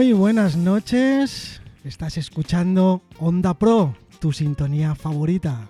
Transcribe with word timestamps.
Muy 0.00 0.14
buenas 0.14 0.56
noches. 0.56 1.60
Estás 1.84 2.16
escuchando 2.16 3.02
Onda 3.18 3.52
Pro, 3.52 3.94
tu 4.18 4.32
sintonía 4.32 4.94
favorita. 4.94 5.68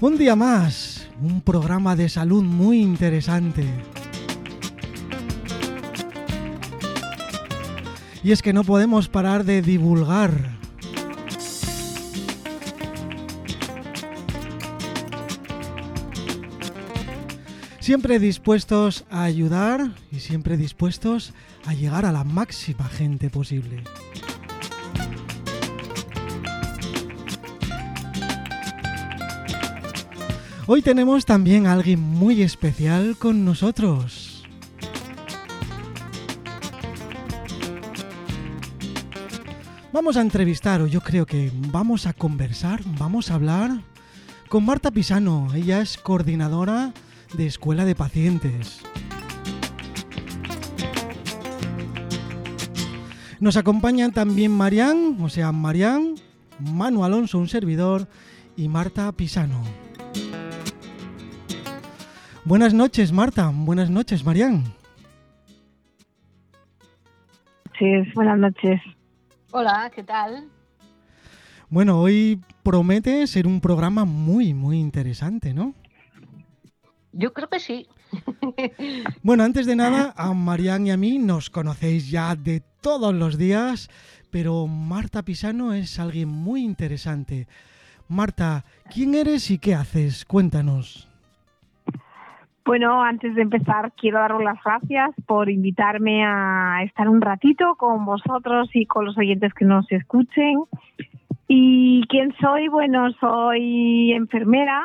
Un 0.00 0.16
día 0.16 0.36
más, 0.36 1.06
un 1.20 1.42
programa 1.42 1.96
de 1.96 2.08
salud 2.08 2.42
muy 2.42 2.80
interesante. 2.80 3.66
Y 8.22 8.32
es 8.32 8.40
que 8.40 8.54
no 8.54 8.64
podemos 8.64 9.10
parar 9.10 9.44
de 9.44 9.60
divulgar. 9.60 10.53
Siempre 17.84 18.18
dispuestos 18.18 19.04
a 19.10 19.24
ayudar 19.24 19.90
y 20.10 20.20
siempre 20.20 20.56
dispuestos 20.56 21.34
a 21.66 21.74
llegar 21.74 22.06
a 22.06 22.12
la 22.12 22.24
máxima 22.24 22.88
gente 22.88 23.28
posible. 23.28 23.84
Hoy 30.66 30.80
tenemos 30.80 31.26
también 31.26 31.66
a 31.66 31.74
alguien 31.74 32.00
muy 32.00 32.40
especial 32.40 33.18
con 33.18 33.44
nosotros. 33.44 34.46
Vamos 39.92 40.16
a 40.16 40.22
entrevistar, 40.22 40.80
o 40.80 40.86
yo 40.86 41.02
creo 41.02 41.26
que 41.26 41.52
vamos 41.54 42.06
a 42.06 42.14
conversar, 42.14 42.80
vamos 42.98 43.30
a 43.30 43.34
hablar 43.34 43.82
con 44.48 44.64
Marta 44.64 44.90
Pisano. 44.90 45.48
Ella 45.54 45.82
es 45.82 45.98
coordinadora 45.98 46.94
de 47.36 47.46
Escuela 47.46 47.84
de 47.84 47.94
Pacientes. 47.94 48.82
Nos 53.40 53.56
acompañan 53.56 54.12
también 54.12 54.52
Marián, 54.52 55.18
o 55.20 55.28
sea, 55.28 55.52
Marián, 55.52 56.14
Manu 56.58 57.04
Alonso, 57.04 57.38
un 57.38 57.48
servidor, 57.48 58.08
y 58.56 58.68
Marta 58.68 59.10
Pisano. 59.12 59.62
Buenas 62.44 62.74
noches, 62.74 63.12
Marta. 63.12 63.50
Buenas 63.52 63.90
noches, 63.90 64.24
Marián. 64.24 64.64
Sí, 67.78 67.86
buenas 68.14 68.38
noches. 68.38 68.80
Hola, 69.50 69.90
¿qué 69.94 70.02
tal? 70.04 70.48
Bueno, 71.68 72.00
hoy 72.00 72.40
promete 72.62 73.26
ser 73.26 73.46
un 73.46 73.60
programa 73.60 74.04
muy, 74.04 74.54
muy 74.54 74.78
interesante, 74.78 75.52
¿no? 75.52 75.74
Yo 77.16 77.32
creo 77.32 77.48
que 77.48 77.60
sí. 77.60 77.86
Bueno, 79.22 79.42
antes 79.42 79.66
de 79.66 79.74
nada, 79.74 80.14
a 80.16 80.32
Marián 80.34 80.86
y 80.86 80.90
a 80.90 80.96
mí 80.96 81.18
nos 81.18 81.50
conocéis 81.50 82.10
ya 82.10 82.36
de 82.36 82.62
todos 82.80 83.14
los 83.14 83.38
días, 83.38 83.88
pero 84.30 84.66
Marta 84.66 85.22
Pisano 85.22 85.72
es 85.72 85.98
alguien 85.98 86.28
muy 86.28 86.62
interesante. 86.62 87.48
Marta, 88.08 88.64
¿quién 88.92 89.14
eres 89.14 89.50
y 89.50 89.58
qué 89.58 89.74
haces? 89.74 90.24
Cuéntanos. 90.24 91.08
Bueno, 92.64 93.02
antes 93.02 93.34
de 93.34 93.42
empezar, 93.42 93.92
quiero 93.92 94.18
daros 94.18 94.42
las 94.42 94.62
gracias 94.64 95.10
por 95.26 95.50
invitarme 95.50 96.24
a 96.24 96.82
estar 96.84 97.08
un 97.08 97.20
ratito 97.20 97.74
con 97.76 98.04
vosotros 98.04 98.70
y 98.72 98.86
con 98.86 99.04
los 99.04 99.18
oyentes 99.18 99.52
que 99.52 99.64
nos 99.64 99.90
escuchen. 99.92 100.60
¿Y 101.46 102.06
quién 102.08 102.34
soy? 102.40 102.68
Bueno, 102.68 103.12
soy 103.20 104.12
enfermera. 104.12 104.82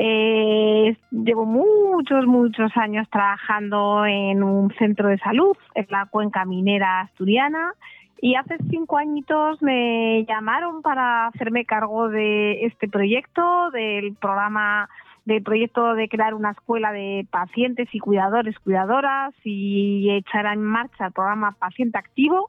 Eh, 0.00 0.96
llevo 1.10 1.44
muchos, 1.44 2.24
muchos 2.26 2.70
años 2.76 3.08
trabajando 3.10 4.06
en 4.06 4.44
un 4.44 4.72
centro 4.78 5.08
de 5.08 5.18
salud, 5.18 5.56
en 5.74 5.86
la 5.90 6.06
cuenca 6.06 6.44
minera 6.44 7.00
asturiana. 7.00 7.74
Y 8.20 8.36
hace 8.36 8.56
cinco 8.70 8.96
añitos 8.96 9.60
me 9.60 10.24
llamaron 10.26 10.82
para 10.82 11.26
hacerme 11.26 11.64
cargo 11.64 12.08
de 12.08 12.64
este 12.64 12.88
proyecto, 12.88 13.70
del 13.72 14.14
programa 14.14 14.88
del 15.24 15.42
proyecto 15.42 15.94
de 15.94 16.08
crear 16.08 16.32
una 16.32 16.52
escuela 16.52 16.90
de 16.90 17.26
pacientes 17.30 17.86
y 17.92 17.98
cuidadores, 17.98 18.58
cuidadoras 18.60 19.34
y 19.44 20.08
echar 20.10 20.46
en 20.46 20.64
marcha 20.64 21.06
el 21.06 21.12
programa 21.12 21.52
Paciente 21.52 21.98
Activo. 21.98 22.48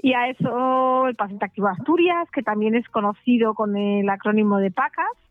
Y 0.00 0.12
a 0.12 0.28
eso 0.28 1.08
el 1.08 1.16
Paciente 1.16 1.46
Activo 1.46 1.68
Asturias, 1.68 2.28
que 2.30 2.42
también 2.42 2.74
es 2.74 2.86
conocido 2.90 3.54
con 3.54 3.76
el 3.76 4.08
acrónimo 4.10 4.58
de 4.58 4.70
PACAS. 4.70 5.27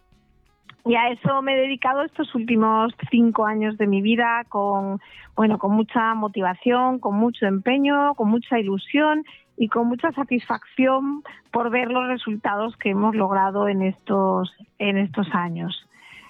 Y 0.88 0.96
a 0.96 1.10
eso 1.10 1.42
me 1.42 1.54
he 1.54 1.62
dedicado 1.62 2.04
estos 2.04 2.34
últimos 2.34 2.94
cinco 3.12 3.46
años 3.46 3.78
de 3.78 3.88
mi 3.88 4.02
vida 4.02 4.46
con, 4.48 5.02
bueno, 5.36 5.58
con 5.58 5.72
mucha 5.72 6.14
motivación, 6.14 7.00
con 7.00 7.16
mucho 7.16 7.46
empeño, 7.46 8.16
con 8.16 8.30
mucha 8.30 8.58
ilusión 8.60 9.26
y 9.58 9.68
con 9.68 9.88
mucha 9.88 10.12
satisfacción 10.12 11.24
por 11.52 11.70
ver 11.72 11.90
los 11.90 12.08
resultados 12.08 12.78
que 12.78 12.92
hemos 12.92 13.16
logrado 13.16 13.68
en 13.68 13.82
estos, 13.82 14.54
en 14.80 14.98
estos 14.98 15.28
años. 15.34 15.88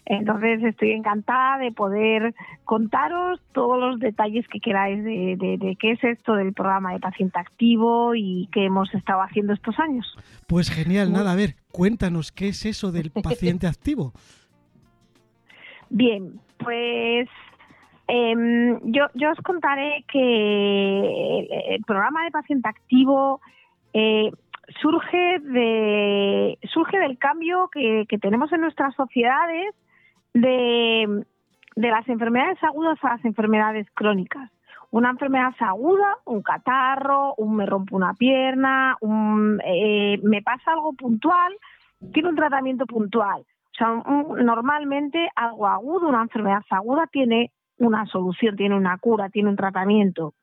Entonces 0.10 0.64
estoy 0.64 0.92
encantada 0.92 1.58
de 1.58 1.74
poder 1.74 2.34
contaros 2.64 3.42
todos 3.52 3.78
los 3.78 4.00
detalles 4.00 4.48
que 4.48 4.62
queráis 4.62 5.04
de, 5.04 5.78
qué 5.78 5.92
es 5.92 6.04
esto 6.04 6.36
del 6.36 6.54
programa 6.54 6.94
de 6.94 7.00
paciente 7.00 7.38
activo 7.38 8.16
y 8.16 8.48
qué 8.54 8.66
hemos 8.66 8.94
estado 8.94 9.22
haciendo 9.22 9.52
estos 9.52 9.78
años. 9.80 10.06
Pues 10.48 10.70
genial, 10.70 11.12
nada, 11.12 11.34
a 11.34 11.36
ver, 11.36 11.56
cuéntanos 11.74 12.32
qué 12.32 12.48
es 12.48 12.66
eso 12.66 12.94
del 12.94 13.12
paciente 13.12 13.68
activo. 13.68 14.14
Bien, 15.90 16.40
pues 16.58 17.30
em, 18.08 18.80
yo, 18.84 19.06
os 19.32 19.42
contaré 19.44 20.04
que 20.12 21.76
el, 21.76 21.84
programa 21.86 22.24
de 22.24 22.32
paciente 22.32 22.70
activo 22.70 23.42
eh, 23.94 24.32
surge 24.82 25.40
de 25.40 26.60
surge 26.74 27.00
del 27.00 27.18
cambio 27.18 27.70
que, 27.72 28.06
que 28.08 28.18
tenemos 28.18 28.52
en 28.52 28.62
nuestras 28.62 28.94
sociedades 28.96 29.74
de, 30.42 31.26
las 31.76 32.08
enfermedades 32.10 32.62
agudas 32.64 32.98
a 33.04 33.16
las 33.16 33.26
enfermedades 33.26 33.88
crónicas. 33.94 34.52
Una 34.90 35.10
enfermedad 35.10 35.54
aguda, 35.60 36.18
un 36.26 36.42
catarro, 36.42 37.36
un 37.36 37.56
me 37.58 37.66
rompo 37.66 37.96
una 37.96 38.14
pierna, 38.14 38.98
un, 39.02 39.60
eh, 39.66 40.20
me 40.24 40.42
pasa 40.42 40.72
algo 40.72 40.94
puntual, 40.94 41.54
tiene 42.14 42.30
un 42.30 42.36
tratamiento 42.36 42.86
puntual. 42.86 43.46
Sea, 43.78 44.04
normalmente 44.44 45.30
algo 45.36 45.68
agudo, 45.68 46.10
una 46.10 46.22
enfermedad 46.22 46.64
aguda, 46.70 47.08
tiene 47.08 47.52
una 47.78 48.06
solución, 48.08 48.56
tiene 48.56 48.76
una 48.76 48.98
cura, 48.98 49.30
tiene 49.30 49.50
un 49.50 49.56
tratamiento. 49.56 50.34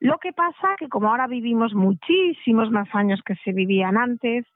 Lo 0.00 0.18
que 0.18 0.32
pasa 0.32 0.76
que 0.78 0.88
como 0.88 1.08
ahora 1.10 1.26
vivimos 1.26 1.74
muchísimos 1.74 2.70
más 2.70 2.88
años 2.94 3.20
que 3.24 3.34
se 3.36 3.52
vivían 3.52 3.96
antes, 3.96 4.46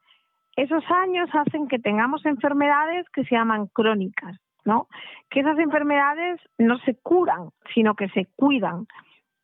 esos 0.55 0.85
años 0.91 1.29
hacen 1.33 1.67
que 1.67 1.79
tengamos 1.79 2.25
enfermedades 2.25 3.09
que 3.11 3.25
se 3.25 3.35
llaman 3.35 3.67
crónicas. 3.67 4.39
¿no? 4.65 4.89
Que 5.31 5.41
esas 5.41 5.59
enfermedades 5.59 6.41
no 6.59 6.79
se 6.79 6.95
curan, 6.95 7.51
sino 7.75 7.95
que 7.95 8.09
se 8.11 8.29
cuidan. 8.37 8.87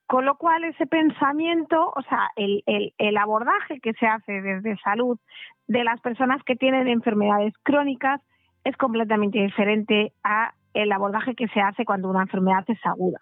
Con 0.07 0.25
lo 0.25 0.37
cual 0.37 0.65
ese 0.65 0.87
pensamiento, 0.87 1.93
o 1.95 2.03
sea, 2.03 2.31
el 2.37 3.17
abordaje 3.19 3.79
que 3.81 3.93
se 3.95 4.07
hace 4.07 4.41
desde 4.41 4.79
salud 4.79 5.19
de 5.67 5.85
las 5.85 6.01
personas 6.01 6.43
que 6.45 6.57
tienen 6.57 6.89
enfermedades 6.89 7.53
crónicas 7.63 8.23
es 8.69 8.77
completamente 8.77 9.39
diferente 9.39 10.13
a 10.23 10.53
el 10.75 10.93
abordaje 10.93 11.35
que 11.35 11.49
se 11.49 11.61
hace 11.61 11.85
cuando 11.85 12.09
una 12.11 12.23
enfermedad 12.23 12.65
es 12.69 12.79
aguda. 12.85 13.21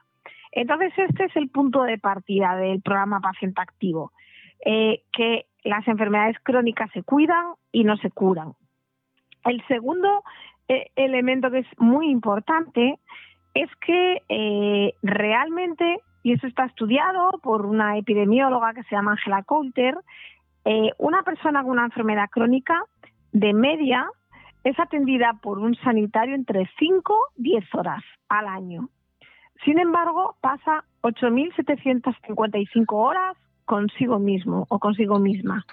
Entonces, 0.53 0.93
este 0.97 1.25
es 1.25 1.37
el 1.37 1.49
punto 1.49 1.83
de 1.85 1.99
partida 1.99 2.57
del 2.57 2.83
programa 2.83 3.21
Paciente 3.21 3.61
Activo, 3.61 4.13
eh, 4.65 5.03
que 5.13 5.47
las 5.63 5.87
enfermedades 5.87 6.37
crónicas 6.43 6.91
se 6.93 7.03
cuidan 7.03 7.55
y 7.73 7.85
no 7.85 7.97
se 7.99 8.11
curan. 8.11 8.55
El 9.45 9.65
segundo 9.69 10.25
eh, 10.69 10.91
elemento 10.97 11.51
que 11.51 11.59
es 11.61 11.67
muy 11.79 12.11
importante 12.11 12.99
es 13.55 13.71
que 13.87 14.23
eh, 14.29 14.95
realmente, 15.03 15.99
y 16.23 16.33
eso 16.33 16.47
está 16.47 16.65
estudiado 16.65 17.39
por 17.43 17.67
una 17.67 17.99
epidemióloga 17.99 18.75
que 18.75 18.83
se 18.85 18.97
llama 18.97 19.13
Angela 19.13 19.43
Coulter, 19.45 19.97
una 20.99 21.23
persona 21.23 21.63
con 21.63 21.71
una 21.71 21.85
enfermedad 21.85 22.29
crónica 22.29 22.83
de 23.31 23.53
media 23.53 24.11
es 24.67 24.81
atendida 24.81 25.39
por 25.41 25.61
un 25.61 25.77
sanitario 25.77 26.35
entre 26.35 26.69
5 26.77 27.17
y 27.37 27.51
10 27.53 27.75
horas 27.77 28.03
al 28.29 28.49
año. 28.49 28.89
Sin 29.65 29.79
embargo, 29.79 30.35
pasa 30.41 30.83
8.755 31.03 32.85
horas 32.91 33.37
consigo 33.65 34.19
mismo 34.19 34.67
o 34.69 34.81
consigo 34.81 35.21
misma. 35.21 35.65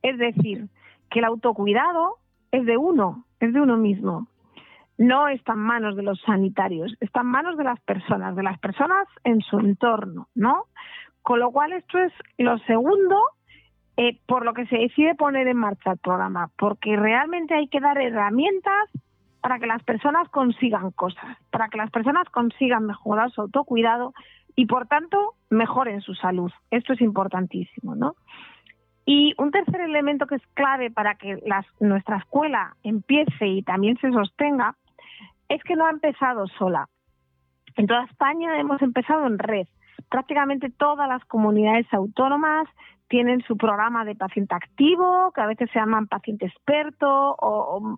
Es 0.00 0.16
decir, 0.18 0.68
que 1.10 1.18
el 1.18 1.24
autocuidado 1.24 2.18
es 2.52 2.64
de 2.66 2.76
uno, 2.76 3.24
es 3.40 3.52
de 3.52 3.60
uno 3.60 3.76
mismo 3.76 4.28
no 4.98 5.28
está 5.28 5.52
en 5.52 5.58
manos 5.58 5.94
de 5.94 6.02
los 6.02 6.18
sanitarios, 6.22 6.94
está 7.00 7.20
en 7.20 7.26
manos 7.26 7.58
de 7.58 7.64
las 7.64 7.78
personas, 7.80 8.34
de 8.34 8.42
las 8.42 8.58
personas 8.58 9.06
en 9.24 9.42
su 9.42 9.58
entorno, 9.58 10.28
¿no? 10.34 10.64
Con 11.20 11.40
lo 11.40 11.50
cual 11.50 11.72
esto 11.74 11.98
es 11.98 12.12
lo 12.38 12.56
segundo 12.60 13.20
eh, 13.96 14.18
por 14.26 14.44
lo 14.44 14.52
que 14.52 14.66
se 14.66 14.76
decide 14.76 15.14
poner 15.14 15.48
en 15.48 15.56
marcha 15.56 15.92
el 15.92 15.98
programa, 15.98 16.50
porque 16.58 16.96
realmente 16.96 17.54
hay 17.54 17.68
que 17.68 17.80
dar 17.80 17.98
herramientas 17.98 18.90
para 19.40 19.58
que 19.58 19.66
las 19.66 19.82
personas 19.84 20.28
consigan 20.28 20.90
cosas, 20.90 21.38
para 21.50 21.68
que 21.68 21.78
las 21.78 21.90
personas 21.90 22.28
consigan 22.30 22.86
mejorar 22.86 23.30
su 23.30 23.42
autocuidado, 23.42 24.12
y 24.56 24.66
por 24.66 24.86
tanto 24.88 25.34
mejoren 25.50 26.00
su 26.00 26.14
salud. 26.14 26.50
Esto 26.70 26.94
es 26.94 27.00
importantísimo, 27.02 27.94
¿no? 27.94 28.16
Y 29.04 29.34
un 29.38 29.52
tercer 29.52 29.82
elemento 29.82 30.26
que 30.26 30.36
es 30.36 30.46
clave 30.54 30.90
para 30.90 31.14
que 31.14 31.38
nuestra 31.78 32.16
escuela 32.16 32.74
empiece 32.82 33.46
y 33.46 33.62
también 33.62 33.96
se 33.98 34.10
sostenga 34.10 34.74
es 35.48 35.62
que 35.62 35.76
no 35.76 35.86
ha 35.86 35.90
empezado 35.90 36.48
sola. 36.58 36.88
En 37.76 37.86
toda 37.86 38.04
España 38.04 38.58
hemos 38.58 38.82
empezado 38.82 39.26
en 39.26 39.38
red. 39.38 39.68
Prácticamente 40.10 40.70
todas 40.70 41.08
las 41.08 41.24
comunidades 41.26 41.86
autónomas 41.92 42.66
tienen 43.08 43.42
su 43.42 43.56
programa 43.56 44.04
de 44.04 44.14
paciente 44.14 44.54
activo, 44.54 45.32
que 45.32 45.40
a 45.40 45.46
veces 45.46 45.70
se 45.72 45.78
llaman 45.78 46.06
paciente 46.06 46.46
experto 46.46 47.36
o, 47.38 47.96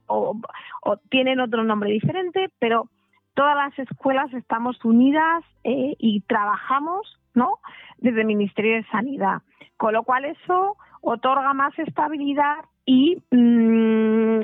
tienen 1.11 1.41
otro 1.41 1.65
nombre 1.65 1.91
diferente, 1.91 2.51
pero 2.59 2.89
todas 3.35 3.57
las 3.57 3.79
escuelas 3.79 4.33
estamos 4.35 4.85
unidas 4.85 5.45
eh, 5.65 5.95
y 5.99 6.21
trabajamos 6.23 7.19
¿no? 7.35 7.59
desde 7.99 8.23
el 8.23 8.27
Ministerio 8.27 8.77
de 8.77 8.85
Sanidad. 8.91 9.43
Con 9.77 9.95
lo 9.95 10.03
cual 10.03 10.25
eso 10.25 10.77
otorga 11.01 11.55
más 11.55 11.79
estabilidad 11.79 12.57
y, 12.85 13.23
mm, 13.31 14.41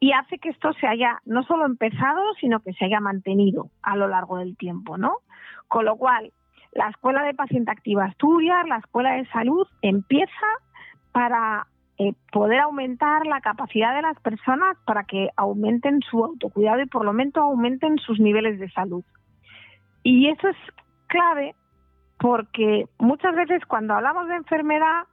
y 0.00 0.12
hace 0.12 0.38
que 0.38 0.50
esto 0.50 0.72
se 0.74 0.86
haya 0.86 1.20
no 1.24 1.42
solo 1.44 1.64
empezado, 1.64 2.22
sino 2.40 2.60
que 2.60 2.72
se 2.74 2.84
haya 2.84 3.00
mantenido 3.00 3.70
a 3.82 3.96
lo 3.96 4.06
largo 4.08 4.38
del 4.38 4.56
tiempo, 4.56 4.98
¿no? 4.98 5.18
Con 5.68 5.84
lo 5.84 5.96
cual, 5.96 6.32
la 6.76 6.88
Escuela 6.88 7.22
de 7.22 7.34
Paciente 7.34 7.70
Activa 7.70 8.04
Asturias, 8.04 8.66
la 8.68 8.78
Escuela 8.78 9.12
de 9.12 9.26
Salud, 9.26 9.66
empieza 9.82 10.46
para 11.12 11.66
eh, 11.98 12.12
poder 12.30 12.60
aumentar 12.60 13.26
la 13.26 13.40
capacidad 13.40 13.94
de 13.94 14.02
las 14.02 14.20
personas 14.20 14.76
para 14.84 15.04
que 15.04 15.30
aumenten 15.36 16.00
su 16.02 16.22
autocuidado 16.24 16.82
y 16.82 16.86
por 16.86 17.04
lo 17.04 17.12
menos 17.12 17.36
aumenten 17.36 17.98
sus 17.98 18.20
niveles 18.20 18.58
de 18.58 18.70
salud. 18.70 19.04
Y 20.02 20.28
eso 20.28 20.48
es 20.48 20.56
clave 21.06 21.54
porque 22.18 22.86
muchas 22.98 23.34
veces 23.34 23.64
cuando 23.66 23.94
hablamos 23.94 24.28
de 24.28 24.36
enfermedad 24.36 25.04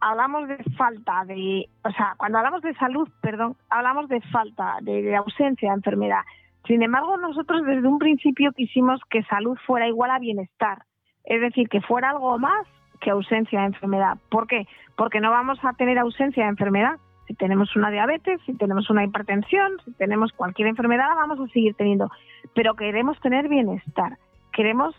hablamos 0.00 0.48
de 0.48 0.58
falta 0.76 1.24
de, 1.26 1.68
o 1.84 1.90
sea, 1.90 2.14
cuando 2.16 2.38
hablamos 2.38 2.62
de 2.62 2.74
salud, 2.74 3.08
perdón, 3.20 3.56
hablamos 3.68 4.08
de 4.08 4.20
falta, 4.32 4.78
de, 4.82 5.14
ausencia 5.16 5.70
de 5.70 5.76
enfermedad. 5.76 6.22
Sin 6.68 6.82
embargo, 6.82 7.16
nosotros 7.16 7.64
desde 7.64 7.88
un 7.88 7.98
principio 7.98 8.52
quisimos 8.52 9.00
que 9.08 9.22
salud 9.24 9.56
fuera 9.66 9.88
igual 9.88 10.10
a 10.10 10.18
bienestar, 10.18 10.84
es 11.24 11.40
decir, 11.40 11.68
que 11.68 11.80
fuera 11.80 12.10
algo 12.10 12.38
más 12.38 12.66
que 13.00 13.10
ausencia 13.10 13.60
de 13.60 13.66
enfermedad. 13.66 14.18
¿Por 14.30 14.46
qué? 14.46 14.66
Porque 14.94 15.20
no 15.20 15.30
vamos 15.30 15.58
a 15.64 15.72
tener 15.72 15.98
ausencia 15.98 16.44
de 16.44 16.50
enfermedad. 16.50 16.98
Si 17.26 17.34
tenemos 17.34 17.74
una 17.74 17.90
diabetes, 17.90 18.40
si 18.44 18.54
tenemos 18.54 18.90
una 18.90 19.02
hipertensión, 19.02 19.72
si 19.84 19.92
tenemos 19.94 20.32
cualquier 20.32 20.68
enfermedad, 20.68 21.08
la 21.08 21.14
vamos 21.14 21.40
a 21.40 21.52
seguir 21.52 21.74
teniendo. 21.74 22.10
Pero 22.54 22.74
queremos 22.74 23.18
tener 23.20 23.48
bienestar. 23.48 24.18
Queremos 24.52 24.94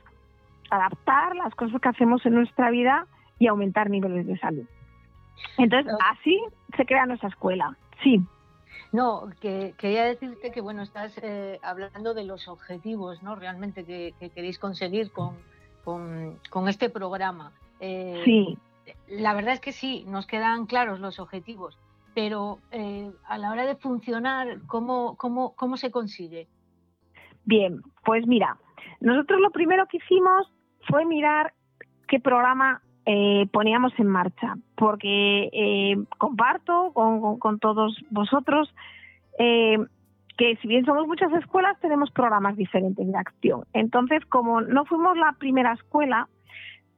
adaptar 0.72 1.36
las 1.36 1.54
cosas 1.54 1.80
que 1.80 1.90
hacemos 1.90 2.26
en 2.26 2.34
nuestra 2.34 2.72
vida 2.72 3.06
y 3.38 3.46
aumentar 3.46 3.92
niveles 3.92 4.26
de 4.26 4.40
salud. 4.40 4.66
Entonces, 5.60 5.94
así 6.12 6.40
se 6.76 6.86
crea 6.86 7.06
nuestra 7.06 7.30
escuela. 7.30 7.76
Sí. 8.04 8.22
No, 8.92 9.30
que 9.40 9.76
quería 9.78 10.06
decirte 10.06 10.52
que 10.52 10.62
bueno, 10.62 10.82
estás 10.82 11.14
eh, 11.22 11.60
hablando 11.62 12.14
de 12.14 12.24
los 12.24 12.48
objetivos, 12.48 13.22
¿no? 13.22 13.36
Realmente 13.36 13.86
que, 13.86 14.14
queréis 14.34 14.58
conseguir 14.58 15.12
con, 15.12 15.36
con, 15.84 16.68
este 16.68 16.90
programa. 16.90 17.52
Eh, 17.80 18.22
sí. 18.26 18.58
La 19.08 19.34
verdad 19.36 19.54
es 19.54 19.60
que 19.60 19.72
sí, 19.72 20.04
nos 20.08 20.26
quedan 20.26 20.66
claros 20.66 21.00
los 21.00 21.20
objetivos, 21.20 21.78
pero 22.16 22.58
eh, 22.72 23.12
a 23.26 23.38
la 23.38 23.52
hora 23.52 23.68
de 23.68 23.76
funcionar, 23.76 24.60
¿cómo, 24.66 25.16
cómo, 25.18 25.56
¿cómo 25.56 25.78
se 25.78 25.92
consigue? 25.92 26.48
Bien, 27.46 27.82
pues 28.04 28.26
mira, 28.26 28.58
nosotros 29.00 29.40
lo 29.40 29.52
primero 29.52 29.86
que 29.88 29.98
hicimos 29.98 30.52
fue 30.88 31.06
mirar 31.06 31.54
qué 32.08 32.20
programa 32.20 32.82
eh, 33.12 33.48
poníamos 33.52 33.92
en 33.98 34.06
marcha, 34.06 34.54
porque 34.76 35.50
eh, 35.52 35.98
comparto 36.20 36.92
con, 36.94 37.58
todos 37.58 37.98
vosotros 38.12 38.72
eh, 39.40 39.80
que 40.38 40.56
si 40.58 40.68
bien 40.68 40.86
somos 40.86 41.08
muchas 41.08 41.34
escuelas, 41.34 41.76
tenemos 41.80 42.12
programas 42.12 42.56
diferentes 42.56 43.12
de 43.12 43.18
acción. 43.18 43.64
Entonces, 43.74 44.24
como 44.28 44.62
no 44.62 44.86
fuimos 44.86 45.18
la 45.18 45.34
primera 45.40 45.74
escuela, 45.74 46.28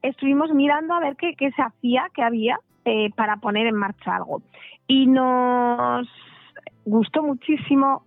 estuvimos 0.01 0.51
mirando 0.51 0.95
a 0.95 0.99
ver 0.99 1.15
qué, 1.15 1.33
qué 1.37 1.49
se 1.51 1.61
hacía, 1.61 2.07
qué 2.13 2.23
había 2.23 2.59
para 3.15 3.37
poner 3.37 3.67
en 3.67 3.75
marcha 3.75 4.17
algo. 4.17 4.41
Y 4.87 5.07
nos 5.07 6.09
gustó 6.83 7.23
muchísimo 7.23 8.03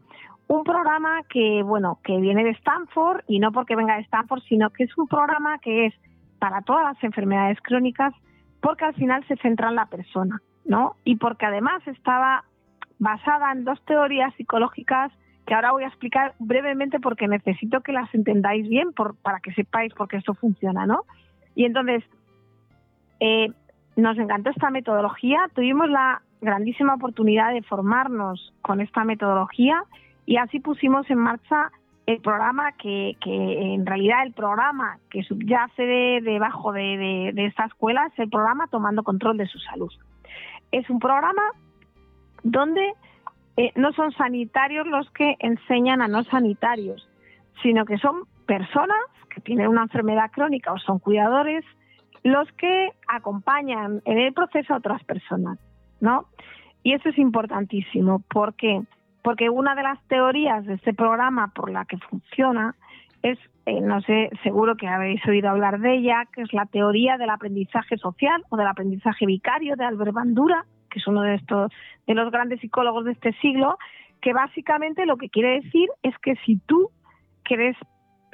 un 0.46 0.62
programa 0.62 1.22
que, 1.30 1.62
bueno, 1.62 2.00
que 2.04 2.18
viene 2.18 2.44
de 2.44 2.50
Stanford, 2.50 3.22
y 3.28 3.38
no 3.38 3.50
porque 3.50 3.76
venga 3.76 3.96
de 3.96 4.02
Stanford, 4.02 4.42
sino 4.46 4.68
que 4.68 4.84
es 4.84 4.98
un 4.98 5.06
programa 5.06 5.58
que 5.60 5.86
es 5.86 5.94
para 6.44 6.60
todas 6.60 6.84
las 6.84 7.02
enfermedades 7.02 7.58
crónicas 7.62 8.12
porque 8.60 8.84
al 8.84 8.92
final 8.92 9.26
se 9.26 9.36
centra 9.36 9.70
en 9.70 9.76
la 9.76 9.86
persona, 9.86 10.42
¿no? 10.66 10.96
Y 11.02 11.16
porque 11.16 11.46
además 11.46 11.80
estaba 11.86 12.44
basada 12.98 13.50
en 13.50 13.64
dos 13.64 13.82
teorías 13.86 14.34
psicológicas 14.34 15.10
que 15.46 15.54
ahora 15.54 15.72
voy 15.72 15.84
a 15.84 15.88
explicar 15.88 16.34
brevemente 16.38 17.00
porque 17.00 17.28
necesito 17.28 17.80
que 17.80 17.92
las 17.92 18.14
entendáis 18.14 18.68
bien 18.68 18.92
para 19.22 19.40
que 19.40 19.54
sepáis 19.54 19.94
por 19.94 20.06
qué 20.06 20.18
esto 20.18 20.34
funciona, 20.34 20.84
¿no? 20.84 21.04
Y 21.54 21.64
entonces, 21.64 22.04
eh, 23.20 23.50
nos 23.96 24.18
encantó 24.18 24.50
esta 24.50 24.68
metodología, 24.68 25.48
tuvimos 25.54 25.88
la 25.88 26.20
grandísima 26.42 26.96
oportunidad 26.96 27.54
de 27.54 27.62
formarnos 27.62 28.52
con 28.60 28.82
esta 28.82 29.02
metodología 29.04 29.82
y 30.26 30.36
así 30.36 30.60
pusimos 30.60 31.08
en 31.08 31.20
marcha 31.20 31.72
el 32.06 32.20
programa 32.20 32.72
que, 32.72 33.16
en 33.24 33.86
realidad 33.86 34.24
el 34.26 34.32
programa 34.32 34.98
que 35.10 35.22
subyace 35.22 35.82
de, 35.82 36.20
debajo 36.22 36.72
de, 36.72 37.32
esta 37.36 37.64
escuela 37.64 38.06
es 38.12 38.18
el 38.18 38.28
programa 38.28 38.66
Tomando 38.66 39.02
Control 39.02 39.38
de 39.38 39.46
su 39.46 39.58
Salud. 39.58 39.92
Es 40.70 40.88
un 40.90 40.98
programa 40.98 41.42
donde 42.42 42.92
eh, 43.56 43.72
no 43.76 43.92
son 43.92 44.12
sanitarios 44.12 44.86
los 44.86 45.10
que 45.12 45.36
enseñan 45.38 46.02
a 46.02 46.08
no 46.08 46.24
sanitarios, 46.24 47.08
sino 47.62 47.86
que 47.86 47.96
son 47.98 48.24
personas 48.46 48.98
que 49.30 49.40
tienen 49.40 49.68
una 49.68 49.82
enfermedad 49.82 50.30
crónica 50.30 50.72
o 50.72 50.78
son 50.78 50.98
cuidadores 50.98 51.64
los 52.22 52.50
que 52.52 52.90
acompañan 53.08 54.02
en 54.04 54.18
el 54.18 54.32
proceso 54.32 54.74
a 54.74 54.78
otras 54.78 55.02
personas, 55.04 55.58
¿no? 56.00 56.26
Y 56.82 56.92
eso 56.92 57.08
es 57.08 57.18
importantísimo 57.18 58.22
porque 58.30 58.82
porque 59.24 59.48
una 59.48 59.74
de 59.74 59.82
las 59.82 59.98
teorías 60.06 60.66
de 60.66 60.74
este 60.74 60.92
programa 60.92 61.48
por 61.54 61.70
la 61.70 61.86
que 61.86 61.96
funciona 61.96 62.76
es, 63.22 63.38
eh, 63.64 63.80
no 63.80 64.02
sé, 64.02 64.28
seguro 64.42 64.76
que 64.76 64.86
habéis 64.86 65.26
oído 65.26 65.48
hablar 65.48 65.80
de 65.80 65.94
ella, 65.94 66.26
que 66.30 66.42
es 66.42 66.52
la 66.52 66.66
teoría 66.66 67.16
del 67.16 67.30
aprendizaje 67.30 67.96
social 67.96 68.44
o 68.50 68.58
del 68.58 68.66
aprendizaje 68.66 69.24
vicario 69.24 69.76
de 69.76 69.84
Albert 69.86 70.12
Bandura, 70.12 70.66
que 70.90 70.98
es 70.98 71.06
uno 71.06 71.22
de 71.22 71.36
estos 71.36 71.72
de 72.06 72.14
los 72.14 72.30
grandes 72.30 72.60
psicólogos 72.60 73.06
de 73.06 73.12
este 73.12 73.32
siglo, 73.40 73.78
que 74.20 74.34
básicamente 74.34 75.06
lo 75.06 75.16
que 75.16 75.30
quiere 75.30 75.62
decir 75.62 75.88
es 76.02 76.14
que 76.18 76.36
si 76.44 76.58
tú 76.58 76.90
que 77.46 77.54
eres 77.54 77.76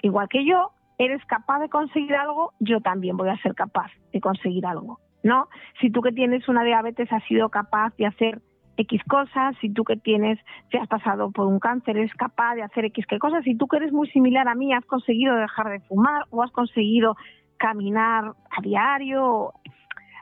igual 0.02 0.28
que 0.28 0.44
yo, 0.44 0.73
eres 0.99 1.25
capaz 1.26 1.61
de 1.61 1.68
conseguir 1.68 2.16
algo, 2.16 2.52
yo 2.59 2.80
también 2.80 3.16
voy 3.16 3.28
a 3.28 3.40
ser 3.42 3.54
capaz 3.54 3.92
de 4.12 4.20
conseguir 4.20 4.66
algo, 4.66 4.99
¿no? 5.23 5.49
Si 5.80 5.90
tú 5.90 6.02
que 6.02 6.11
tienes 6.11 6.49
una 6.49 6.64
diabetes 6.64 7.12
has 7.12 7.23
sido 7.25 7.49
capaz 7.49 7.97
de 7.97 8.06
hacer 8.06 8.42
X 8.80 9.02
cosas, 9.04 9.56
si 9.60 9.72
tú 9.72 9.84
que 9.84 9.96
tienes, 9.96 10.38
si 10.70 10.76
has 10.76 10.88
pasado 10.88 11.30
por 11.30 11.46
un 11.46 11.58
cáncer, 11.58 11.96
eres 11.96 12.14
capaz 12.14 12.54
de 12.54 12.62
hacer 12.62 12.84
X 12.87 13.06
cosas, 13.18 13.44
si 13.44 13.56
tú 13.56 13.66
que 13.66 13.76
eres 13.76 13.92
muy 13.92 14.08
similar 14.08 14.49
a 14.49 14.54
mí, 14.54 14.72
has 14.72 14.84
conseguido 14.84 15.37
dejar 15.37 15.70
de 15.70 15.80
fumar 15.80 16.25
o 16.30 16.42
has 16.42 16.50
conseguido 16.52 17.16
caminar 17.58 18.32
a 18.50 18.62
diario, 18.62 19.52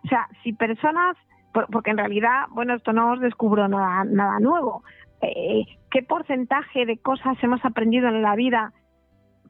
o 0.04 0.08
sea, 0.08 0.28
si 0.42 0.52
personas, 0.52 1.16
porque 1.52 1.90
en 1.90 1.98
realidad, 1.98 2.46
bueno, 2.50 2.74
esto 2.74 2.92
no 2.92 3.12
os 3.12 3.20
descubro 3.20 3.68
nada, 3.68 4.04
nada 4.04 4.40
nuevo, 4.40 4.82
eh, 5.22 5.64
¿qué 5.90 6.02
porcentaje 6.02 6.86
de 6.86 6.98
cosas 6.98 7.36
hemos 7.42 7.64
aprendido 7.64 8.08
en 8.08 8.22
la 8.22 8.36
vida 8.36 8.72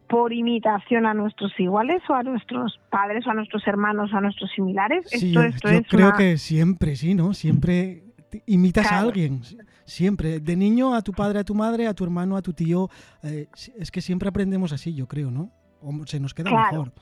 por 0.08 0.32
imitación 0.32 1.04
a 1.06 1.14
nuestros 1.14 1.52
iguales 1.60 2.02
o 2.08 2.14
a 2.14 2.22
nuestros 2.22 2.80
padres 2.90 3.26
o 3.26 3.30
a 3.30 3.34
nuestros 3.34 3.66
hermanos 3.66 4.12
o 4.12 4.16
a 4.16 4.20
nuestros 4.20 4.50
similares? 4.52 5.06
Sí, 5.08 5.34
esto, 5.36 5.70
yo, 5.70 5.82
creo 5.82 6.12
que 6.14 6.38
siempre, 6.38 6.96
sí, 6.96 7.14
¿no? 7.14 7.34
Siempre 7.34 8.07
imitas 8.46 8.90
a 8.92 9.00
alguien, 9.00 9.40
siempre. 9.84 10.40
De 10.40 10.56
niño 10.56 10.94
a 10.94 11.02
tu 11.02 11.12
padre, 11.12 11.40
a 11.40 11.44
tu 11.44 11.54
madre, 11.54 11.86
a 11.86 11.94
tu 11.94 12.04
hermano, 12.04 12.36
a 12.36 12.42
tu 12.42 12.52
tío. 12.52 12.88
Eh, 13.22 13.48
es 13.78 13.90
que 13.90 14.00
siempre 14.00 14.28
aprendemos 14.28 14.72
así, 14.72 14.94
yo 14.94 15.06
creo, 15.06 15.30
¿no? 15.30 15.50
O 15.80 16.06
se 16.06 16.20
nos 16.20 16.34
queda 16.34 16.50
mejor. 16.50 16.92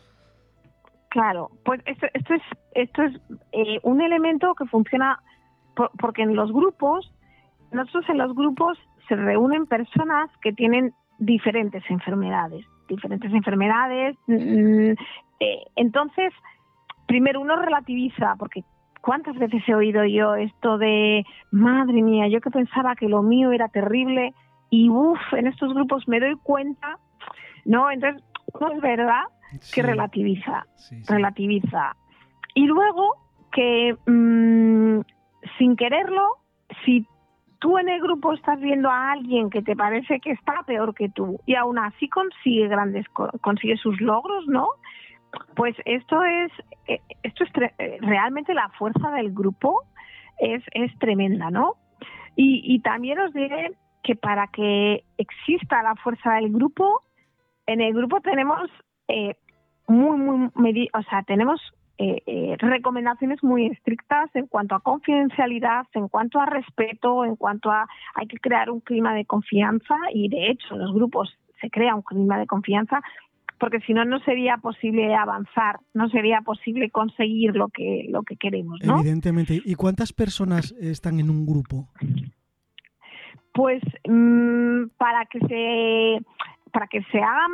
Claro, 1.09 1.50
pues 1.64 1.80
esto, 1.87 2.06
esto 2.12 2.35
es, 2.35 2.42
esto 2.75 3.02
es 3.02 3.14
eh, 3.52 3.80
un 3.83 4.02
elemento 4.02 4.54
que 4.54 4.66
funciona 4.66 5.18
porque 5.99 6.23
en 6.23 6.35
los 6.35 6.52
grupos, 6.52 7.12
nosotros 7.73 8.09
en 8.09 8.18
los 8.18 8.35
grupos 8.35 8.78
se 9.09 9.16
reúnen 9.16 9.66
personas 9.66 10.30
que 10.42 10.52
tienen 10.52 10.92
diferentes 11.18 11.83
enfermedades, 11.88 12.66
diferentes 12.88 13.33
enfermedades. 13.33 14.16
Mm, 14.26 14.35
mm, 14.35 14.95
eh, 15.40 15.62
entonces, 15.76 16.33
primero 17.06 17.40
uno 17.40 17.56
relativiza, 17.56 18.35
porque 18.38 18.64
¿Cuántas 19.06 19.36
veces 19.38 19.62
he 19.68 19.72
oído 19.72 20.04
yo 20.04 20.34
esto 20.34 20.78
de, 20.78 21.25
madre 21.52 22.02
mía, 22.02 22.26
yo 22.26 22.40
que 22.40 22.50
pensaba 22.50 22.96
que 22.96 23.08
lo 23.08 23.22
mío 23.22 23.52
era 23.52 23.68
terrible 23.68 24.34
y 24.68 24.88
uff, 24.88 25.20
en 25.34 25.46
estos 25.46 25.72
grupos 25.72 26.08
me 26.08 26.18
doy 26.18 26.34
cuenta, 26.42 26.98
¿no? 27.64 27.88
Entonces, 27.88 28.20
no 28.60 28.72
es 28.72 28.80
verdad, 28.80 29.22
que 29.72 29.82
relativiza, 29.82 30.66
relativiza. 31.06 31.94
Y 32.56 32.66
luego 32.66 33.14
que 33.52 33.96
mm, 34.06 35.02
sin 35.56 35.76
quererlo, 35.76 36.38
si 36.84 37.06
tú 37.60 37.78
en 37.78 37.88
el 37.88 38.00
grupo 38.00 38.32
estás 38.32 38.58
viendo 38.58 38.90
a 38.90 39.12
alguien 39.12 39.50
que 39.50 39.62
te 39.62 39.76
parece 39.76 40.18
que 40.18 40.32
está 40.32 40.64
peor 40.66 40.96
que 40.96 41.10
tú 41.10 41.38
y 41.46 41.54
aún 41.54 41.78
así 41.78 42.08
consigue 42.08 42.66
grandes 42.66 43.06
consigue 43.40 43.76
sus 43.76 44.00
logros, 44.00 44.48
¿no? 44.48 44.66
Pues 45.55 45.75
esto 45.85 46.23
es 46.23 46.52
eh, 46.87 47.00
esto 47.23 47.45
es 47.45 47.50
eh, 47.78 47.99
realmente 48.00 48.55
la 48.55 48.69
fuerza 48.71 49.11
del 49.11 49.33
grupo 49.33 49.83
es, 50.38 50.62
es 50.73 50.97
tremenda, 50.99 51.50
¿no? 51.50 51.75
Y, 52.37 52.62
y 52.64 52.81
también 52.81 53.19
os 53.19 53.33
diré 53.33 53.73
que 54.02 54.14
para 54.14 54.47
que 54.49 55.05
exista 55.19 55.83
la 55.83 55.97
fuerza 55.97 56.35
del 56.35 56.52
grupo, 56.52 57.02
en 57.66 57.81
el 57.81 57.93
grupo 57.93 58.21
tenemos 58.21 58.71
eh, 59.09 59.35
muy, 59.88 60.16
muy, 60.55 60.88
o 60.93 61.02
sea, 61.02 61.23
tenemos 61.23 61.61
eh, 61.99 62.23
eh, 62.26 62.57
recomendaciones 62.59 63.43
muy 63.43 63.66
estrictas 63.66 64.31
en 64.35 64.47
cuanto 64.47 64.75
a 64.75 64.81
confidencialidad, 64.81 65.87
en 65.95 66.09
cuanto 66.09 66.38
a 66.38 66.47
respeto, 66.47 67.25
en 67.25 67.37
cuanto 67.37 67.71
a 67.71 67.88
hay 68.14 68.26
que 68.26 68.37
crear 68.37 68.71
un 68.71 68.81
clima 68.81 69.14
de 69.14 69.25
confianza 69.25 69.97
y 70.12 70.28
de 70.28 70.50
hecho 70.50 70.76
los 70.76 70.93
grupos 70.93 71.37
se 71.61 71.71
crea 71.71 71.95
un 71.95 72.02
clima 72.02 72.38
de 72.38 72.47
confianza 72.47 73.00
porque 73.58 73.80
si 73.80 73.94
no 73.94 74.04
no 74.04 74.20
sería 74.20 74.58
posible 74.58 75.14
avanzar, 75.14 75.80
no 75.94 76.08
sería 76.08 76.40
posible 76.42 76.90
conseguir 76.90 77.54
lo 77.54 77.68
que 77.68 78.06
lo 78.08 78.22
que 78.22 78.36
queremos, 78.36 78.80
¿no? 78.84 79.00
Evidentemente. 79.00 79.60
¿Y 79.64 79.75
cuántas 79.75 80.12
personas 80.12 80.72
están 80.80 81.20
en 81.20 81.30
un 81.30 81.46
grupo? 81.46 81.88
Pues 83.52 83.82
mm, 84.08 84.88
para 84.98 85.25
que 85.26 85.40
se 85.40 86.25
para 86.70 86.86
que 86.88 87.02
se 87.10 87.18
hagan 87.18 87.52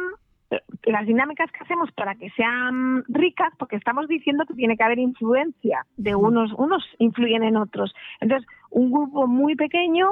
las 0.84 1.06
dinámicas 1.06 1.50
que 1.52 1.64
hacemos 1.64 1.90
para 1.92 2.14
que 2.16 2.30
sean 2.30 3.04
ricas, 3.08 3.52
porque 3.58 3.76
estamos 3.76 4.08
diciendo 4.08 4.44
que 4.46 4.54
tiene 4.54 4.76
que 4.76 4.82
haber 4.82 4.98
influencia 4.98 5.86
de 5.96 6.14
unos, 6.14 6.52
unos 6.58 6.84
influyen 6.98 7.42
en 7.42 7.56
otros. 7.56 7.94
Entonces, 8.20 8.46
un 8.70 8.90
grupo 8.90 9.26
muy 9.26 9.54
pequeño 9.54 10.08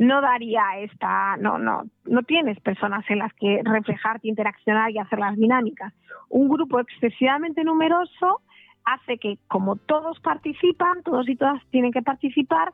no 0.00 0.22
daría 0.22 0.62
esta, 0.78 1.36
no, 1.36 1.58
no, 1.58 1.82
no 2.06 2.22
tienes 2.22 2.58
personas 2.60 3.04
en 3.10 3.18
las 3.18 3.34
que 3.34 3.60
reflejarte, 3.62 4.28
interaccionar 4.28 4.90
y 4.90 4.98
hacer 4.98 5.18
las 5.18 5.36
dinámicas. 5.36 5.92
Un 6.30 6.48
grupo 6.48 6.80
excesivamente 6.80 7.64
numeroso 7.64 8.40
hace 8.86 9.18
que 9.18 9.36
como 9.46 9.76
todos 9.76 10.18
participan, 10.20 11.02
todos 11.02 11.28
y 11.28 11.36
todas 11.36 11.62
tienen 11.68 11.92
que 11.92 12.00
participar, 12.00 12.72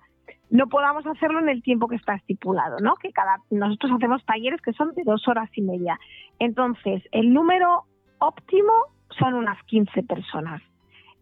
no 0.50 0.68
podamos 0.68 1.04
hacerlo 1.04 1.40
en 1.40 1.49
el 1.49 1.64
tiempo 1.64 1.88
que 1.88 1.97
está 1.97 2.14
estipulado, 2.14 2.78
¿no? 2.78 2.95
Que 2.95 3.11
cada 3.11 3.40
nosotros 3.50 3.90
hacemos 3.97 4.25
talleres 4.25 4.62
que 4.62 4.73
son 4.75 4.95
de 4.95 5.02
dos 5.04 5.26
horas 5.26 5.50
y 5.56 5.62
media. 5.62 5.99
Entonces, 6.38 7.02
el 7.11 7.33
número 7.33 7.87
óptimo 8.21 8.73
son 9.18 9.35
unas 9.35 9.61
15 9.64 10.04
personas. 10.04 10.62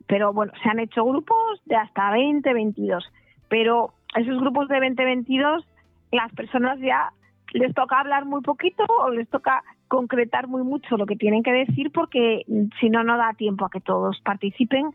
Pero 0.06 0.34
bueno, 0.34 0.52
se 0.62 0.68
han 0.68 0.80
hecho 0.80 1.02
grupos 1.02 1.62
de 1.64 1.76
hasta 1.76 2.10
20, 2.10 2.52
22. 2.52 3.10
Pero 3.48 3.94
esos 4.14 4.38
grupos 4.38 4.68
de 4.68 4.80
20, 4.80 5.02
22, 5.02 5.66
las 6.14 6.32
personas 6.32 6.78
ya 6.80 7.10
les 7.52 7.74
toca 7.74 8.00
hablar 8.00 8.24
muy 8.24 8.40
poquito 8.40 8.84
o 8.88 9.10
les 9.10 9.28
toca 9.28 9.62
concretar 9.88 10.48
muy 10.48 10.62
mucho 10.62 10.96
lo 10.96 11.06
que 11.06 11.16
tienen 11.16 11.42
que 11.42 11.52
decir 11.52 11.92
porque 11.92 12.44
si 12.80 12.90
no, 12.90 13.04
no 13.04 13.16
da 13.16 13.32
tiempo 13.34 13.64
a 13.64 13.70
que 13.70 13.80
todos 13.80 14.20
participen, 14.24 14.90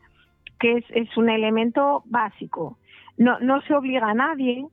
que 0.60 0.78
es, 0.78 0.86
es 0.90 1.16
un 1.16 1.30
elemento 1.30 2.04
básico 2.06 2.78
no, 3.20 3.38
no 3.40 3.62
se 3.62 3.76
obliga 3.76 4.10
a 4.10 4.14
nadie 4.14 4.66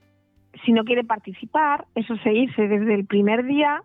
si 0.65 0.73
no 0.73 0.85
quiere 0.85 1.05
participar, 1.05 1.85
eso 1.95 2.17
se 2.19 2.31
dice 2.31 2.67
desde 2.67 2.95
el 2.95 3.05
primer 3.05 3.45
día. 3.45 3.83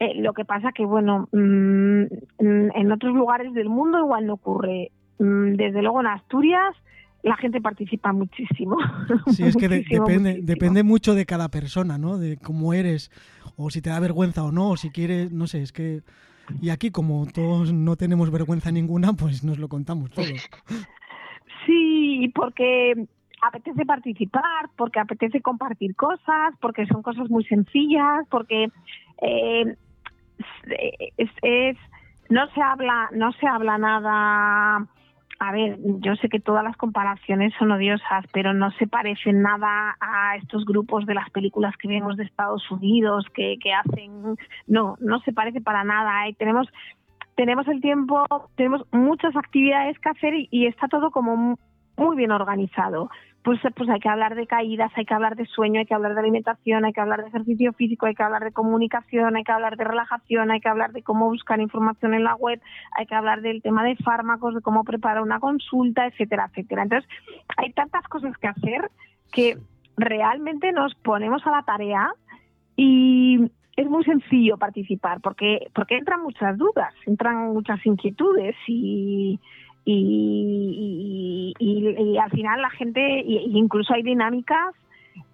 Eh, 0.00 0.20
lo 0.20 0.32
que 0.32 0.44
pasa 0.44 0.72
que, 0.72 0.84
bueno, 0.84 1.28
mm, 1.30 2.04
en 2.40 2.92
otros 2.92 3.14
lugares 3.14 3.52
del 3.52 3.68
mundo 3.68 3.98
igual 3.98 4.26
no 4.26 4.34
ocurre. 4.34 4.90
Mm, 5.20 5.52
desde 5.52 5.80
luego 5.82 6.00
en 6.00 6.08
Asturias 6.08 6.74
la 7.22 7.36
gente 7.36 7.60
participa 7.60 8.12
muchísimo. 8.12 8.76
Sí, 9.32 9.44
es 9.44 9.56
que 9.56 9.68
depende, 9.68 10.40
depende 10.42 10.82
mucho 10.82 11.14
de 11.14 11.26
cada 11.26 11.48
persona, 11.48 11.98
¿no? 11.98 12.18
De 12.18 12.36
cómo 12.36 12.74
eres, 12.74 13.10
o 13.56 13.70
si 13.70 13.80
te 13.80 13.90
da 13.90 14.00
vergüenza 14.00 14.42
o 14.44 14.52
no, 14.52 14.70
o 14.70 14.76
si 14.76 14.90
quieres, 14.90 15.32
no 15.32 15.46
sé, 15.46 15.62
es 15.62 15.72
que... 15.72 16.02
Y 16.60 16.70
aquí, 16.70 16.90
como 16.90 17.26
todos 17.26 17.72
no 17.72 17.96
tenemos 17.96 18.30
vergüenza 18.30 18.70
ninguna, 18.72 19.12
pues 19.12 19.44
nos 19.44 19.58
lo 19.58 19.68
contamos 19.68 20.10
todo. 20.10 20.26
Sí, 21.66 22.30
porque 22.34 23.06
apetece 23.42 23.84
participar, 23.84 24.70
porque 24.76 25.00
apetece 25.00 25.40
compartir 25.40 25.94
cosas, 25.94 26.54
porque 26.60 26.86
son 26.86 27.02
cosas 27.02 27.30
muy 27.30 27.44
sencillas, 27.44 28.26
porque 28.30 28.68
eh, 29.22 29.76
es, 31.16 31.76
no 32.28 32.48
se 32.54 32.60
habla 32.60 33.08
no 33.12 33.32
se 33.32 33.46
habla 33.46 33.78
nada 33.78 34.86
a 35.44 35.50
ver, 35.50 35.76
yo 35.98 36.14
sé 36.14 36.28
que 36.28 36.38
todas 36.38 36.62
las 36.62 36.76
comparaciones 36.76 37.52
son 37.58 37.72
odiosas, 37.72 38.24
pero 38.32 38.54
no 38.54 38.70
se 38.78 38.86
parecen 38.86 39.42
nada 39.42 39.96
a 39.98 40.36
estos 40.36 40.64
grupos 40.64 41.04
de 41.04 41.14
las 41.14 41.28
películas 41.30 41.76
que 41.76 41.88
vemos 41.88 42.16
de 42.16 42.22
Estados 42.22 42.70
Unidos 42.70 43.26
que, 43.34 43.56
que 43.60 43.72
hacen, 43.72 44.36
no, 44.68 44.96
no 45.00 45.18
se 45.22 45.32
parece 45.32 45.60
para 45.60 45.82
nada. 45.82 46.28
¿eh? 46.28 46.36
Tenemos 46.38 46.68
tenemos 47.34 47.66
el 47.66 47.80
tiempo, 47.80 48.24
tenemos 48.54 48.82
muchas 48.92 49.34
actividades 49.34 49.98
que 49.98 50.10
hacer 50.10 50.32
y 50.48 50.66
está 50.66 50.86
todo 50.86 51.10
como 51.10 51.58
muy 51.96 52.16
bien 52.16 52.30
organizado 52.30 53.10
pues, 53.44 53.60
pues 53.74 53.88
hay 53.88 53.98
que 53.98 54.08
hablar 54.08 54.36
de 54.36 54.46
caídas, 54.46 54.92
hay 54.94 55.04
que 55.04 55.14
hablar 55.14 55.34
de 55.34 55.46
sueño, 55.46 55.80
hay 55.80 55.86
que 55.86 55.94
hablar 55.94 56.14
de 56.14 56.20
alimentación, 56.20 56.84
hay 56.84 56.92
que 56.92 57.00
hablar 57.00 57.22
de 57.22 57.28
ejercicio 57.28 57.72
físico, 57.72 58.06
hay 58.06 58.14
que 58.14 58.22
hablar 58.22 58.44
de 58.44 58.52
comunicación, 58.52 59.34
hay 59.36 59.42
que 59.42 59.52
hablar 59.52 59.76
de 59.76 59.84
relajación, 59.84 60.50
hay 60.50 60.60
que 60.60 60.68
hablar 60.68 60.92
de 60.92 61.02
cómo 61.02 61.28
buscar 61.28 61.60
información 61.60 62.14
en 62.14 62.22
la 62.24 62.36
web, 62.36 62.60
hay 62.96 63.06
que 63.06 63.14
hablar 63.14 63.42
del 63.42 63.60
tema 63.60 63.82
de 63.84 63.96
fármacos, 63.96 64.54
de 64.54 64.60
cómo 64.60 64.84
preparar 64.84 65.22
una 65.22 65.40
consulta, 65.40 66.06
etcétera, 66.06 66.50
etcétera. 66.50 66.84
Entonces, 66.84 67.10
hay 67.56 67.72
tantas 67.72 68.06
cosas 68.08 68.36
que 68.38 68.46
hacer 68.46 68.90
que 69.32 69.58
realmente 69.96 70.70
nos 70.72 70.94
ponemos 70.94 71.44
a 71.46 71.50
la 71.50 71.62
tarea 71.62 72.12
y 72.76 73.50
es 73.76 73.86
muy 73.88 74.04
sencillo 74.04 74.56
participar 74.56 75.20
porque 75.20 75.68
porque 75.74 75.96
entran 75.96 76.22
muchas 76.22 76.56
dudas, 76.58 76.94
entran 77.06 77.52
muchas 77.52 77.84
inquietudes 77.84 78.54
y 78.66 79.40
y, 79.84 81.54
y, 81.58 82.18
al 82.18 82.30
final 82.30 82.62
la 82.62 82.70
gente, 82.70 83.22
incluso 83.26 83.94
hay 83.94 84.02
dinámicas 84.02 84.74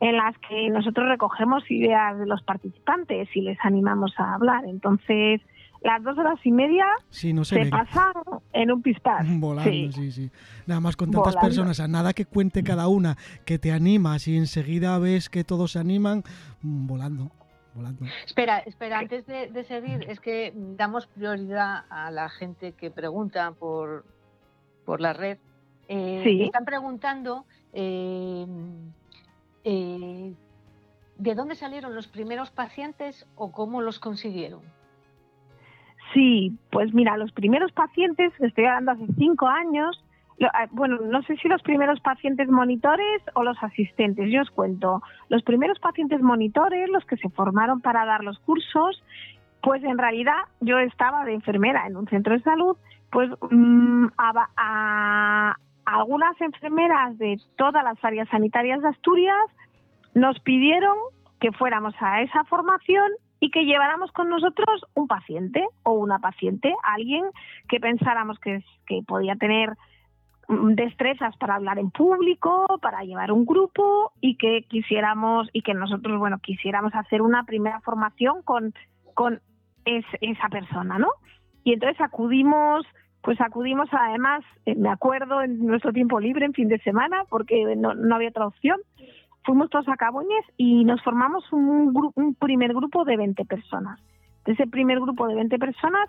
en 0.01 0.17
las 0.17 0.37
que 0.39 0.69
nosotros 0.71 1.09
recogemos 1.09 1.69
ideas 1.71 2.19
de 2.19 2.27
los 2.27 2.43
participantes 2.43 3.29
y 3.35 3.43
les 3.43 3.59
animamos 3.63 4.13
a 4.19 4.35
hablar. 4.35 4.65
Entonces, 4.65 5.41
las 5.83 6.03
dos 6.03 6.19
horas 6.19 6.39
y 6.45 6.51
media 6.51 6.87
se, 7.11 7.35
pasan 7.67 8.13
en 8.53 8.73
un 8.73 8.83
pispás. 8.83 9.27
Volando, 9.39 9.93
sí. 9.93 10.13
sí, 10.13 10.31
Nada 10.67 10.81
más 10.81 10.97
con 10.97 11.11
tantas 11.11 11.37
personas, 11.37 11.81
a 11.81 11.89
nada 11.89 12.13
que 12.13 12.25
cuente 12.25 12.63
cada 12.63 12.89
una, 12.89 13.17
que 13.45 13.59
te 13.59 13.73
animas 13.73 14.29
y 14.29 14.37
enseguida 14.37 14.99
ves 14.99 15.29
que 15.29 15.45
todos 15.45 15.73
se 15.73 15.79
animan, 15.79 16.23
mm, 16.63 16.87
volando. 16.87 17.31
Volando. 17.75 18.07
Espera, 18.27 18.59
espera, 18.61 18.99
antes 18.99 19.25
de, 19.27 19.49
de 19.53 19.63
seguir, 19.63 20.05
es 20.09 20.19
que 20.19 20.53
damos 20.55 21.07
prioridad 21.07 21.85
a 21.91 22.11
la 22.11 22.29
gente 22.29 22.73
que 22.73 22.91
pregunta 22.91 23.53
por, 23.53 24.05
por 24.89 25.03
la 25.03 25.13
red, 25.13 25.37
eh, 25.87 26.45
están 26.47 26.65
preguntando 26.65 27.45
eh, 27.75 28.47
eh, 29.63 30.33
de 31.19 31.35
dónde 31.35 31.57
salieron 31.57 31.95
los 31.95 32.07
primeros 32.07 32.51
pacientes 32.51 33.27
o 33.37 33.53
cómo 33.53 33.83
los 33.83 33.99
consiguieron. 33.99 34.63
Sí, 36.15 36.57
pues 36.71 36.95
mira, 36.95 37.19
los 37.19 37.33
primeros 37.33 37.71
pacientes, 37.73 38.33
estoy 38.41 38.65
hablando 38.65 38.93
hace 38.93 39.13
cinco 39.19 39.47
años, 39.47 40.03
bueno, 40.71 40.97
no 41.03 41.21
sé 41.25 41.37
si 41.37 41.49
los 41.49 41.61
primeros 41.61 42.01
pacientes 42.01 42.49
monitores 42.49 43.21
o 43.35 43.43
los 43.43 43.63
asistentes, 43.63 44.33
yo 44.33 44.41
os 44.41 44.51
cuento. 44.51 45.03
Los 45.29 45.43
primeros 45.43 45.79
pacientes 45.81 46.23
monitores, 46.23 46.89
los 46.89 47.05
que 47.05 47.19
se 47.19 47.29
formaron 47.29 47.83
para 47.83 48.07
dar 48.07 48.25
los 48.25 48.39
cursos, 48.39 49.03
pues 49.63 49.85
en 49.85 49.99
realidad 49.99 50.39
yo 50.61 50.79
estaba 50.79 51.27
de 51.27 51.35
enfermera 51.35 51.87
en 51.87 51.99
un 51.99 52.07
centro 52.07 52.33
de 52.33 52.41
salud 52.41 52.79
pues 53.11 53.31
mm, 53.51 54.07
a, 54.19 55.57
algunas 55.85 56.41
enfermeras 56.41 57.17
de 57.19 57.41
todas 57.57 57.83
las 57.83 58.03
áreas 58.05 58.29
sanitarias 58.29 58.83
de 58.83 58.89
Asturias 58.89 59.47
nos 60.15 60.39
pidieron 60.41 60.97
que 61.41 61.53
fuéramos 61.53 61.95
a 62.01 62.23
esa 62.23 62.45
formación 62.45 63.11
y 63.41 63.51
que 63.51 63.65
lleváramos 63.65 64.11
con 64.13 64.29
nosotros 64.29 64.85
un 64.95 65.07
paciente 65.07 65.65
o 65.85 65.93
una 65.93 66.19
paciente, 66.19 66.75
alguien 66.83 67.25
que 67.69 67.79
pensáramos 67.79 68.39
que, 68.41 68.63
que 68.87 69.03
podía 69.07 69.37
tener 69.37 69.77
mm, 70.49 70.75
destrezas 70.75 71.37
para 71.37 71.55
hablar 71.55 71.79
en 71.79 71.91
público, 71.91 72.67
para 72.83 73.03
llevar 73.03 73.33
un 73.33 73.47
grupo 73.47 74.13
y 74.21 74.37
que 74.37 74.65
quisiéramos 74.69 75.49
y 75.53 75.63
que 75.63 75.73
nosotros, 75.73 76.19
bueno, 76.19 76.39
quisiéramos 76.41 76.95
hacer 76.95 77.23
una 77.23 77.45
primera 77.45 77.81
formación 77.81 78.43
con, 78.43 78.75
con 79.15 79.41
esa 79.85 80.49
persona, 80.49 80.99
¿no? 80.99 81.09
Y 81.69 81.75
entonces 81.75 82.01
acudimos, 82.01 82.87
pues 83.21 83.39
acudimos 83.43 83.91
además, 83.93 84.43
eh, 84.65 84.75
me 84.75 84.89
acuerdo, 84.89 85.43
en 85.43 85.67
nuestro 85.67 85.93
tiempo 85.93 86.19
libre, 86.19 86.47
en 86.47 86.55
fin 86.55 86.69
de 86.69 86.79
semana, 86.79 87.25
porque 87.29 87.77
no, 87.77 87.93
había 88.15 88.31
otra 88.31 88.47
opción. 88.47 88.81
Fuimos 89.45 89.69
todos 89.69 89.87
a 89.91 89.97
Caboñes 89.99 90.47
y 90.57 90.87
nos 90.87 91.03
formamos 91.03 91.45
un, 91.53 91.93
un 92.15 92.35
primer 92.37 92.73
grupo 92.73 93.05
de 93.05 93.19
20 93.19 93.45
personas. 93.45 94.01
De 94.47 94.53
ese 94.53 94.67
primer 94.67 94.99
grupo 94.99 95.29
de 95.29 95.35
20 95.35 95.59
personas, 95.59 96.09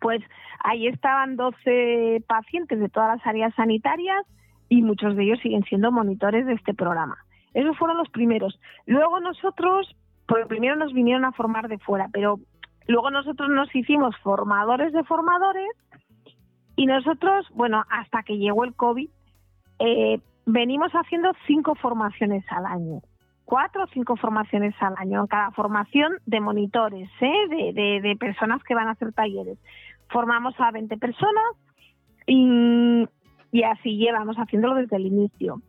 Pues 0.00 0.22
ahí 0.64 0.86
estaban 0.86 1.36
12 1.36 2.24
pacientes 2.26 2.80
de 2.80 2.88
todas 2.88 3.18
las 3.18 3.26
áreas 3.26 3.54
sanitarias 3.56 4.24
y 4.70 4.80
muchos 4.80 5.16
de 5.16 5.24
ellos 5.24 5.40
siguen 5.42 5.64
siendo 5.64 5.92
monitores 5.92 6.46
de 6.46 6.54
este 6.54 6.72
programa. 6.72 7.18
Esos 7.52 7.76
fueron 7.76 7.98
los 7.98 8.08
primeros. 8.08 8.58
Luego 8.86 9.20
nosotros, 9.20 9.94
pues 10.26 10.46
primero 10.46 10.76
nos 10.76 10.94
vinieron 10.94 11.26
a 11.26 11.32
formar 11.32 11.68
de 11.68 11.76
fuera, 11.76 12.08
pero 12.10 12.38
luego 12.86 13.10
nosotros 13.10 13.48
nos 13.50 13.74
hicimos 13.74 14.16
formadores 14.18 14.92
de 14.92 15.04
formadores 15.04 15.70
y 16.76 16.86
nosotros, 16.86 17.46
bueno, 17.54 17.84
hasta 17.90 18.22
que 18.22 18.38
llegó 18.38 18.64
el 18.64 18.74
COVID, 18.74 19.08
eh, 19.78 20.20
venimos 20.44 20.92
haciendo 20.92 21.32
cinco 21.46 21.74
formaciones 21.74 22.44
al 22.50 22.66
año 22.66 23.00
cuatro 23.46 23.84
o 23.84 23.86
cinco 23.86 24.16
formaciones 24.16 24.74
al 24.80 24.94
año, 24.98 25.20
en 25.20 25.26
cada 25.28 25.50
formación 25.52 26.18
de 26.26 26.40
monitores, 26.40 27.08
¿eh? 27.20 27.72
de, 27.72 28.16
personas 28.20 28.62
que 28.64 28.74
van 28.74 28.88
a 28.88 28.90
hacer 28.90 29.12
talleres. 29.14 29.58
Formamos 30.10 30.54
a 30.58 30.70
20 30.72 30.98
personas 30.98 31.44
y, 32.26 33.06
así 33.64 33.96
llevamos 33.96 34.36
haciéndolo 34.36 34.74
desde 34.74 34.96
el 34.96 35.06
inicio. 35.06 35.62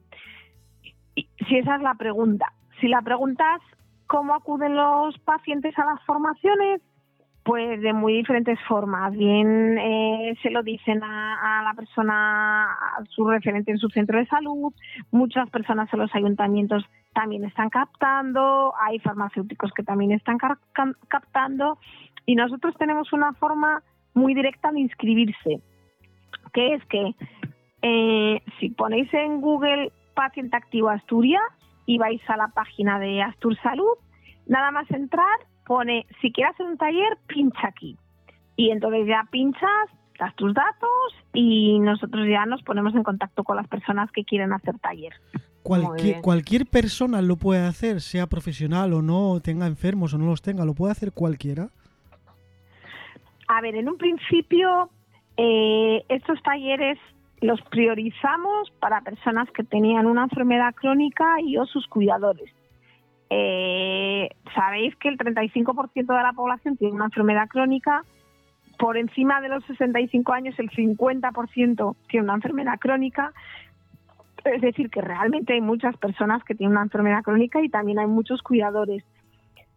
si 1.16 1.58
esa 1.58 1.76
es 1.76 1.82
la 1.82 1.94
pregunta. 1.94 2.52
Si 2.82 2.88
la 2.88 3.02
pregunta 3.02 3.44
es 3.56 3.78
cómo 4.08 4.34
acuden 4.34 4.76
los 4.76 5.18
pacientes 5.20 5.78
a 5.78 5.86
las 5.86 6.04
formaciones, 6.04 6.82
pues 7.48 7.82
de 7.82 7.94
muy 7.94 8.12
diferentes 8.12 8.60
formas. 8.68 9.14
Bien 9.14 9.78
eh, 9.78 10.38
se 10.44 10.50
lo 10.50 10.64
dicen 10.64 11.02
a, 11.02 11.62
la 11.64 11.74
persona, 11.76 12.74
a 12.74 13.06
su 13.08 13.26
referente 13.26 13.72
en 13.72 13.78
su 13.78 13.88
centro 13.88 14.20
de 14.20 14.26
salud, 14.26 14.74
muchas 15.12 15.50
personas 15.50 15.88
en 15.94 16.00
los 16.00 16.14
ayuntamientos 16.14 16.84
también 17.14 17.46
están 17.46 17.70
captando, 17.70 18.74
hay 18.78 19.00
farmacéuticos 19.00 19.72
que 19.72 19.84
también 19.84 20.12
están 20.12 20.38
captando. 21.08 21.78
Y 22.26 22.36
nosotros 22.36 22.76
tenemos 22.78 23.14
una 23.14 23.32
forma 23.32 23.82
muy 24.14 24.34
directa 24.34 24.70
de 24.74 24.82
inscribirse, 24.82 25.62
que 26.52 26.74
es 26.74 26.86
que 26.88 27.16
eh, 27.82 28.42
si 28.60 28.72
ponéis 28.72 29.12
en 29.14 29.40
Google 29.40 29.94
paciente 30.16 30.58
activo 30.58 30.90
Asturias 30.90 31.44
y 31.86 31.98
vais 31.98 32.22
a 32.30 32.36
la 32.36 32.50
página 32.50 33.00
de 33.00 33.22
Astur 33.22 33.56
Salud, 33.62 33.96
nada 34.48 34.72
más 34.72 34.92
entrar 34.92 35.40
pone, 35.68 36.08
si 36.22 36.32
quieres 36.32 36.54
hacer 36.54 36.66
un 36.66 36.78
taller, 36.78 37.18
pincha 37.28 37.68
aquí. 37.68 37.98
Y 38.56 38.72
entonces 38.72 39.06
ya 39.06 39.28
pinchas, 39.30 39.90
das 40.18 40.36
tus 40.36 40.54
datos 40.54 40.90
y 41.34 41.78
nosotros 41.80 42.28
ya 42.28 42.46
nos 42.46 42.64
ponemos 42.64 42.96
en 42.96 43.04
contacto 43.04 43.44
con 43.44 43.58
las 43.58 43.68
personas 43.68 44.10
que 44.12 44.24
quieren 44.24 44.54
hacer 44.54 44.80
taller. 44.80 45.14
Cualquier, 45.62 46.22
cualquier 46.22 46.66
persona 46.66 47.22
lo 47.22 47.36
puede 47.36 47.66
hacer, 47.66 48.00
sea 48.00 48.26
profesional 48.28 48.94
o 48.94 49.02
no, 49.02 49.42
tenga 49.42 49.68
enfermos 49.68 50.14
o 50.14 50.18
no 50.18 50.26
los 50.26 50.42
tenga, 50.42 50.64
¿lo 50.64 50.74
puede 50.74 50.94
hacer 50.94 51.12
cualquiera? 51.12 51.68
A 53.50 53.62
ver, 53.62 53.76
en 53.76 53.90
un 53.90 53.98
principio 53.98 54.90
eh, 55.36 56.04
estos 56.10 56.42
talleres 56.42 56.98
los 57.42 57.62
priorizamos 57.64 58.72
para 58.80 59.02
personas 59.02 59.50
que 59.52 59.64
tenían 59.64 60.08
una 60.08 60.24
enfermedad 60.24 60.74
crónica 60.74 61.26
y 61.46 61.58
o 61.58 61.66
sus 61.66 61.86
cuidadores. 61.88 62.50
Eh, 63.30 64.30
Sabéis 64.58 64.96
que 64.96 65.10
el 65.10 65.20
35% 65.20 65.94
de 65.94 66.24
la 66.24 66.34
población 66.34 66.78
tiene 66.78 66.96
una 66.96 67.06
enfermedad 67.06 67.48
crónica. 67.48 68.04
Por 68.80 68.98
encima 68.98 69.40
de 69.40 69.50
los 69.50 69.64
65 69.66 70.34
años, 70.34 70.58
el 70.58 70.72
50% 70.72 71.96
tiene 72.08 72.24
una 72.24 72.34
enfermedad 72.34 72.80
crónica. 72.80 73.34
Es 74.46 74.62
decir, 74.62 74.90
que 74.90 75.02
realmente 75.02 75.54
hay 75.54 75.62
muchas 75.62 75.96
personas 75.98 76.44
que 76.44 76.56
tienen 76.56 76.72
una 76.72 76.84
enfermedad 76.84 77.22
crónica 77.22 77.62
y 77.62 77.70
también 77.70 78.00
hay 78.00 78.08
muchos 78.08 78.42
cuidadores. 78.42 79.04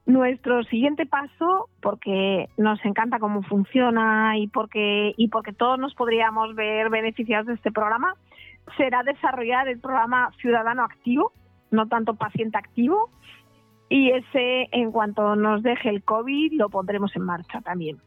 Nuestro 0.07 0.65
siguiente 0.65 1.05
paso, 1.05 1.69
porque 1.83 2.49
nos 2.57 2.83
encanta 2.87 3.19
cómo 3.19 3.43
funciona 3.43 4.39
y 4.39 4.49
porque, 4.49 5.13
y 5.19 5.29
porque 5.29 5.53
todos 5.53 5.79
nos 5.79 5.95
podríamos 5.95 6.55
ver 6.55 6.89
beneficiados 6.89 7.49
de 7.49 7.55
este 7.55 7.71
programa, 7.71 8.15
será 8.79 9.03
desarrollar 9.03 9.69
el 9.69 9.79
programa 9.79 10.31
Ciudadano 10.41 10.85
Activo, 10.85 11.33
no 11.71 11.87
tanto 11.87 12.15
paciente 12.15 12.57
activo, 12.57 13.11
y 13.91 14.13
ese, 14.13 14.69
en 14.71 14.93
cuanto 14.93 15.35
nos 15.35 15.65
deje 15.65 15.91
el 15.91 16.05
COVID, 16.05 16.53
lo 16.53 16.71
pondremos 16.71 17.15
en 17.17 17.23
marcha 17.23 17.61
también. 17.61 18.01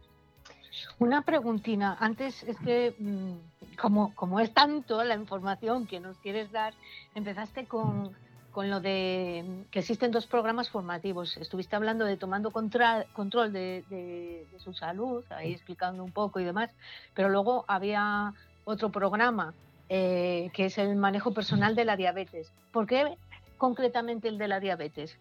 Una 0.98 1.24
preguntina. 1.24 1.98
Antes 2.00 2.42
es 2.44 2.58
que, 2.60 2.96
mm, 2.98 3.76
como, 3.78 4.16
como 4.16 4.40
es 4.40 4.54
tanto 4.54 5.04
la 5.04 5.16
información 5.16 5.86
que 5.86 6.00
nos 6.00 6.18
quieres 6.20 6.52
dar, 6.54 6.74
empezaste 7.16 7.66
con, 7.66 8.12
con 8.52 8.70
lo 8.70 8.80
de 8.80 9.66
que 9.72 9.80
existen 9.80 10.12
dos 10.12 10.26
programas 10.26 10.70
formativos. 10.70 11.36
Estuviste 11.36 11.76
hablando 11.76 12.06
de 12.06 12.16
tomando 12.16 12.52
control 12.52 13.52
de, 13.52 13.84
de, 13.90 14.48
su 14.60 14.74
salud, 14.74 15.22
ahí 15.32 15.52
explicando 15.52 16.02
un 16.02 16.14
poco 16.14 16.40
y 16.40 16.46
demás, 16.46 16.70
pero 17.14 17.28
luego 17.28 17.66
había 17.68 18.34
otro 18.64 18.90
programa 18.90 19.54
eh, 19.90 20.50
que 20.54 20.66
es 20.66 20.78
el 20.78 20.96
manejo 20.96 21.34
personal 21.34 21.76
de 21.76 21.84
la 21.84 21.98
diabetes. 21.98 22.54
¿Por 22.72 22.88
qué 22.88 23.18
concretamente 23.58 24.30
el 24.30 24.38
de 24.38 24.48
la 24.48 24.62
diabetes? 24.62 25.20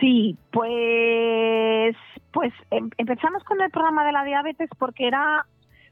Sí, 0.00 0.36
pues, 0.52 1.96
pues 2.32 2.52
em, 2.70 2.90
empezamos 2.98 3.42
con 3.44 3.60
el 3.60 3.70
programa 3.70 4.04
de 4.04 4.12
la 4.12 4.24
diabetes 4.24 4.70
porque 4.78 5.06
era 5.06 5.44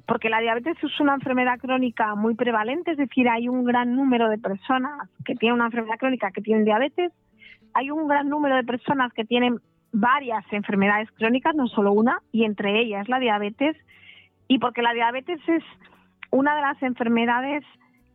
porque 0.06 0.30
la 0.30 0.40
diabetes 0.40 0.76
es 0.82 1.00
una 1.00 1.14
enfermedad 1.14 1.58
crónica 1.58 2.14
muy 2.14 2.36
prevalente, 2.36 2.92
es 2.92 2.96
decir, 2.96 3.28
hay 3.28 3.48
un 3.48 3.64
gran 3.64 3.96
número 3.96 4.28
de 4.28 4.38
personas 4.38 5.08
que 5.24 5.34
tienen 5.34 5.56
una 5.56 5.66
enfermedad 5.66 5.98
crónica 5.98 6.30
que 6.30 6.42
tienen 6.42 6.64
diabetes, 6.64 7.12
hay 7.74 7.90
un 7.90 8.06
gran 8.06 8.28
número 8.28 8.54
de 8.54 8.62
personas 8.62 9.12
que 9.12 9.24
tienen 9.24 9.58
varias 9.92 10.44
enfermedades 10.52 11.10
crónicas, 11.12 11.56
no 11.56 11.66
solo 11.66 11.92
una, 11.92 12.20
y 12.30 12.44
entre 12.44 12.80
ellas 12.80 13.08
la 13.08 13.18
diabetes, 13.18 13.76
y 14.46 14.58
porque 14.60 14.82
la 14.82 14.92
diabetes 14.92 15.40
es 15.48 15.64
una 16.30 16.54
de 16.54 16.62
las 16.62 16.80
enfermedades 16.82 17.64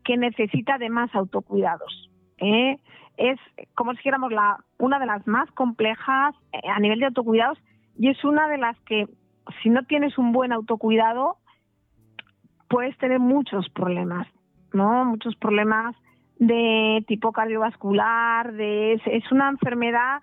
que 0.05 0.15
necesita 0.15 0.77
de 0.77 0.89
más 0.89 1.13
autocuidados. 1.13 2.09
¿eh? 2.37 2.77
Es, 3.17 3.39
como 3.75 3.91
si 3.91 3.97
dijéramos, 3.97 4.31
la, 4.31 4.57
una 4.77 4.99
de 4.99 5.05
las 5.05 5.25
más 5.27 5.49
complejas 5.51 6.35
eh, 6.53 6.69
a 6.69 6.79
nivel 6.79 6.99
de 6.99 7.07
autocuidados 7.07 7.57
y 7.97 8.09
es 8.09 8.23
una 8.23 8.47
de 8.47 8.57
las 8.57 8.79
que, 8.81 9.07
si 9.61 9.69
no 9.69 9.83
tienes 9.83 10.17
un 10.17 10.31
buen 10.31 10.53
autocuidado, 10.53 11.37
puedes 12.69 12.97
tener 12.97 13.19
muchos 13.19 13.69
problemas, 13.69 14.27
¿no? 14.73 15.05
Muchos 15.05 15.35
problemas 15.35 15.95
de 16.39 17.03
tipo 17.07 17.31
cardiovascular, 17.31 18.53
de, 18.53 18.93
es, 18.93 19.31
una 19.31 19.49
enfermedad 19.49 20.21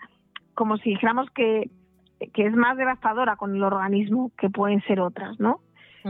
como 0.55 0.77
si 0.79 0.91
dijéramos 0.91 1.31
que, 1.31 1.71
que 2.33 2.47
es 2.47 2.55
más 2.55 2.77
devastadora 2.77 3.37
con 3.37 3.55
el 3.55 3.63
organismo 3.63 4.33
que 4.37 4.51
pueden 4.51 4.83
ser 4.83 5.01
otras, 5.01 5.39
¿no? 5.39 5.61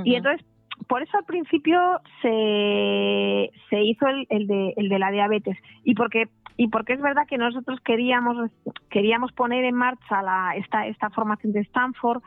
Y 0.05 0.15
entonces, 0.15 0.47
por 0.87 1.03
eso 1.03 1.19
al 1.19 1.25
principio 1.25 1.79
se, 2.23 3.51
se 3.69 3.83
hizo 3.83 4.07
el, 4.07 4.27
el, 4.31 4.47
de, 4.47 4.75
el 4.77 4.89
de 4.89 4.99
la 4.99 5.11
diabetes 5.11 5.57
y 5.85 5.95
porque 5.95 6.29
y 6.57 6.69
porque 6.69 6.95
es 6.95 7.01
verdad 7.01 7.27
que 7.27 7.39
nosotros 7.39 7.81
queríamos 7.85 8.51
queríamos 8.91 9.33
poner 9.33 9.65
en 9.65 9.75
marcha 9.75 10.23
la, 10.23 10.55
esta 10.57 10.87
esta 10.87 11.11
formación 11.11 11.53
de 11.53 11.61
Stanford 11.61 12.23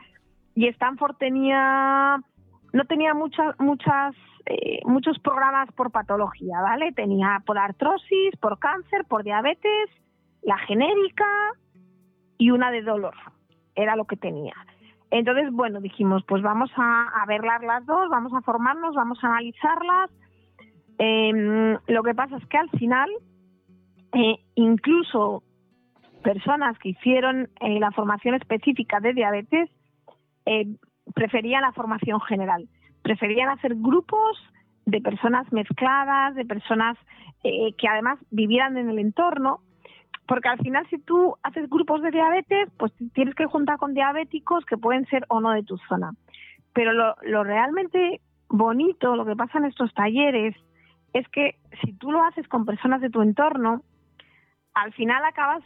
y 0.54 0.68
Stanford 0.68 1.16
tenía 1.16 2.18
no 2.72 2.84
tenía 2.84 3.14
muchas 3.14 3.58
muchas 3.58 4.14
eh, 4.46 4.80
muchos 4.84 5.18
programas 5.20 5.70
por 5.72 5.92
patología, 5.92 6.60
¿vale? 6.60 6.92
Tenía 6.92 7.42
por 7.46 7.58
artrosis, 7.58 8.36
por 8.40 8.58
cáncer, 8.58 9.04
por 9.08 9.22
diabetes, 9.22 9.90
la 10.42 10.58
genérica 10.58 11.26
y 12.38 12.50
una 12.50 12.70
de 12.72 12.82
dolor. 12.82 13.14
Era 13.76 13.94
lo 13.94 14.04
que 14.04 14.16
tenía. 14.16 14.54
Entonces, 15.12 15.52
bueno, 15.52 15.82
dijimos, 15.82 16.24
pues 16.26 16.42
vamos 16.42 16.70
a, 16.74 17.22
verlas 17.28 17.62
las 17.62 17.84
dos, 17.84 18.08
vamos 18.08 18.32
a 18.32 18.40
formarnos, 18.40 18.94
vamos 18.94 19.22
a 19.22 19.26
analizarlas. 19.26 20.10
Em, 20.96 21.76
lo 21.86 22.02
que 22.02 22.14
pasa 22.14 22.38
es 22.38 22.46
que 22.46 22.56
al 22.56 22.70
final 22.70 23.10
eh, 24.14 24.36
incluso 24.54 25.42
personas 26.22 26.78
que 26.78 26.90
hicieron 26.90 27.50
eh, 27.60 27.78
la 27.78 27.90
formación 27.90 28.36
específica 28.36 29.00
de 29.00 29.12
diabetes 29.12 29.68
eh, 30.46 30.66
preferían 31.14 31.60
la 31.60 31.72
formación 31.72 32.18
general, 32.22 32.66
preferían 33.02 33.50
hacer 33.50 33.74
grupos 33.74 34.38
de 34.86 35.02
personas 35.02 35.52
mezcladas, 35.52 36.34
de 36.34 36.46
personas 36.46 36.96
que 37.42 37.88
además 37.88 38.20
vivieran 38.30 38.76
en 38.76 38.88
el 38.88 39.00
entorno, 39.00 39.62
porque 40.32 40.48
al 40.48 40.56
final 40.60 40.86
si 40.88 40.96
tú 40.96 41.36
haces 41.42 41.68
grupos 41.68 42.00
de 42.00 42.10
diabetes, 42.10 42.70
pues 42.78 42.90
tienes 43.12 43.34
que 43.34 43.44
juntar 43.44 43.76
con 43.76 43.92
diabéticos 43.92 44.64
que 44.64 44.78
pueden 44.78 45.04
ser 45.08 45.26
o 45.28 45.42
no 45.42 45.50
de 45.50 45.62
tu 45.62 45.76
zona. 45.86 46.12
Pero 46.72 46.94
lo, 46.94 47.44
realmente 47.44 48.22
bonito, 48.48 49.14
lo 49.14 49.26
que 49.26 49.36
pasa 49.36 49.58
en 49.58 49.66
estos 49.66 49.92
talleres, 49.92 50.56
es 51.12 51.28
que 51.28 51.56
si 51.82 51.92
tú 51.92 52.10
lo 52.10 52.24
haces 52.24 52.48
con 52.48 52.64
personas 52.64 53.02
de 53.02 53.10
tu 53.10 53.20
entorno, 53.20 53.82
al 54.72 54.94
final 54.94 55.22
acabas 55.22 55.62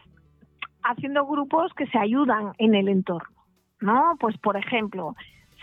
haciendo 0.83 1.24
grupos 1.26 1.72
que 1.74 1.87
se 1.87 1.98
ayudan 1.98 2.50
en 2.59 2.74
el 2.74 2.88
entorno, 2.88 3.37
¿no? 3.81 4.16
Pues 4.18 4.37
por 4.38 4.57
ejemplo, 4.57 5.14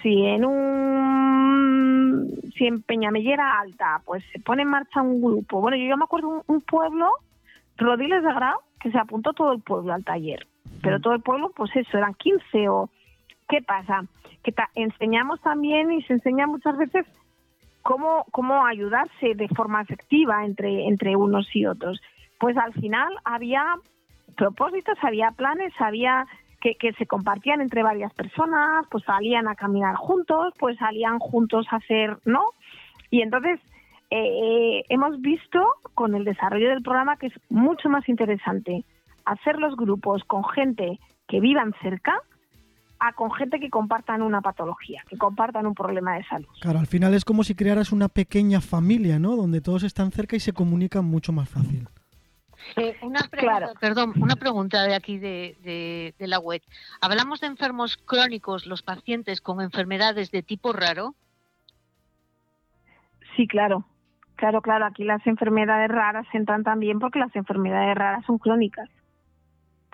si 0.01 0.27
en 0.27 0.45
un 0.45 2.29
si 2.55 2.67
en 2.67 2.81
Peñamellera 2.83 3.59
Alta, 3.59 4.01
pues 4.05 4.23
se 4.31 4.39
pone 4.39 4.61
en 4.61 4.69
marcha 4.69 5.01
un 5.01 5.21
grupo. 5.21 5.59
Bueno, 5.59 5.75
yo, 5.75 5.97
me 5.97 6.05
acuerdo 6.05 6.29
un, 6.29 6.41
un 6.47 6.61
pueblo, 6.61 7.11
Rodiles 7.77 8.23
de 8.23 8.33
Grau, 8.33 8.59
que 8.79 8.91
se 8.91 8.97
apuntó 8.97 9.33
todo 9.33 9.53
el 9.53 9.61
pueblo 9.61 9.93
al 9.93 10.03
taller. 10.03 10.47
Pero 10.81 10.99
todo 10.99 11.13
el 11.13 11.21
pueblo, 11.21 11.51
pues 11.55 11.75
eso, 11.75 11.97
eran 11.97 12.13
15 12.13 12.69
o 12.69 12.89
¿Qué 13.49 13.61
pasa? 13.61 14.05
Que 14.43 14.53
enseñamos 14.75 15.41
también 15.41 15.91
y 15.91 16.01
se 16.03 16.13
enseña 16.13 16.47
muchas 16.47 16.77
veces 16.77 17.05
cómo, 17.81 18.25
cómo 18.31 18.65
ayudarse 18.65 19.35
de 19.35 19.47
forma 19.49 19.81
efectiva 19.81 20.45
entre, 20.45 20.87
entre 20.87 21.15
unos 21.15 21.55
y 21.55 21.65
otros. 21.65 22.01
Pues 22.39 22.57
al 22.57 22.73
final 22.73 23.13
había 23.23 23.63
propósitos, 24.35 24.97
había 25.01 25.31
planes, 25.31 25.73
había 25.79 26.25
que, 26.61 26.75
que, 26.75 26.93
se 26.93 27.05
compartían 27.05 27.61
entre 27.61 27.83
varias 27.83 28.13
personas, 28.13 28.85
pues 28.89 29.03
salían 29.03 29.47
a 29.47 29.55
caminar 29.55 29.95
juntos, 29.95 30.53
pues 30.57 30.77
salían 30.77 31.19
juntos 31.19 31.67
a 31.71 31.75
hacer, 31.75 32.17
¿no? 32.25 32.43
Y 33.11 33.21
entonces 33.21 33.59
eh, 34.15 34.85
hemos 34.89 35.19
visto 35.21 35.59
con 35.95 36.13
el 36.13 36.23
desarrollo 36.23 36.69
del 36.69 36.83
programa 36.83 37.17
que 37.17 37.27
es 37.27 37.33
mucho 37.49 37.89
más 37.89 38.07
interesante 38.07 38.85
hacer 39.25 39.57
los 39.57 39.75
grupos 39.75 40.23
con 40.25 40.43
gente 40.43 40.99
que 41.27 41.39
vivan 41.39 41.73
cerca 41.81 42.13
a 42.99 43.13
con 43.13 43.31
gente 43.31 43.59
que 43.59 43.71
compartan 43.71 44.21
una 44.21 44.41
patología, 44.41 45.03
que 45.09 45.17
compartan 45.17 45.65
un 45.65 45.73
problema 45.73 46.15
de 46.15 46.23
salud. 46.25 46.47
Claro, 46.61 46.77
al 46.79 46.85
final 46.85 47.15
es 47.15 47.25
como 47.25 47.43
si 47.43 47.55
crearas 47.55 47.91
una 47.91 48.07
pequeña 48.07 48.61
familia, 48.61 49.17
¿no? 49.17 49.35
Donde 49.35 49.61
todos 49.61 49.81
están 49.83 50.11
cerca 50.11 50.35
y 50.35 50.39
se 50.39 50.53
comunican 50.53 51.05
mucho 51.05 51.33
más 51.33 51.49
fácil. 51.49 51.87
Eh, 52.75 52.95
una 53.01 53.21
pregunta, 53.29 53.73
perdón, 53.79 54.13
una 54.21 54.35
pregunta 54.35 54.83
de 54.83 54.95
aquí 54.95 55.17
de, 55.17 56.13
de 56.17 56.27
la 56.27 56.39
web. 56.39 56.61
¿Hablamos 57.01 57.41
de 57.41 57.47
enfermos 57.47 57.97
crónicos, 57.97 58.67
los 58.67 58.83
pacientes 58.83 59.41
con 59.41 59.59
enfermedades 59.59 60.29
de 60.29 60.43
tipo 60.43 60.71
raro? 60.71 61.15
Sí, 63.35 63.47
claro. 63.47 63.85
Claro, 64.43 64.61
claro, 64.61 64.85
aquí 64.85 65.05
las 65.05 65.25
enfermedades 65.25 65.87
raras 65.89 66.27
entran 66.33 66.65
también 66.65 66.99
porque 66.99 67.17
las 67.17 67.33
enfermedades 67.33 67.95
raras 67.95 68.25
son 68.25 68.39
crónicas. 68.39 68.89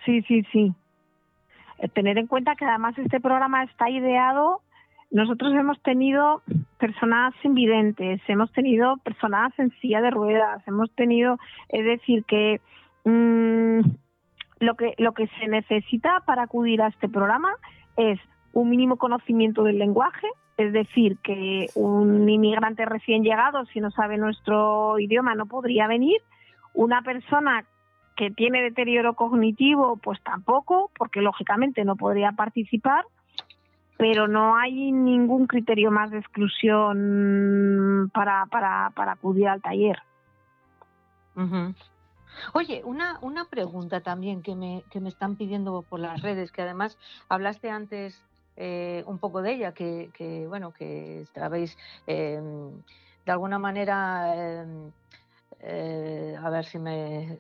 Sí, 0.04 0.24
sí, 0.24 0.42
sí. 0.52 0.74
Eh, 1.78 1.88
tener 1.90 2.18
en 2.18 2.26
cuenta 2.26 2.56
que 2.56 2.66
además 2.66 2.98
este 2.98 3.20
programa 3.20 3.64
está 3.66 3.92
ideado, 3.92 4.62
nosotros 5.12 5.54
hemos 5.54 5.80
tenido 5.84 6.42
personas 6.80 7.36
invidentes, 7.44 8.22
hemos 8.28 8.52
tenido 8.52 8.98
personas 9.04 9.54
en 9.60 9.70
silla 9.82 10.02
de 10.02 10.10
ruedas, 10.10 10.68
hemos 10.68 10.90
tenido, 10.96 11.38
es 11.68 11.86
decir, 11.86 12.24
que 12.26 12.60
mm, 13.06 13.82
lo 14.62 14.74
que 14.74 14.96
lo 14.98 15.12
que 15.12 15.28
se 15.40 15.48
necesita 15.48 16.24
para 16.26 16.42
acudir 16.42 16.82
a 16.82 16.88
este 16.88 17.08
programa 17.08 17.52
es 17.98 18.20
un 18.54 18.72
mínimo 18.72 18.98
conocimiento 18.98 19.62
del 19.64 19.78
lenguaje, 19.78 20.26
es 20.60 20.74
decir, 20.74 21.18
que 21.20 21.68
un 21.76 22.28
inmigrante 22.28 22.84
recién 22.86 23.24
llegado, 23.24 23.66
si 23.68 23.80
no 23.80 23.92
sabe 23.92 24.18
nuestro 24.18 25.00
idioma, 25.00 25.34
no 25.34 25.46
podría 25.46 25.88
venir. 25.88 26.22
Una 26.74 27.02
persona 27.02 27.64
que 28.18 28.30
tiene 28.30 28.62
deterioro 28.62 29.14
cognitivo, 29.14 29.96
pues 29.96 30.22
tampoco, 30.22 30.92
porque 30.98 31.22
lógicamente 31.22 31.86
no 31.86 31.96
podría 31.96 32.34
participar, 32.34 33.06
pero 33.98 34.28
no 34.28 34.58
hay 34.58 34.92
ningún 34.92 35.48
criterio 35.48 35.92
más 35.92 36.12
de 36.12 36.18
exclusión 36.18 38.12
para, 38.14 38.46
para, 38.48 38.92
para 38.94 39.14
acudir 39.14 39.48
al 39.48 39.62
taller. 39.62 40.00
Oye, 42.54 42.82
una, 42.84 43.18
una 43.22 43.46
pregunta 43.46 44.02
también 44.02 44.42
que 44.42 44.56
me, 44.56 44.84
que 44.92 45.00
me 45.00 45.08
están 45.08 45.38
pidiendo 45.38 45.84
por 45.84 46.02
las 46.02 46.22
redes, 46.22 46.52
que 46.52 46.64
además 46.64 46.98
hablaste 47.30 47.70
antes 47.70 48.22
eh, 48.62 49.04
un 49.08 49.18
poco 49.20 49.42
de 49.42 49.54
ella, 49.54 49.72
que, 49.72 50.10
que 50.14 50.46
bueno, 50.46 50.72
que 50.74 51.22
estabais 51.22 51.78
em, 52.06 52.72
de 53.26 53.32
alguna 53.32 53.58
manera, 53.58 54.36
em, 54.36 54.92
eh, 55.62 56.36
a 56.38 56.50
ver 56.50 56.66
si 56.66 56.78
me, 56.78 57.38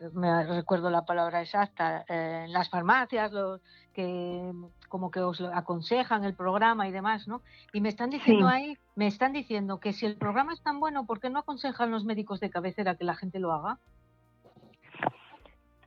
recuerdo 0.47 0.89
la 0.89 1.03
palabra 1.03 1.41
exacta, 1.41 2.05
eh, 2.08 2.45
en 2.45 2.53
las 2.53 2.69
farmacias, 2.69 3.34
los 3.34 3.60
que 3.93 4.53
como 4.88 5.12
que 5.12 5.19
os 5.19 5.41
aconsejan 5.41 6.23
el 6.23 6.36
programa 6.36 6.88
y 6.88 6.91
demás, 6.91 7.27
¿no? 7.27 7.41
Y 7.73 7.82
me 7.82 7.89
están 7.89 8.12
diciendo 8.12 8.47
ahí, 8.47 8.77
me 8.95 9.08
están 9.08 9.34
diciendo 9.34 9.82
que 9.82 9.91
si 9.91 10.05
el 10.05 10.15
programa 10.15 10.53
es 10.53 10.62
tan 10.62 10.79
bueno, 10.79 11.05
¿por 11.05 11.19
qué 11.19 11.29
no 11.29 11.39
aconsejan 11.39 11.91
los 11.91 12.05
médicos 12.05 12.39
de 12.39 12.49
cabecera 12.49 12.95
que 12.95 13.03
la 13.03 13.15
gente 13.15 13.39
lo 13.39 13.51
haga? 13.51 13.77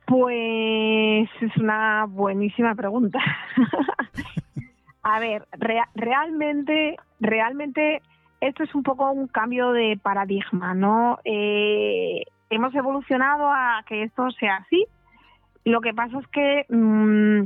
Pues 0.05 1.27
es 1.41 1.57
una 1.57 2.05
buenísima 2.05 2.75
pregunta. 2.75 3.17
A 5.03 5.19
ver, 5.19 5.45
realmente, 5.95 6.97
realmente 7.19 8.01
esto 8.39 8.63
es 8.63 8.73
un 8.73 8.83
poco 8.83 9.11
un 9.11 9.27
cambio 9.27 9.71
de 9.71 9.99
paradigma, 10.01 10.73
¿no? 10.73 11.19
Eh, 11.25 12.23
hemos 12.49 12.73
evolucionado 12.73 13.49
a 13.49 13.83
que 13.87 14.03
esto 14.03 14.31
sea 14.31 14.57
así. 14.57 14.85
Lo 15.65 15.81
que 15.81 15.93
pasa 15.93 16.19
es 16.19 16.27
que 16.27 16.65
mm, 16.69 17.43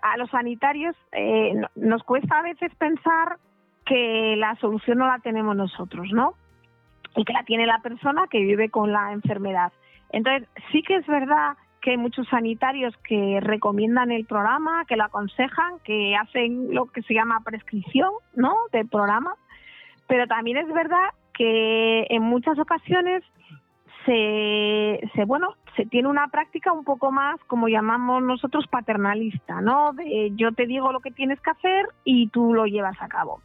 a 0.00 0.16
los 0.16 0.30
sanitarios 0.30 0.96
eh, 1.12 1.54
nos 1.76 2.02
cuesta 2.04 2.38
a 2.38 2.42
veces 2.42 2.74
pensar 2.76 3.38
que 3.84 4.36
la 4.36 4.54
solución 4.56 4.98
no 4.98 5.06
la 5.06 5.18
tenemos 5.18 5.56
nosotros, 5.56 6.08
¿no? 6.12 6.34
Y 7.16 7.24
que 7.24 7.32
la 7.32 7.44
tiene 7.44 7.66
la 7.66 7.80
persona 7.80 8.26
que 8.30 8.40
vive 8.40 8.70
con 8.70 8.92
la 8.92 9.12
enfermedad. 9.12 9.72
Entonces, 10.10 10.48
sí 10.70 10.82
que 10.82 10.96
es 10.96 11.06
verdad 11.06 11.56
que 11.82 11.90
hay 11.90 11.96
muchos 11.96 12.26
sanitarios 12.28 12.96
que 12.98 13.40
recomiendan 13.40 14.12
el 14.12 14.24
programa, 14.24 14.84
que 14.86 14.96
lo 14.96 15.04
aconsejan, 15.04 15.80
que 15.84 16.16
hacen 16.16 16.72
lo 16.72 16.86
que 16.86 17.02
se 17.02 17.12
llama 17.12 17.42
prescripción, 17.44 18.10
¿no? 18.34 18.54
Del 18.72 18.88
programa. 18.88 19.34
Pero 20.06 20.26
también 20.28 20.58
es 20.58 20.72
verdad 20.72 21.10
que 21.34 22.06
en 22.08 22.22
muchas 22.22 22.58
ocasiones 22.58 23.24
se, 24.06 25.00
se 25.14 25.24
bueno, 25.24 25.54
se 25.76 25.84
tiene 25.86 26.08
una 26.08 26.28
práctica 26.28 26.72
un 26.72 26.84
poco 26.84 27.10
más, 27.10 27.40
como 27.48 27.68
llamamos 27.68 28.22
nosotros, 28.22 28.66
paternalista, 28.68 29.60
¿no? 29.60 29.92
De 29.92 30.30
yo 30.36 30.52
te 30.52 30.66
digo 30.66 30.92
lo 30.92 31.00
que 31.00 31.10
tienes 31.10 31.40
que 31.40 31.50
hacer 31.50 31.86
y 32.04 32.28
tú 32.28 32.54
lo 32.54 32.66
llevas 32.66 33.00
a 33.00 33.08
cabo. 33.08 33.40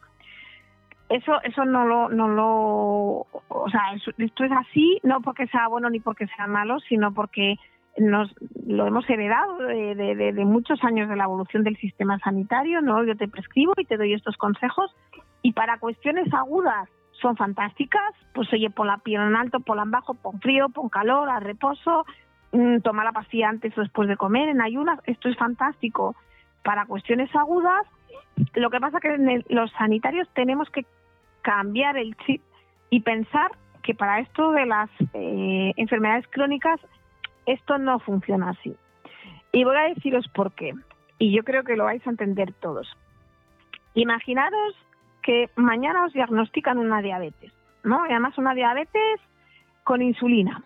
Eso, 1.10 1.42
eso 1.44 1.64
no 1.66 1.86
lo, 1.86 2.10
no 2.10 2.28
lo, 2.28 3.26
o 3.48 3.70
sea, 3.72 3.82
esto 4.18 4.44
es 4.44 4.52
así, 4.52 5.00
no 5.04 5.22
porque 5.22 5.48
sea 5.48 5.70
bueno 5.70 5.90
ni 5.90 6.02
porque 6.02 6.28
sea 6.28 6.48
malo, 6.48 6.80
sino 6.82 7.14
porque 7.14 7.56
nos 7.98 8.34
lo 8.66 8.86
hemos 8.86 9.10
heredado 9.10 9.58
de, 9.58 10.46
muchos 10.46 10.84
años 10.84 11.10
de 11.10 11.16
la 11.16 11.24
evolución 11.26 11.64
del 11.64 11.78
sistema 11.78 12.20
sanitario, 12.20 12.82
¿no? 12.82 13.04
Yo 13.04 13.16
te 13.16 13.28
prescribo 13.28 13.74
y 13.78 13.86
te 13.86 13.98
doy 13.98 14.14
estos 14.14 14.38
consejos 14.38 14.96
y 15.42 15.54
para 15.54 15.80
cuestiones 15.80 16.32
agudas 16.34 16.90
son 17.22 17.36
fantásticas, 17.36 18.14
pues 18.34 18.52
oye, 18.54 18.70
pon 18.70 18.88
la 18.88 19.00
piel 19.00 19.22
en 19.22 19.36
alto, 19.36 19.60
pon 19.60 19.80
en 19.80 19.92
bajo, 19.92 20.14
pon 20.14 20.40
frío, 20.40 20.70
pon 20.70 20.90
calor, 20.90 21.30
a 21.30 21.40
reposo, 21.40 22.06
mm, 22.52 22.80
toma 22.80 23.04
la 23.04 23.12
pastilla 23.12 23.50
antes 23.50 23.76
o 23.78 23.82
después 23.82 24.08
de 24.08 24.18
comer, 24.18 24.50
en 24.50 24.62
ayunas, 24.62 25.00
esto 25.06 25.30
es 25.30 25.38
fantástico. 25.38 26.16
Para 26.64 26.86
cuestiones 26.86 27.34
agudas, 27.36 27.88
lo 28.54 28.70
que 28.70 28.80
pasa 28.80 29.00
que 29.00 29.44
los 29.50 29.72
sanitarios 29.72 30.30
tenemos 30.36 30.70
que 30.70 30.86
cambiar 31.42 31.98
el 31.98 32.16
chip 32.18 32.42
y 32.90 33.02
pensar 33.02 33.52
que 33.82 33.96
para 33.96 34.20
esto 34.20 34.52
de 34.52 34.66
las 34.66 34.90
eh, 35.14 35.74
enfermedades 35.78 36.28
crónicas 36.30 36.80
esto 37.48 37.80
no 37.80 38.00
funciona 38.00 38.52
así. 38.52 38.76
Y 39.52 39.64
voy 39.64 39.76
a 39.76 39.94
deciros 39.94 40.28
por 40.28 40.52
qué. 40.52 40.74
Y 41.18 41.36
yo 41.36 41.44
creo 41.44 41.64
que 41.64 41.76
lo 41.76 41.86
vais 41.86 42.06
a 42.06 42.12
entender 42.12 42.54
todos. 42.54 42.88
Imaginaros 43.96 44.76
que 45.24 45.50
mañana 45.56 46.06
os 46.06 46.14
diagnostican 46.14 46.78
una 46.78 47.02
diabetes, 47.02 47.52
¿no? 47.84 48.06
Y 48.08 48.12
además 48.12 48.38
una 48.38 48.54
diabetes 48.54 49.20
con 49.84 50.02
insulina, 50.02 50.64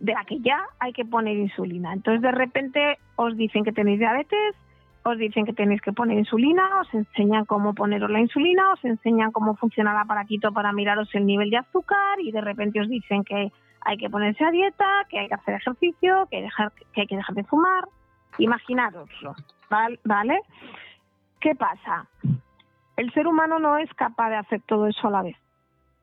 de 0.00 0.12
la 0.12 0.24
que 0.24 0.40
ya 0.40 0.66
hay 0.78 0.92
que 0.92 1.04
poner 1.04 1.36
insulina. 1.36 1.92
Entonces 1.92 2.20
de 2.20 2.32
repente 2.32 2.98
os 3.14 3.36
dicen 3.36 3.64
que 3.64 3.72
tenéis 3.72 3.98
diabetes, 3.98 4.54
os 5.04 5.16
dicen 5.16 5.46
que 5.46 5.52
tenéis 5.52 5.80
que 5.80 5.92
poner 5.92 6.18
insulina, 6.18 6.80
os 6.80 6.92
enseñan 6.92 7.44
cómo 7.44 7.74
poneros 7.74 8.10
la 8.10 8.20
insulina, 8.20 8.72
os 8.72 8.84
enseñan 8.84 9.30
cómo 9.30 9.54
funciona 9.54 9.92
el 9.92 9.98
aparatito 9.98 10.52
para 10.52 10.72
miraros 10.72 11.08
el 11.14 11.26
nivel 11.26 11.48
de 11.50 11.58
azúcar 11.58 12.20
y 12.20 12.32
de 12.32 12.40
repente 12.40 12.80
os 12.80 12.88
dicen 12.88 13.22
que 13.22 13.52
hay 13.80 13.96
que 13.96 14.10
ponerse 14.10 14.44
a 14.44 14.50
dieta, 14.50 15.04
que 15.08 15.18
hay 15.18 15.28
que 15.28 15.34
hacer 15.34 15.54
ejercicio, 15.54 16.26
que, 16.30 16.42
dejar, 16.42 16.72
que 16.92 17.02
hay 17.02 17.06
que 17.06 17.16
dejar 17.16 17.34
de 17.34 17.44
fumar. 17.44 17.88
Imaginároslo, 18.38 19.34
¿vale? 20.04 20.40
¿Qué 21.40 21.54
pasa? 21.54 22.06
El 22.96 23.12
ser 23.12 23.26
humano 23.26 23.58
no 23.58 23.78
es 23.78 23.92
capaz 23.94 24.30
de 24.30 24.36
hacer 24.36 24.62
todo 24.62 24.86
eso 24.86 25.08
a 25.08 25.10
la 25.10 25.22
vez. 25.22 25.36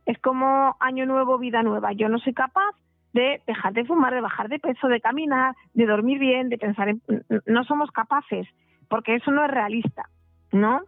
Es 0.06 0.18
como 0.20 0.76
año 0.80 1.06
nuevo, 1.06 1.38
vida 1.38 1.64
nueva. 1.64 1.94
Yo 1.94 2.10
no 2.10 2.20
soy 2.20 2.34
capaz 2.34 2.76
de 3.14 3.42
dejar 3.46 3.74
de 3.74 3.86
fumar, 3.86 4.14
de 4.14 4.22
bajar 4.22 4.50
de 4.50 4.60
peso, 4.60 4.88
de 4.88 5.00
caminar, 5.00 5.56
de 5.74 5.86
dormir 5.86 6.20
bien, 6.20 6.50
de 6.50 6.58
pensar 6.58 6.90
en... 6.90 7.02
No 7.46 7.64
somos 7.64 7.92
capaces, 7.92 8.48
porque 8.90 9.16
eso 9.16 9.32
no 9.32 9.46
es 9.46 9.52
realista, 9.52 10.10
¿no? 10.52 10.82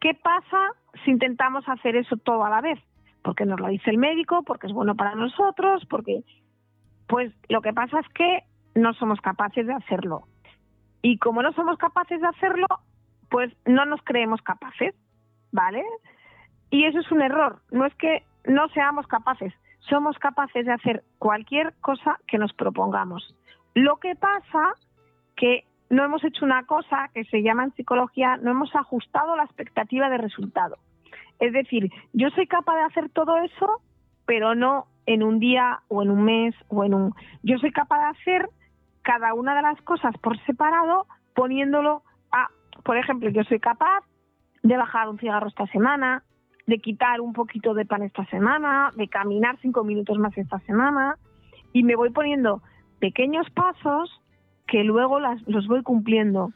¿Qué 0.00 0.14
pasa 0.14 0.72
si 1.04 1.10
intentamos 1.10 1.68
hacer 1.68 1.96
eso 1.96 2.16
todo 2.16 2.44
a 2.44 2.50
la 2.50 2.60
vez? 2.60 2.78
Porque 3.22 3.44
nos 3.44 3.60
lo 3.60 3.68
dice 3.68 3.90
el 3.90 3.98
médico, 3.98 4.42
porque 4.42 4.66
es 4.66 4.72
bueno 4.72 4.94
para 4.94 5.14
nosotros, 5.14 5.84
porque 5.88 6.22
pues 7.06 7.32
lo 7.48 7.60
que 7.60 7.72
pasa 7.72 8.00
es 8.00 8.08
que 8.14 8.44
no 8.74 8.94
somos 8.94 9.20
capaces 9.20 9.66
de 9.66 9.74
hacerlo. 9.74 10.22
Y 11.02 11.18
como 11.18 11.42
no 11.42 11.52
somos 11.52 11.78
capaces 11.78 12.20
de 12.20 12.28
hacerlo, 12.28 12.66
pues 13.30 13.52
no 13.66 13.84
nos 13.84 14.00
creemos 14.04 14.42
capaces, 14.42 14.94
¿vale? 15.52 15.82
Y 16.70 16.84
eso 16.84 17.00
es 17.00 17.10
un 17.10 17.22
error, 17.22 17.62
no 17.70 17.86
es 17.86 17.94
que 17.96 18.24
no 18.44 18.68
seamos 18.68 19.06
capaces, 19.06 19.52
somos 19.80 20.18
capaces 20.18 20.66
de 20.66 20.72
hacer 20.72 21.02
cualquier 21.18 21.74
cosa 21.80 22.18
que 22.26 22.38
nos 22.38 22.52
propongamos. 22.52 23.34
Lo 23.74 23.96
que 23.98 24.14
pasa 24.14 24.74
que 25.36 25.64
no 25.88 26.04
hemos 26.04 26.22
hecho 26.24 26.44
una 26.44 26.64
cosa 26.64 27.10
que 27.12 27.24
se 27.24 27.42
llama 27.42 27.64
en 27.64 27.74
psicología, 27.74 28.36
no 28.36 28.52
hemos 28.52 28.74
ajustado 28.76 29.36
la 29.36 29.44
expectativa 29.44 30.08
de 30.08 30.18
resultado. 30.18 30.76
Es 31.38 31.52
decir, 31.52 31.90
yo 32.12 32.30
soy 32.30 32.46
capaz 32.46 32.76
de 32.76 32.82
hacer 32.82 33.10
todo 33.10 33.36
eso, 33.38 33.82
pero 34.26 34.54
no 34.54 34.86
en 35.06 35.22
un 35.22 35.38
día 35.38 35.80
o 35.88 36.02
en 36.02 36.10
un 36.10 36.24
mes 36.24 36.54
o 36.68 36.84
en 36.84 36.94
un... 36.94 37.14
Yo 37.42 37.58
soy 37.58 37.72
capaz 37.72 37.98
de 37.98 38.20
hacer 38.20 38.48
cada 39.02 39.34
una 39.34 39.54
de 39.54 39.62
las 39.62 39.80
cosas 39.82 40.14
por 40.18 40.38
separado 40.44 41.06
poniéndolo 41.34 42.02
a, 42.30 42.48
por 42.84 42.96
ejemplo, 42.96 43.30
yo 43.30 43.42
soy 43.44 43.58
capaz 43.60 44.04
de 44.62 44.76
bajar 44.76 45.08
un 45.08 45.18
cigarro 45.18 45.48
esta 45.48 45.66
semana, 45.68 46.22
de 46.66 46.78
quitar 46.78 47.20
un 47.20 47.32
poquito 47.32 47.74
de 47.74 47.86
pan 47.86 48.02
esta 48.02 48.26
semana, 48.26 48.90
de 48.96 49.08
caminar 49.08 49.58
cinco 49.60 49.84
minutos 49.84 50.18
más 50.18 50.36
esta 50.36 50.58
semana, 50.60 51.16
y 51.72 51.82
me 51.82 51.96
voy 51.96 52.10
poniendo 52.10 52.62
pequeños 52.98 53.48
pasos 53.50 54.20
que 54.66 54.84
luego 54.84 55.18
las, 55.18 55.40
los 55.48 55.66
voy 55.66 55.82
cumpliendo. 55.82 56.52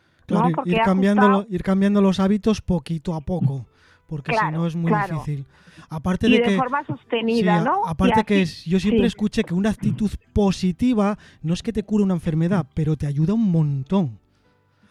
ir, 0.64 0.80
cambiando, 0.84 1.46
ir 1.48 1.62
cambiando 1.62 2.00
los 2.00 2.20
hábitos 2.20 2.60
poquito 2.60 3.14
a 3.14 3.20
poco, 3.20 3.66
porque 4.06 4.32
si 4.32 4.52
no 4.52 4.66
es 4.66 4.76
muy 4.76 4.92
difícil. 4.92 5.46
Aparte 5.88 6.28
y 6.28 6.38
de, 6.38 6.50
de 6.50 6.56
forma 6.56 6.84
sostenida, 6.86 7.62
¿no? 7.62 7.86
Aparte 7.86 8.24
que 8.24 8.42
es, 8.42 8.64
yo 8.64 8.80
siempre 8.80 9.06
escuché 9.06 9.44
que 9.44 9.54
una 9.54 9.70
actitud 9.70 10.10
positiva 10.32 11.18
no 11.42 11.54
es 11.54 11.62
que 11.62 11.72
te 11.72 11.82
cure 11.82 12.04
una 12.04 12.14
enfermedad, 12.14 12.66
pero 12.74 12.96
te 12.96 13.06
ayuda 13.06 13.34
un 13.34 13.50
montón. 13.50 14.18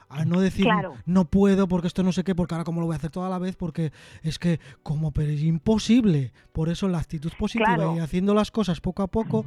A 0.10 0.26
no 0.26 0.40
decir, 0.42 0.68
no 1.08 1.26
puedo 1.26 1.68
porque 1.68 1.88
esto 1.88 2.04
no 2.04 2.12
sé 2.12 2.24
qué, 2.24 2.36
porque 2.36 2.54
ahora 2.54 2.66
como 2.66 2.82
lo 2.82 2.86
voy 2.86 2.94
a 2.94 2.98
hacer 2.98 3.10
toda 3.10 3.30
la 3.30 3.40
vez, 3.40 3.56
porque 3.56 3.92
es 4.22 4.38
que 4.38 4.60
como, 4.84 5.12
pero 5.12 5.32
es 5.32 5.42
imposible. 5.42 6.32
Por 6.52 6.70
eso 6.70 6.88
la 6.88 7.00
actitud 7.00 7.32
positiva 7.38 7.96
y 7.96 8.00
haciendo 8.00 8.36
las 8.36 8.52
cosas 8.52 8.80
poco 8.80 9.02
a 9.02 9.08
poco, 9.08 9.44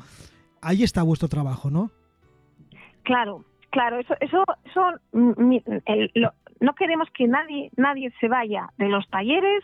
ahí 0.61 0.83
está 0.83 1.05
vuestro 1.05 1.29
trabajo, 1.29 1.71
¿no? 1.71 1.93
Claro, 3.05 3.45
claro, 3.71 4.01
eso, 4.01 4.15
eso, 4.21 4.43
eso 4.65 4.81
no 6.61 6.75
queremos 6.75 7.09
que 7.11 7.27
nadie, 7.27 7.71
nadie 7.77 8.13
se 8.21 8.29
vaya 8.29 8.71
de 8.79 8.89
los 8.89 9.09
talleres 9.09 9.63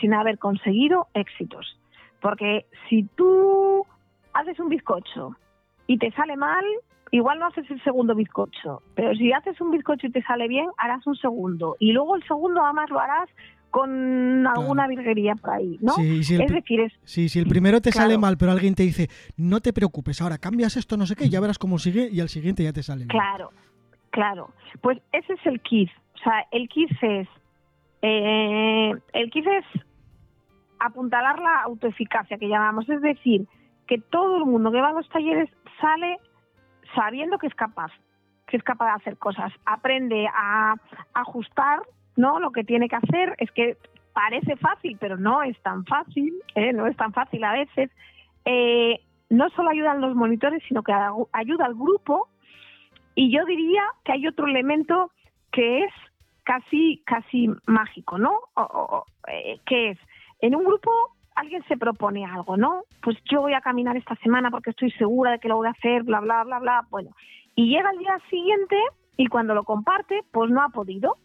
sin 0.00 0.14
haber 0.14 0.38
conseguido 0.38 1.08
éxitos. 1.14 1.78
Porque 2.20 2.66
si 2.88 3.04
tú 3.16 3.84
haces 4.32 4.58
un 4.60 4.68
bizcocho 4.68 5.36
y 5.86 5.98
te 5.98 6.10
sale 6.12 6.36
mal, 6.36 6.64
igual 7.10 7.38
no 7.38 7.46
haces 7.46 7.70
el 7.70 7.82
segundo 7.82 8.14
bizcocho. 8.14 8.82
Pero 8.94 9.14
si 9.14 9.32
haces 9.32 9.60
un 9.60 9.70
bizcocho 9.70 10.06
y 10.06 10.12
te 10.12 10.22
sale 10.22 10.48
bien, 10.48 10.68
harás 10.78 11.06
un 11.06 11.16
segundo. 11.16 11.76
Y 11.78 11.92
luego 11.92 12.16
el 12.16 12.22
segundo 12.24 12.64
además 12.64 12.90
lo 12.90 13.00
harás 13.00 13.28
con 13.70 14.46
alguna 14.46 14.86
virguería 14.86 15.34
por 15.34 15.50
ahí, 15.50 15.78
¿no? 15.80 15.92
Sí, 15.94 16.22
si 16.24 16.34
el, 16.34 16.42
es 16.42 16.52
decir, 16.52 16.80
es, 16.80 16.92
sí, 17.04 17.30
si 17.30 17.38
el 17.38 17.46
primero 17.46 17.80
te 17.80 17.90
sale 17.90 18.18
mal, 18.18 18.36
pero 18.36 18.52
alguien 18.52 18.74
te 18.74 18.82
dice, 18.82 19.08
no 19.38 19.60
te 19.60 19.72
preocupes, 19.72 20.20
ahora 20.20 20.36
cambias 20.36 20.76
esto, 20.76 20.98
no 20.98 21.06
sé 21.06 21.16
qué, 21.16 21.24
y 21.24 21.30
ya 21.30 21.40
verás 21.40 21.58
cómo 21.58 21.78
sigue 21.78 22.08
y 22.12 22.20
al 22.20 22.28
siguiente 22.28 22.62
ya 22.62 22.74
te 22.74 22.82
sale. 22.82 23.06
Claro, 23.06 23.50
claro. 24.10 24.50
Pues 24.82 24.98
ese 25.12 25.32
es 25.32 25.46
el 25.46 25.60
kit. 25.62 25.88
O 26.22 26.24
sea, 26.24 26.46
el 26.52 26.68
kit 26.68 26.90
es 27.02 27.28
eh, 28.02 28.92
el 29.12 29.30
es 29.34 29.64
apuntalar 30.78 31.38
la 31.40 31.62
autoeficacia 31.62 32.38
que 32.38 32.48
llamamos, 32.48 32.88
es 32.88 33.00
decir, 33.00 33.46
que 33.86 33.98
todo 33.98 34.36
el 34.36 34.44
mundo 34.44 34.70
que 34.70 34.80
va 34.80 34.90
a 34.90 34.92
los 34.92 35.08
talleres 35.08 35.50
sale 35.80 36.18
sabiendo 36.94 37.38
que 37.38 37.48
es 37.48 37.54
capaz, 37.54 37.90
que 38.46 38.56
es 38.56 38.62
capaz 38.62 38.86
de 38.86 38.92
hacer 38.92 39.16
cosas, 39.18 39.52
aprende 39.64 40.28
a 40.32 40.74
ajustar, 41.14 41.82
¿no? 42.16 42.38
Lo 42.38 42.52
que 42.52 42.64
tiene 42.64 42.88
que 42.88 42.96
hacer 42.96 43.34
es 43.38 43.50
que 43.50 43.76
parece 44.12 44.56
fácil, 44.56 44.96
pero 45.00 45.16
no 45.16 45.42
es 45.42 45.60
tan 45.62 45.84
fácil, 45.86 46.34
¿eh? 46.54 46.72
no 46.72 46.86
es 46.86 46.96
tan 46.96 47.12
fácil 47.12 47.42
a 47.44 47.52
veces. 47.52 47.90
Eh, 48.44 49.00
no 49.30 49.48
solo 49.50 49.70
ayudan 49.70 50.00
los 50.00 50.14
monitores, 50.14 50.62
sino 50.68 50.82
que 50.82 50.92
ayuda 51.32 51.66
al 51.66 51.74
grupo. 51.74 52.28
Y 53.14 53.34
yo 53.34 53.44
diría 53.44 53.82
que 54.04 54.12
hay 54.12 54.26
otro 54.26 54.46
elemento 54.46 55.10
que 55.50 55.84
es 55.84 55.92
casi, 56.44 57.02
casi 57.04 57.48
mágico, 57.66 58.18
¿no? 58.18 58.40
Eh, 59.28 59.58
que 59.66 59.90
es, 59.90 59.98
en 60.40 60.56
un 60.56 60.64
grupo 60.64 60.90
alguien 61.34 61.64
se 61.68 61.76
propone 61.76 62.24
algo, 62.24 62.56
¿no? 62.56 62.82
Pues 63.02 63.16
yo 63.30 63.40
voy 63.40 63.54
a 63.54 63.60
caminar 63.60 63.96
esta 63.96 64.16
semana 64.16 64.50
porque 64.50 64.70
estoy 64.70 64.90
segura 64.92 65.32
de 65.32 65.38
que 65.38 65.48
lo 65.48 65.56
voy 65.56 65.68
a 65.68 65.70
hacer, 65.70 66.02
bla, 66.02 66.20
bla, 66.20 66.44
bla, 66.44 66.58
bla. 66.58 66.86
Bueno, 66.90 67.10
y 67.54 67.68
llega 67.68 67.90
el 67.90 67.98
día 67.98 68.18
siguiente 68.30 68.76
y 69.16 69.26
cuando 69.26 69.54
lo 69.54 69.64
comparte, 69.64 70.22
pues 70.30 70.50
no 70.50 70.62
ha 70.62 70.68
podido. 70.68 71.16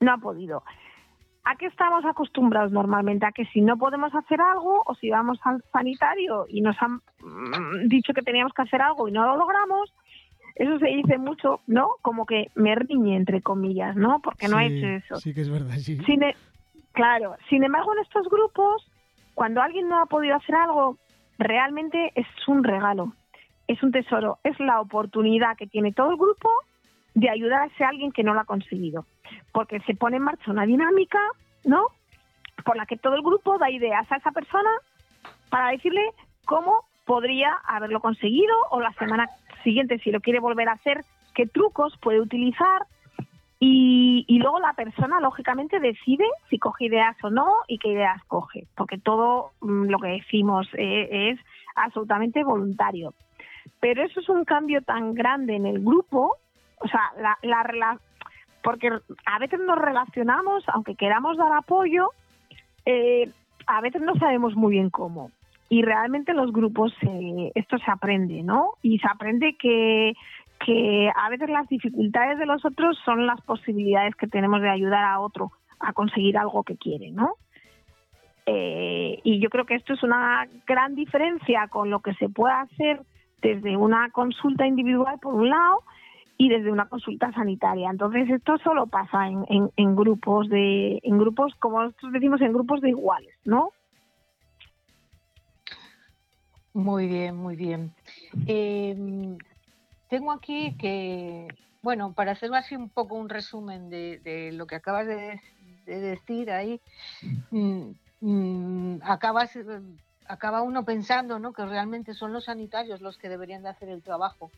No 0.00 0.12
ha 0.12 0.18
podido. 0.18 0.62
¿A 1.44 1.56
qué 1.56 1.66
estamos 1.66 2.04
acostumbrados 2.04 2.70
normalmente? 2.70 3.26
A 3.26 3.32
que 3.32 3.46
si 3.46 3.60
no 3.60 3.76
podemos 3.76 4.14
hacer 4.14 4.40
algo 4.40 4.82
o 4.86 4.94
si 4.94 5.10
vamos 5.10 5.40
al 5.44 5.62
sanitario 5.72 6.46
y 6.48 6.60
nos 6.60 6.76
han 6.80 7.00
mm, 7.20 7.88
dicho 7.88 8.12
que 8.12 8.22
teníamos 8.22 8.52
que 8.52 8.62
hacer 8.62 8.80
algo 8.80 9.08
y 9.08 9.12
no 9.12 9.26
lo 9.26 9.36
logramos, 9.36 9.92
eso 10.54 10.78
se 10.78 10.86
dice 10.86 11.18
mucho, 11.18 11.60
¿no? 11.66 11.92
Como 12.02 12.26
que 12.26 12.50
me 12.54 12.74
riñe, 12.74 13.16
entre 13.16 13.42
comillas, 13.42 13.96
¿no? 13.96 14.20
Porque 14.20 14.48
no 14.48 14.58
he 14.58 14.66
hecho 14.66 14.86
eso. 14.86 15.16
Sí, 15.16 15.32
que 15.34 15.42
es 15.42 15.50
verdad, 15.50 15.76
sí. 15.76 15.98
E, 16.06 16.36
claro, 16.92 17.36
sin 17.48 17.64
embargo, 17.64 17.92
en 17.94 18.00
estos 18.00 18.28
grupos, 18.28 18.86
cuando 19.34 19.62
alguien 19.62 19.88
no 19.88 20.00
ha 20.00 20.06
podido 20.06 20.36
hacer 20.36 20.54
algo, 20.54 20.98
realmente 21.38 22.12
es 22.14 22.26
un 22.46 22.64
regalo, 22.64 23.12
es 23.66 23.82
un 23.82 23.92
tesoro, 23.92 24.38
es 24.44 24.58
la 24.60 24.80
oportunidad 24.80 25.56
que 25.56 25.66
tiene 25.66 25.92
todo 25.92 26.10
el 26.10 26.16
grupo 26.16 26.50
de 27.14 27.30
ayudar 27.30 27.62
a 27.62 27.66
ese 27.66 27.84
alguien 27.84 28.12
que 28.12 28.22
no 28.22 28.34
lo 28.34 28.40
ha 28.40 28.44
conseguido. 28.44 29.06
Porque 29.52 29.80
se 29.80 29.94
pone 29.94 30.16
en 30.16 30.22
marcha 30.22 30.50
una 30.50 30.66
dinámica, 30.66 31.20
¿no? 31.64 31.86
Por 32.64 32.76
la 32.76 32.86
que 32.86 32.96
todo 32.96 33.14
el 33.14 33.22
grupo 33.22 33.58
da 33.58 33.70
ideas 33.70 34.10
a 34.10 34.16
esa 34.16 34.30
persona 34.30 34.70
para 35.48 35.70
decirle 35.70 36.02
cómo 36.44 36.84
podría 37.04 37.52
haberlo 37.66 38.00
conseguido 38.00 38.54
o 38.70 38.80
la 38.80 38.92
semana 38.92 39.28
siguiente, 39.62 39.98
si 39.98 40.10
lo 40.10 40.20
quiere 40.20 40.40
volver 40.40 40.68
a 40.68 40.72
hacer, 40.72 41.04
qué 41.34 41.46
trucos 41.46 41.96
puede 41.98 42.20
utilizar. 42.20 42.86
Y, 43.64 44.26
luego 44.40 44.58
la 44.58 44.72
persona, 44.72 45.20
lógicamente, 45.20 45.78
decide 45.78 46.24
si 46.50 46.58
coge 46.58 46.86
ideas 46.86 47.16
o 47.22 47.30
no 47.30 47.46
y 47.68 47.78
qué 47.78 47.90
ideas 47.90 48.20
coge, 48.26 48.66
porque 48.76 48.98
todo 48.98 49.52
mm, 49.60 49.84
lo 49.84 49.98
que 50.00 50.08
decimos 50.08 50.66
eh, 50.72 51.30
es 51.30 51.40
absolutamente 51.76 52.42
voluntario. 52.42 53.14
Pero 53.78 54.02
eso 54.02 54.18
es 54.18 54.28
un 54.28 54.44
cambio 54.44 54.82
tan 54.82 55.14
grande 55.14 55.54
en 55.54 55.66
el 55.66 55.78
grupo, 55.78 56.38
o 56.80 56.88
sea, 56.88 57.12
la, 57.16 57.38
la, 57.42 57.98
porque 58.64 58.90
a 59.26 59.38
veces 59.38 59.60
nos 59.60 59.78
relacionamos, 59.78 60.64
aunque 60.68 60.96
queramos 60.96 61.36
dar 61.36 61.52
apoyo, 61.52 62.08
eh, 62.84 63.30
a 63.68 63.80
veces 63.80 64.02
no 64.02 64.16
sabemos 64.16 64.56
muy 64.56 64.72
bien 64.72 64.90
cómo 64.90 65.30
y 65.72 65.80
realmente 65.80 66.32
en 66.32 66.36
los 66.36 66.52
grupos 66.52 66.92
esto 67.54 67.78
se 67.78 67.90
aprende, 67.90 68.42
¿no? 68.42 68.72
Y 68.82 68.98
se 68.98 69.08
aprende 69.08 69.56
que, 69.58 70.12
que 70.62 71.10
a 71.16 71.30
veces 71.30 71.48
las 71.48 71.66
dificultades 71.66 72.38
de 72.38 72.44
los 72.44 72.62
otros 72.66 72.98
son 73.06 73.26
las 73.26 73.40
posibilidades 73.40 74.14
que 74.16 74.26
tenemos 74.26 74.60
de 74.60 74.68
ayudar 74.68 75.02
a 75.02 75.18
otro 75.18 75.50
a 75.80 75.94
conseguir 75.94 76.36
algo 76.36 76.62
que 76.62 76.76
quiere, 76.76 77.10
¿no? 77.10 77.36
Eh, 78.44 79.18
y 79.24 79.40
yo 79.40 79.48
creo 79.48 79.64
que 79.64 79.76
esto 79.76 79.94
es 79.94 80.02
una 80.02 80.46
gran 80.66 80.94
diferencia 80.94 81.66
con 81.68 81.88
lo 81.88 82.00
que 82.00 82.12
se 82.16 82.28
puede 82.28 82.52
hacer 82.52 83.00
desde 83.40 83.74
una 83.74 84.10
consulta 84.10 84.66
individual 84.66 85.20
por 85.20 85.32
un 85.32 85.48
lado 85.48 85.84
y 86.36 86.50
desde 86.50 86.70
una 86.70 86.84
consulta 86.84 87.32
sanitaria. 87.32 87.88
Entonces 87.88 88.28
esto 88.28 88.58
solo 88.58 88.88
pasa 88.88 89.26
en, 89.26 89.46
en, 89.48 89.70
en 89.78 89.96
grupos 89.96 90.50
de, 90.50 91.00
en 91.02 91.16
grupos 91.16 91.54
como 91.54 91.82
nosotros 91.82 92.12
decimos, 92.12 92.42
en 92.42 92.52
grupos 92.52 92.82
de 92.82 92.90
iguales, 92.90 93.34
¿no? 93.46 93.70
Muy 96.74 97.06
bien, 97.06 97.36
muy 97.36 97.56
bien. 97.56 97.92
Em, 98.46 99.36
tengo 100.08 100.32
aquí 100.32 100.74
que, 100.78 101.46
bueno, 101.82 102.12
para 102.14 102.32
hacer 102.32 102.52
así 102.54 102.76
un 102.76 102.88
poco 102.88 103.14
un 103.14 103.28
resumen 103.28 103.90
de, 103.90 104.50
lo 104.52 104.66
que 104.66 104.76
acabas 104.76 105.06
de, 105.06 105.40
decir 105.84 106.50
ahí, 106.50 106.80
mm, 107.50 107.90
mm, 108.20 108.98
acabas, 109.02 109.58
acaba 110.26 110.62
uno 110.62 110.84
pensando 110.84 111.38
¿no? 111.38 111.52
que 111.52 111.66
realmente 111.66 112.14
son 112.14 112.32
los 112.32 112.44
sanitarios 112.44 113.00
los 113.00 113.18
que 113.18 113.28
deberían 113.28 113.62
de 113.62 113.68
hacer 113.68 113.88
el 113.90 114.02
trabajo 114.02 114.50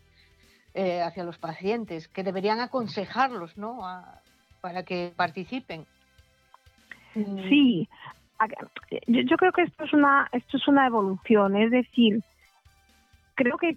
eh, 0.75 1.03
hacia 1.03 1.25
los 1.25 1.39
pacientes, 1.39 2.09
que 2.09 2.23
deberían 2.23 2.61
aconsejarlos 2.61 3.57
¿no? 3.57 3.81
para 4.61 4.85
que 4.85 5.13
participen. 5.17 5.87
Sí, 7.15 7.89
yo, 9.07 9.37
creo 9.37 9.53
que 9.53 9.63
esto 9.63 9.85
es 9.85 9.93
una 9.93 10.29
esto 10.33 10.57
es 10.57 10.69
una 10.69 10.87
evolución, 10.87 11.57
es 11.57 11.71
decir, 11.71 12.23
creo 13.35 13.57
que 13.59 13.75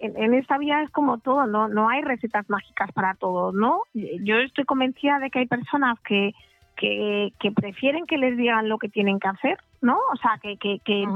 en, 0.00 0.34
esta 0.34 0.58
vida 0.58 0.82
es 0.82 0.90
como 0.90 1.18
todo, 1.18 1.46
no 1.46 1.68
no 1.68 1.88
hay 1.88 2.02
recetas 2.02 2.48
mágicas 2.48 2.90
para 2.92 3.14
todo, 3.14 3.52
¿no? 3.52 3.82
Yo 3.94 4.38
estoy 4.38 4.64
convencida 4.64 5.18
de 5.18 5.30
que 5.30 5.40
hay 5.40 5.46
personas 5.46 5.98
que 6.00 6.32
que, 6.76 7.52
prefieren 7.54 8.06
que 8.06 8.18
les 8.18 8.36
digan 8.36 8.68
lo 8.68 8.78
que 8.78 8.88
tienen 8.88 9.20
que 9.20 9.28
hacer, 9.28 9.58
¿no? 9.80 9.98
O 10.12 10.16
sea, 10.16 10.38
que 10.42 10.56
que, 10.56 10.80
que, 10.84 11.06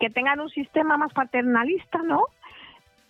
que 0.00 0.08
tengan 0.10 0.40
un 0.40 0.48
sistema 0.48 0.96
más 0.96 1.12
paternalista, 1.12 1.98
¿no? 2.02 2.26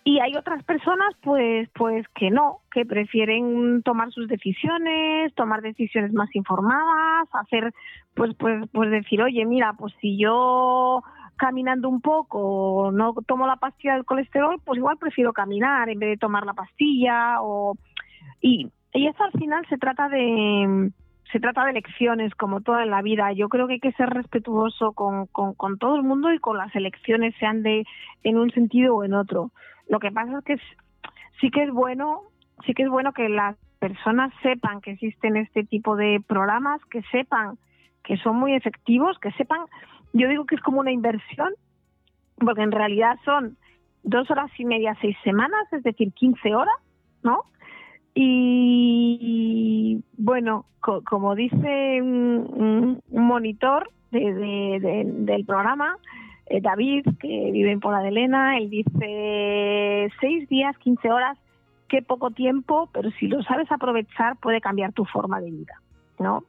Y 0.07 0.19
hay 0.19 0.35
otras 0.35 0.63
personas 0.63 1.13
pues 1.21 1.67
pues 1.73 2.07
que 2.15 2.29
no 2.29 2.59
que 2.71 2.85
prefieren 2.85 3.81
tomar 3.83 4.11
sus 4.11 4.27
decisiones 4.27 5.33
tomar 5.33 5.61
decisiones 5.61 6.13
más 6.13 6.33
informadas 6.35 7.27
hacer 7.33 7.73
pues 8.13 8.33
pues 8.35 8.69
pues 8.71 8.91
decir 8.91 9.21
oye 9.21 9.43
mira 9.45 9.73
pues 9.73 9.93
si 9.99 10.17
yo 10.17 11.03
caminando 11.37 11.89
un 11.89 12.01
poco 12.01 12.91
no 12.93 13.15
tomo 13.25 13.47
la 13.47 13.57
pastilla 13.57 13.95
del 13.95 14.05
colesterol 14.05 14.61
pues 14.63 14.77
igual 14.77 14.97
prefiero 14.97 15.33
caminar 15.33 15.89
en 15.89 15.99
vez 15.99 16.11
de 16.11 16.17
tomar 16.17 16.45
la 16.45 16.53
pastilla 16.53 17.41
o 17.41 17.75
y 18.41 18.69
y 18.93 19.07
eso 19.07 19.23
al 19.23 19.31
final 19.31 19.65
se 19.67 19.77
trata 19.77 20.07
de 20.07 20.91
se 21.31 21.39
trata 21.41 21.65
de 21.65 21.71
elecciones, 21.71 22.33
como 22.35 22.61
toda 22.61 22.83
en 22.83 22.91
la 22.91 23.01
vida. 23.01 23.33
Yo 23.33 23.49
creo 23.49 23.67
que 23.67 23.73
hay 23.73 23.79
que 23.79 23.91
ser 23.93 24.09
respetuoso 24.09 24.93
con, 24.93 25.25
con, 25.27 25.77
todo 25.77 25.97
el 25.97 26.03
mundo 26.03 26.31
y 26.31 26.39
con 26.39 26.57
las 26.57 26.73
elecciones, 26.75 27.35
sean 27.39 27.61
de 27.61 27.83
en 28.23 28.37
un 28.37 28.51
sentido 28.51 28.95
o 28.95 29.03
en 29.03 29.13
otro. 29.13 29.51
Lo 29.87 29.99
que 29.99 30.11
pasa 30.11 30.39
es 30.39 30.43
que 30.43 30.57
sí 31.39 31.51
que 31.51 31.63
es 31.63 31.71
bueno, 31.71 32.21
sí 32.65 32.73
que 32.73 32.83
es 32.83 32.89
bueno 32.89 33.13
que 33.13 33.29
las 33.29 33.55
personas 33.79 34.33
sepan 34.41 34.81
que 34.81 34.91
existen 34.91 35.37
este 35.37 35.63
tipo 35.63 35.95
de 35.95 36.21
programas, 36.25 36.83
que 36.85 37.01
sepan 37.11 37.57
que 38.03 38.17
son 38.17 38.37
muy 38.37 38.53
efectivos, 38.53 39.17
que 39.19 39.31
sepan, 39.31 39.61
yo 40.13 40.29
digo 40.29 40.45
que 40.45 40.55
es 40.55 40.61
como 40.61 40.79
una 40.79 40.91
inversión, 40.91 41.53
porque 42.37 42.61
en 42.61 42.71
realidad 42.71 43.17
son 43.25 43.57
dos 44.03 44.29
horas 44.29 44.51
y 44.57 44.65
media, 44.65 44.95
seis 45.01 45.17
semanas, 45.23 45.61
es 45.71 45.83
decir, 45.83 46.13
15 46.13 46.55
horas, 46.55 46.75
¿no? 47.23 47.41
Y 48.13 50.01
bueno, 50.17 50.65
como 50.79 51.35
dice 51.35 52.01
un, 52.01 53.01
monitor 53.09 53.89
del 54.11 55.45
programa, 55.45 55.97
eh, 56.47 56.61
David, 56.61 57.05
que 57.19 57.51
vive 57.51 57.71
en 57.71 57.79
Pola 57.79 58.01
de 58.01 58.09
Elena, 58.09 58.57
él 58.57 58.69
dice 58.69 60.11
seis 60.19 60.47
días, 60.49 60.77
15 60.77 61.11
horas, 61.11 61.37
qué 61.87 62.01
poco 62.01 62.31
tiempo, 62.31 62.89
pero 62.93 63.11
si 63.11 63.27
lo 63.27 63.41
sabes 63.43 63.71
aprovechar 63.71 64.37
puede 64.37 64.61
cambiar 64.61 64.93
tu 64.93 65.05
forma 65.05 65.39
de 65.41 65.51
vida, 65.51 65.81
¿no? 66.19 66.43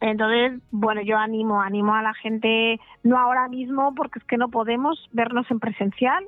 Entonces, 0.00 0.60
bueno, 0.70 1.02
yo 1.02 1.18
animo, 1.18 1.60
animo 1.60 1.94
a 1.94 2.02
la 2.02 2.14
gente, 2.14 2.78
no 3.02 3.18
ahora 3.18 3.48
mismo, 3.48 3.94
porque 3.94 4.20
es 4.20 4.24
que 4.24 4.36
no 4.36 4.48
podemos 4.48 5.08
vernos 5.12 5.50
en 5.50 5.58
presencial, 5.58 6.24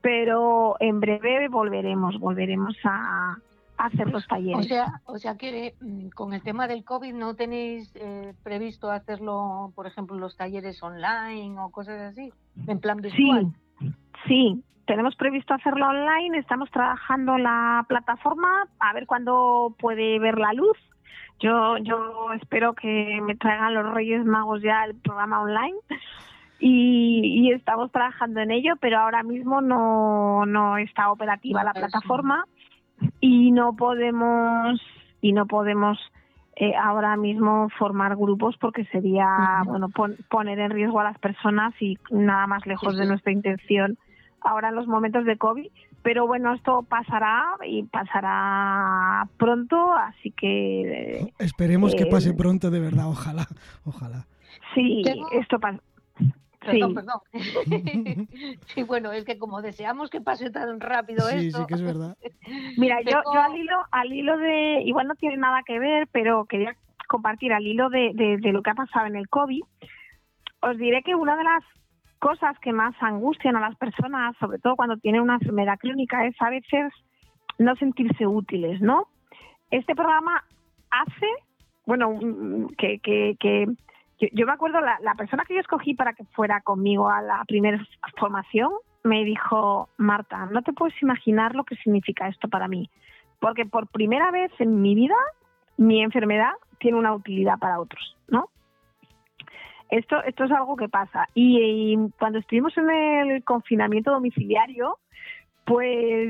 pero 0.00 0.76
en 0.80 1.00
breve 1.00 1.48
volveremos, 1.48 2.18
volveremos 2.18 2.76
a, 2.84 3.38
hacer 3.78 4.10
los 4.10 4.26
talleres. 4.26 4.66
O 4.66 4.68
sea, 4.68 5.00
o 5.06 5.18
sea 5.18 5.36
que 5.36 5.74
mm, 5.80 6.08
con 6.08 6.34
el 6.34 6.42
tema 6.42 6.66
del 6.66 6.84
COVID 6.84 7.14
no 7.14 7.34
tenéis 7.34 7.90
eh, 7.94 8.34
previsto 8.42 8.90
hacerlo, 8.90 9.72
por 9.74 9.86
ejemplo, 9.86 10.16
los 10.16 10.36
talleres 10.36 10.82
online 10.82 11.58
o 11.58 11.70
cosas 11.70 12.00
así, 12.00 12.32
en 12.66 12.80
plan 12.80 12.98
virtual. 12.98 13.52
Sí, 13.78 13.92
sí, 14.26 14.64
tenemos 14.86 15.14
previsto 15.14 15.54
hacerlo 15.54 15.86
online, 15.86 16.38
estamos 16.38 16.70
trabajando 16.70 17.38
la 17.38 17.84
plataforma 17.88 18.66
a 18.80 18.92
ver 18.92 19.06
cuándo 19.06 19.74
puede 19.78 20.18
ver 20.18 20.38
la 20.38 20.52
luz. 20.52 20.76
Yo, 21.40 21.78
yo 21.78 22.32
espero 22.40 22.74
que 22.74 23.20
me 23.22 23.36
traigan 23.36 23.74
los 23.74 23.94
Reyes 23.94 24.24
Magos 24.24 24.60
ya 24.60 24.84
el 24.84 24.94
programa 24.96 25.40
online. 25.40 25.76
Y, 26.60 27.52
estamos 27.52 27.92
trabajando 27.92 28.40
en 28.40 28.50
ello, 28.50 28.74
pero 28.80 28.98
ahora 28.98 29.22
mismo 29.22 29.60
no, 29.60 30.44
no 30.44 30.76
está 30.76 31.12
operativa 31.12 31.62
la 31.62 31.72
plataforma 31.72 32.46
y 33.20 33.50
no 33.50 33.74
podemos 33.76 34.80
y 35.20 35.32
no 35.32 35.46
podemos 35.46 35.98
eh, 36.56 36.74
ahora 36.74 37.16
mismo 37.16 37.68
formar 37.78 38.16
grupos 38.16 38.56
porque 38.60 38.84
sería 38.86 39.62
bueno 39.64 39.90
poner 40.28 40.58
en 40.58 40.70
riesgo 40.70 41.00
a 41.00 41.04
las 41.04 41.18
personas 41.18 41.74
y 41.80 41.98
nada 42.10 42.46
más 42.46 42.66
lejos 42.66 42.96
de 42.96 43.06
nuestra 43.06 43.32
intención 43.32 43.98
ahora 44.40 44.68
en 44.68 44.76
los 44.76 44.86
momentos 44.86 45.24
de 45.24 45.36
COVID. 45.36 45.68
Pero 46.02 46.26
bueno 46.26 46.54
esto 46.54 46.84
pasará 46.88 47.44
y 47.66 47.82
pasará 47.84 49.28
pronto 49.36 49.92
así 49.94 50.30
que 50.32 51.32
esperemos 51.38 51.94
que 51.94 52.06
pase 52.06 52.30
eh, 52.30 52.34
pronto 52.36 52.70
de 52.70 52.80
verdad 52.80 53.08
ojalá 53.08 53.46
ojalá. 53.84 54.26
sí 54.74 55.02
esto 55.32 55.58
pasa 55.58 55.80
Perdón, 56.60 56.94
perdón. 56.94 57.20
sí, 58.66 58.82
bueno, 58.82 59.12
es 59.12 59.24
que 59.24 59.38
como 59.38 59.62
deseamos 59.62 60.10
que 60.10 60.20
pase 60.20 60.50
tan 60.50 60.80
rápido 60.80 61.28
esto. 61.28 61.58
Sí, 61.58 61.66
que 61.66 61.74
es 61.74 61.82
verdad. 61.82 62.16
Mira, 62.76 63.00
yo, 63.02 63.20
yo 63.32 63.40
al 63.40 63.56
hilo, 63.56 63.76
al 63.90 64.12
hilo 64.12 64.36
de, 64.38 64.82
igual 64.84 65.06
no 65.06 65.14
tiene 65.14 65.36
nada 65.36 65.62
que 65.64 65.78
ver, 65.78 66.08
pero 66.10 66.46
quería 66.46 66.76
compartir 67.08 67.52
al 67.52 67.66
hilo 67.66 67.88
de, 67.90 68.12
de, 68.14 68.52
lo 68.52 68.62
que 68.62 68.70
ha 68.70 68.74
pasado 68.74 69.06
en 69.06 69.16
el 69.16 69.28
COVID. 69.28 69.62
Os 70.60 70.76
diré 70.76 71.02
que 71.02 71.14
una 71.14 71.36
de 71.36 71.44
las 71.44 71.64
cosas 72.18 72.58
que 72.58 72.72
más 72.72 72.94
angustian 73.00 73.56
a 73.56 73.60
las 73.60 73.76
personas, 73.76 74.36
sobre 74.38 74.58
todo 74.58 74.74
cuando 74.74 74.96
tienen 74.96 75.22
una 75.22 75.34
enfermedad 75.34 75.78
crónica, 75.78 76.26
es 76.26 76.34
a 76.40 76.50
veces 76.50 76.92
no 77.58 77.76
sentirse 77.76 78.26
útiles, 78.26 78.80
¿no? 78.80 79.06
Este 79.70 79.94
programa 79.94 80.44
hace, 80.90 81.26
bueno, 81.86 82.18
que, 82.76 82.98
que, 82.98 83.36
que 83.38 83.66
yo, 84.20 84.46
me 84.46 84.52
acuerdo, 84.52 84.80
la, 84.80 85.14
persona 85.16 85.44
que 85.44 85.54
yo 85.54 85.60
escogí 85.60 85.94
para 85.94 86.12
que 86.12 86.24
fuera 86.24 86.60
conmigo 86.60 87.08
a 87.08 87.22
la 87.22 87.44
primera 87.46 87.84
formación 88.16 88.70
me 89.04 89.24
dijo, 89.24 89.88
Marta, 89.96 90.46
no 90.46 90.62
te 90.62 90.72
puedes 90.72 91.00
imaginar 91.02 91.54
lo 91.54 91.64
que 91.64 91.76
significa 91.76 92.28
esto 92.28 92.48
para 92.48 92.66
mí, 92.66 92.90
porque 93.40 93.64
por 93.64 93.86
primera 93.86 94.30
vez 94.30 94.50
en 94.58 94.82
mi 94.82 94.94
vida 94.94 95.14
mi 95.76 96.02
enfermedad 96.02 96.52
tiene 96.78 96.98
una 96.98 97.14
utilidad 97.14 97.58
para 97.58 97.80
otros, 97.80 98.16
¿no? 98.28 98.50
Esto, 99.90 100.22
esto 100.24 100.44
es 100.44 100.50
algo 100.50 100.76
que 100.76 100.88
pasa. 100.88 101.26
Y, 101.34 101.96
cuando 102.18 102.40
estuvimos 102.40 102.76
en 102.76 102.90
el 102.90 103.44
confinamiento 103.44 104.10
domiciliario, 104.10 104.98
pues 105.64 106.28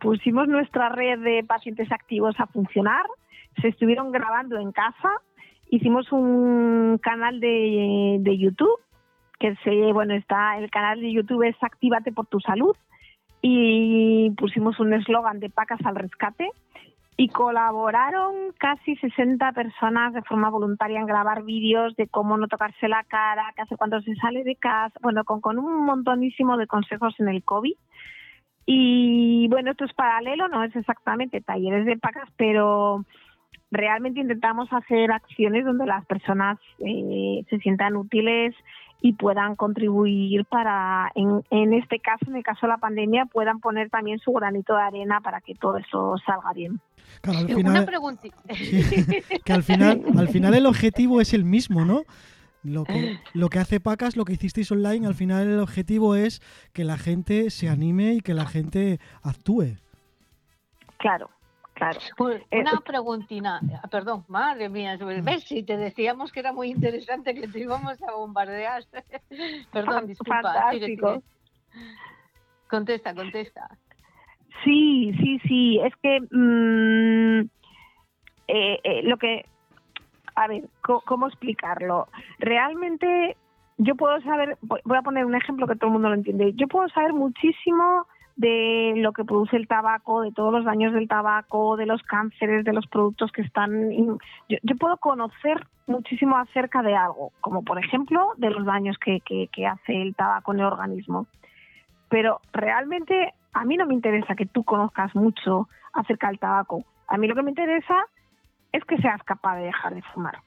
pusimos 0.00 0.48
nuestra 0.48 0.88
red 0.88 1.20
de 1.20 1.44
pacientes 1.44 1.90
activos 1.92 2.34
a 2.38 2.46
funcionar, 2.46 3.04
se 3.60 3.68
estuvieron 3.68 4.10
grabando 4.10 4.58
en 4.58 4.72
casa 4.72 5.10
hicimos 5.70 6.10
un 6.12 6.98
canal 7.02 7.40
de, 7.40 8.18
de 8.20 8.38
YouTube, 8.38 8.80
que 9.38 9.54
se, 9.64 9.92
bueno, 9.92 10.14
está, 10.14 10.58
el 10.58 10.70
canal 10.70 11.00
de 11.00 11.12
YouTube 11.12 11.42
es 11.42 11.56
Actívate 11.60 12.12
por 12.12 12.26
tu 12.26 12.40
salud, 12.40 12.76
y 13.42 14.30
pusimos 14.38 14.80
un 14.80 14.94
eslogan 14.94 15.40
de 15.40 15.50
Pacas 15.50 15.84
al 15.84 15.96
rescate, 15.96 16.50
y 17.16 17.28
colaboraron 17.28 18.34
casi 18.58 18.96
60 18.96 19.52
personas 19.52 20.12
de 20.14 20.22
forma 20.22 20.50
voluntaria 20.50 20.98
en 20.98 21.06
grabar 21.06 21.44
vídeos 21.44 21.94
de 21.96 22.08
cómo 22.08 22.36
no 22.36 22.48
tocarse 22.48 22.88
la 22.88 23.04
cara, 23.04 23.52
qué 23.54 23.62
hace 23.62 23.76
cuando 23.76 24.00
se 24.00 24.14
sale 24.16 24.42
de 24.42 24.56
casa, 24.56 24.98
bueno, 25.00 25.24
con, 25.24 25.40
con 25.40 25.58
un 25.58 25.84
montonísimo 25.84 26.56
de 26.56 26.66
consejos 26.66 27.14
en 27.20 27.28
el 27.28 27.44
COVID. 27.44 27.74
Y 28.66 29.46
bueno, 29.48 29.72
esto 29.72 29.84
es 29.84 29.92
paralelo, 29.92 30.48
no 30.48 30.64
es 30.64 30.74
exactamente 30.74 31.40
talleres 31.40 31.84
de 31.84 31.98
pacas, 31.98 32.28
pero 32.36 33.04
realmente 33.74 34.20
intentamos 34.20 34.72
hacer 34.72 35.12
acciones 35.12 35.64
donde 35.64 35.86
las 35.86 36.04
personas 36.06 36.58
eh, 36.78 37.44
se 37.50 37.58
sientan 37.58 37.96
útiles 37.96 38.54
y 39.00 39.12
puedan 39.12 39.54
contribuir 39.54 40.46
para, 40.46 41.12
en, 41.14 41.74
este 41.74 41.98
caso, 41.98 42.24
en 42.26 42.36
el 42.36 42.42
caso 42.42 42.60
de 42.62 42.68
la 42.68 42.78
pandemia, 42.78 43.26
puedan 43.26 43.60
poner 43.60 43.90
también 43.90 44.18
su 44.18 44.32
granito 44.32 44.74
de 44.74 44.82
arena 44.82 45.20
para 45.20 45.42
que 45.42 45.54
todo 45.54 45.76
eso 45.76 46.14
salga 46.24 46.54
bien. 46.54 46.80
Una 47.54 47.84
pregunta. 47.84 48.22
que 49.44 49.52
al 49.52 49.62
final, 49.62 50.02
al 50.16 50.28
final 50.28 50.54
el 50.54 50.64
objetivo 50.64 51.20
es 51.20 51.34
el 51.34 51.44
mismo, 51.44 51.84
¿no? 51.84 52.04
Lo 52.62 52.84
que, 52.84 53.18
lo 53.34 53.50
que 53.50 53.58
hace 53.58 53.78
Pacas, 53.78 54.16
lo 54.16 54.24
que 54.24 54.32
hicisteis 54.32 54.72
online, 54.72 55.06
al 55.06 55.14
final 55.14 55.48
el 55.48 55.60
objetivo 55.60 56.14
es 56.14 56.40
que 56.72 56.84
la 56.84 56.96
gente 56.96 57.50
se 57.50 57.68
anime 57.68 58.14
y 58.14 58.20
que 58.22 58.32
la 58.32 58.46
gente 58.46 59.00
actúe. 59.22 59.76
Claro, 60.96 61.28
Claro. 61.74 61.98
Eh, 62.50 62.60
una 62.60 62.80
preguntina, 62.80 63.60
ah, 63.82 63.88
perdón, 63.88 64.24
madre 64.28 64.68
mía, 64.68 64.96
ves 64.96 65.42
si 65.42 65.64
te 65.64 65.76
decíamos 65.76 66.30
que 66.30 66.40
era 66.40 66.52
muy 66.52 66.70
interesante 66.70 67.34
que 67.34 67.48
te 67.48 67.58
íbamos 67.58 68.00
a 68.02 68.12
bombardear. 68.12 68.84
perdón, 69.72 70.06
disculpa. 70.06 70.42
Fantástico. 70.42 71.22
Contesta, 72.68 73.14
contesta. 73.14 73.68
Sí, 74.62 75.12
sí, 75.18 75.40
sí, 75.48 75.80
es 75.80 75.92
que 75.96 76.20
mm, 76.30 77.40
eh, 78.46 78.80
eh, 78.84 79.02
lo 79.02 79.16
que, 79.16 79.44
a 80.36 80.46
ver, 80.46 80.68
¿cómo 80.80 81.26
explicarlo? 81.26 82.06
Realmente 82.38 83.36
yo 83.78 83.96
puedo 83.96 84.20
saber, 84.20 84.56
voy 84.62 84.96
a 84.96 85.02
poner 85.02 85.24
un 85.24 85.34
ejemplo 85.34 85.66
que 85.66 85.74
todo 85.74 85.88
el 85.88 85.94
mundo 85.94 86.08
lo 86.08 86.14
entiende, 86.14 86.52
yo 86.54 86.68
puedo 86.68 86.88
saber 86.90 87.12
muchísimo 87.12 88.06
de 88.36 88.94
lo 88.96 89.12
que 89.12 89.24
produce 89.24 89.56
el 89.56 89.68
tabaco, 89.68 90.22
de 90.22 90.32
todos 90.32 90.52
los 90.52 90.64
daños 90.64 90.92
del 90.92 91.06
tabaco, 91.06 91.76
de 91.76 91.86
los 91.86 92.02
cánceres, 92.02 92.64
de 92.64 92.72
los 92.72 92.86
productos 92.86 93.30
que 93.30 93.42
están... 93.42 93.90
Yo, 94.48 94.76
puedo 94.78 94.96
conocer 94.96 95.66
muchísimo 95.86 96.36
acerca 96.36 96.82
de 96.82 96.96
algo, 96.96 97.32
como 97.40 97.62
por 97.62 97.78
ejemplo 97.78 98.32
de 98.36 98.50
los 98.50 98.64
daños 98.64 98.98
que, 98.98 99.20
que, 99.20 99.66
hace 99.66 100.02
el 100.02 100.14
tabaco 100.14 100.52
en 100.52 100.60
el 100.60 100.66
organismo. 100.66 101.26
Pero 102.08 102.40
realmente 102.52 103.34
a 103.52 103.64
mí 103.64 103.76
no 103.76 103.86
me 103.86 103.94
interesa 103.94 104.34
que 104.34 104.46
tú 104.46 104.64
conozcas 104.64 105.14
mucho 105.14 105.68
acerca 105.92 106.28
del 106.28 106.40
tabaco. 106.40 106.84
A 107.06 107.18
mí 107.18 107.28
lo 107.28 107.36
que 107.36 107.42
me 107.42 107.50
interesa 107.50 108.04
es 108.72 108.84
que 108.84 108.96
seas 108.98 109.22
capaz 109.22 109.56
de 109.56 109.66
dejar 109.66 109.94
de 109.94 110.02
fumar. 110.02 110.38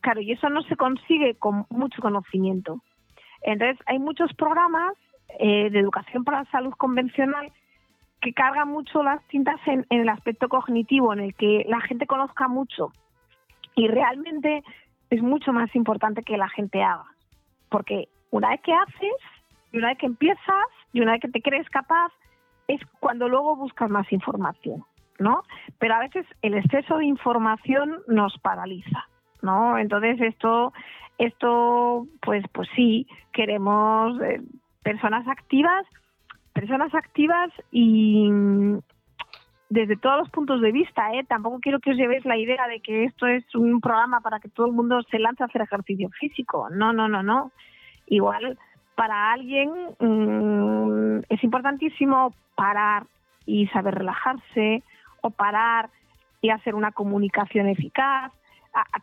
Claro, 0.00 0.20
y 0.20 0.32
eso 0.32 0.48
no 0.48 0.62
se 0.62 0.76
consigue 0.76 1.34
con 1.36 1.66
mucho 1.70 2.02
conocimiento. 2.02 2.80
Entonces, 3.42 3.78
hay 3.86 3.98
muchos 4.00 4.32
programas 4.34 4.94
eh, 5.38 5.70
de 5.70 5.78
educación 5.78 6.24
para 6.24 6.40
la 6.40 6.50
salud 6.50 6.72
convencional 6.72 7.52
que 8.20 8.32
carga 8.32 8.64
mucho 8.64 9.02
las 9.02 9.22
tintas 9.28 9.60
en, 9.66 9.86
el 9.90 10.08
aspecto 10.08 10.48
cognitivo, 10.48 11.12
en 11.12 11.20
el 11.20 11.34
que 11.34 11.64
la 11.68 11.80
gente 11.80 12.06
conozca 12.06 12.48
mucho. 12.48 12.92
Y 13.76 13.86
realmente 13.86 14.64
es 15.10 15.22
mucho 15.22 15.52
más 15.52 15.74
importante 15.76 16.22
que 16.22 16.36
la 16.36 16.48
gente 16.48 16.82
haga. 16.82 17.06
Porque 17.68 18.08
una 18.30 18.50
vez 18.50 18.60
que 18.62 18.72
haces, 18.72 19.14
y 19.72 19.78
una 19.78 19.88
vez 19.88 19.98
que 19.98 20.06
empiezas, 20.06 20.66
y 20.92 21.00
una 21.00 21.12
vez 21.12 21.20
que 21.20 21.28
te 21.28 21.42
crees 21.42 21.68
capaz, 21.70 22.12
es 22.66 22.80
cuando 22.98 23.28
luego 23.28 23.54
buscas 23.54 23.88
más 23.88 24.10
información. 24.12 24.84
¿no? 25.18 25.42
Pero 25.78 25.94
a 25.94 26.00
veces 26.00 26.26
el 26.42 26.54
exceso 26.54 26.98
de 26.98 27.06
información 27.06 27.98
nos 28.06 28.38
paraliza, 28.38 29.08
¿no? 29.42 29.78
Entonces 29.78 30.20
esto, 30.20 30.72
esto, 31.18 32.06
pues, 32.22 32.44
pues 32.52 32.68
sí, 32.74 33.06
queremos 33.32 34.20
eh, 34.22 34.40
personas 34.82 35.26
activas, 35.28 35.84
personas 36.52 36.94
activas 36.94 37.50
y 37.70 38.30
desde 39.70 39.96
todos 39.96 40.18
los 40.18 40.30
puntos 40.30 40.60
de 40.60 40.72
vista, 40.72 41.12
¿eh? 41.12 41.24
Tampoco 41.28 41.60
quiero 41.60 41.78
que 41.78 41.90
os 41.90 41.96
llevéis 41.96 42.24
la 42.24 42.38
idea 42.38 42.66
de 42.68 42.80
que 42.80 43.04
esto 43.04 43.26
es 43.26 43.44
un 43.54 43.80
programa 43.80 44.20
para 44.20 44.40
que 44.40 44.48
todo 44.48 44.66
el 44.66 44.72
mundo 44.72 45.02
se 45.10 45.18
lance 45.18 45.42
a 45.42 45.46
hacer 45.46 45.62
ejercicio 45.62 46.08
físico. 46.18 46.68
No, 46.70 46.92
no, 46.92 47.08
no, 47.08 47.22
no. 47.22 47.52
Igual 48.06 48.58
para 48.94 49.32
alguien 49.32 49.70
mm, 50.00 51.20
es 51.28 51.44
importantísimo 51.44 52.34
parar 52.56 53.04
y 53.46 53.66
saber 53.68 53.94
relajarse 53.94 54.82
o 55.20 55.30
parar 55.30 55.90
y 56.40 56.50
hacer 56.50 56.74
una 56.74 56.92
comunicación 56.92 57.68
eficaz. 57.68 58.32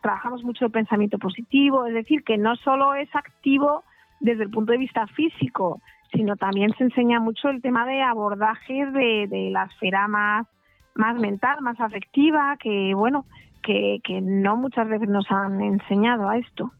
trabajamos 0.02 0.42
mucho 0.42 0.66
el 0.66 0.70
pensamiento 0.70 1.18
positivo, 1.18 1.86
es 1.86 1.94
decir, 1.94 2.24
que 2.24 2.38
no 2.38 2.56
solo 2.56 2.94
es 2.94 3.08
activo 3.14 3.84
desde 4.20 4.44
el 4.44 4.50
punto 4.50 4.72
de 4.72 4.78
vista 4.78 5.06
físico, 5.08 5.80
sino 6.12 6.36
también 6.36 6.72
se 6.76 6.84
enseña 6.84 7.20
mucho 7.20 7.48
el 7.48 7.60
tema 7.60 7.86
de 7.86 8.02
abordaje 8.02 8.86
de, 8.86 9.50
la 9.50 9.64
esfera 9.64 10.08
más, 10.08 10.46
más 10.94 11.16
mental, 11.18 11.60
más 11.60 11.80
afectiva, 11.80 12.56
que 12.60 12.94
bueno, 12.94 13.26
que, 13.62 14.00
que 14.04 14.20
no 14.20 14.56
muchas 14.56 14.88
veces 14.88 15.08
nos 15.08 15.30
han 15.30 15.60
enseñado 15.60 16.28
a 16.28 16.38
esto. 16.38 16.72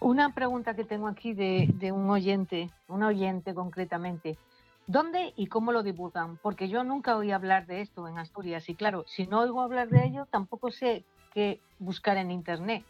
Una 0.00 0.32
pregunta 0.34 0.74
que 0.74 0.84
tengo 0.84 1.08
aquí 1.08 1.34
de, 1.34 1.68
de 1.74 1.92
un 1.92 2.08
oyente, 2.08 2.70
un 2.88 3.02
oyente 3.02 3.54
concretamente. 3.54 4.38
¿Dónde 4.86 5.34
y 5.36 5.46
cómo 5.46 5.72
lo 5.72 5.82
divulgan? 5.82 6.38
Porque 6.38 6.68
yo 6.68 6.82
nunca 6.82 7.16
oí 7.16 7.30
hablar 7.30 7.66
de 7.66 7.82
esto 7.82 8.08
en 8.08 8.18
Asturias 8.18 8.68
y 8.68 8.74
claro, 8.74 9.04
si 9.06 9.26
no 9.26 9.40
oigo 9.40 9.60
hablar 9.60 9.88
de 9.88 10.04
ello, 10.04 10.26
tampoco 10.30 10.70
sé 10.70 11.04
qué 11.32 11.60
buscar 11.78 12.16
en 12.16 12.30
Internet. 12.30 12.82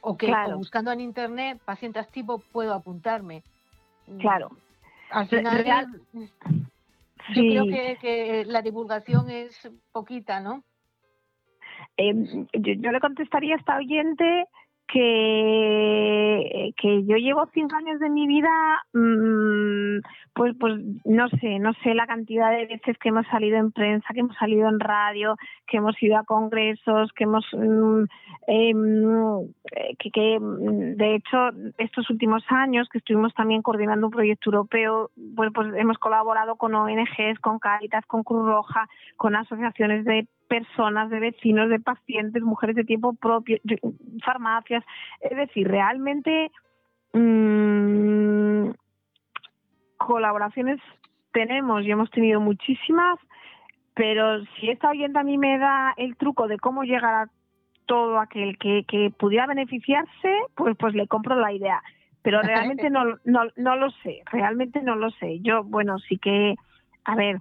O 0.00 0.16
que 0.16 0.32
buscando 0.54 0.92
en 0.92 1.00
Internet, 1.00 1.58
paciente 1.64 1.98
activo, 1.98 2.38
puedo 2.52 2.72
apuntarme. 2.72 3.42
Mm, 4.06 4.18
claro. 4.18 4.50
Al 5.10 5.28
final, 5.28 5.64
yo 7.34 7.42
creo 7.42 7.98
que, 8.00 8.44
la 8.46 8.62
divulgación 8.62 9.30
es 9.30 9.70
poquita, 9.92 10.40
¿no? 10.40 10.62
Em, 11.96 12.46
yo, 12.52 12.90
le 12.92 13.00
contestaría 13.00 13.54
a 13.54 13.58
esta 13.58 13.76
oyente 13.76 14.46
que, 14.88 16.72
que 16.76 17.04
yo 17.04 17.16
llevo 17.16 17.46
cinco 17.52 17.76
años 17.76 18.00
de 18.00 18.08
mi 18.08 18.26
vida, 18.26 18.48
mm, 18.94 20.00
pues, 20.34 20.54
pues 20.58 20.74
no 21.04 21.28
sé, 21.28 21.58
no 21.58 21.72
sé 21.82 21.94
la 21.94 22.06
cantidad 22.06 22.50
de 22.50 22.66
veces 22.66 22.96
que 22.98 23.10
hemos 23.10 23.26
salido 23.26 23.58
en 23.58 23.70
prensa, 23.70 24.08
que 24.14 24.20
hemos 24.20 24.36
salido 24.36 24.68
en 24.68 24.80
radio, 24.80 25.36
que 25.66 25.76
hemos 25.76 26.02
ido 26.02 26.16
a 26.16 26.24
congresos, 26.24 27.12
que 27.12 27.24
hemos, 27.24 27.44
mm, 27.52 28.04
em, 28.46 29.48
que, 29.98 30.10
que 30.10 30.38
de 30.40 31.14
hecho 31.16 31.50
estos 31.76 32.08
últimos 32.10 32.42
años 32.48 32.88
que 32.88 32.98
estuvimos 32.98 33.34
también 33.34 33.62
coordinando 33.62 34.06
un 34.06 34.12
proyecto 34.12 34.50
europeo, 34.50 35.10
pues, 35.36 35.50
pues 35.54 35.68
hemos 35.76 35.98
colaborado 35.98 36.56
con 36.56 36.74
ONGs, 36.74 37.38
con 37.40 37.58
Caritas, 37.58 38.06
con 38.06 38.22
Cruz 38.22 38.46
Roja, 38.46 38.88
con 39.16 39.36
asociaciones 39.36 40.04
de 40.04 40.26
personas, 40.48 41.10
de 41.10 41.20
vecinos, 41.20 41.68
de 41.68 41.78
pacientes, 41.78 42.42
mujeres 42.42 42.74
de 42.74 42.84
tiempo 42.84 43.14
propio, 43.14 43.58
farmacias. 44.24 44.84
Es 45.20 45.36
decir, 45.36 45.68
realmente 45.68 46.50
mmm, 47.12 48.70
colaboraciones 49.96 50.80
tenemos 51.32 51.84
y 51.84 51.90
hemos 51.90 52.10
tenido 52.10 52.40
muchísimas, 52.40 53.18
pero 53.94 54.44
si 54.56 54.70
esta 54.70 54.90
oyente 54.90 55.18
a 55.18 55.24
mí 55.24 55.38
me 55.38 55.58
da 55.58 55.94
el 55.96 56.16
truco 56.16 56.48
de 56.48 56.58
cómo 56.58 56.84
llegar 56.84 57.14
a 57.14 57.30
todo 57.86 58.18
aquel 58.18 58.58
que, 58.58 58.84
que 58.86 59.10
pudiera 59.10 59.46
beneficiarse, 59.46 60.32
pues, 60.54 60.76
pues 60.78 60.94
le 60.94 61.06
compro 61.08 61.36
la 61.36 61.52
idea. 61.52 61.82
Pero 62.22 62.42
realmente 62.42 62.90
no, 62.90 63.04
no, 63.24 63.42
no 63.56 63.76
lo 63.76 63.90
sé, 64.02 64.22
realmente 64.30 64.82
no 64.82 64.94
lo 64.94 65.10
sé. 65.12 65.40
Yo, 65.40 65.64
bueno, 65.64 65.98
sí 65.98 66.18
que, 66.18 66.54
a 67.04 67.16
ver, 67.16 67.40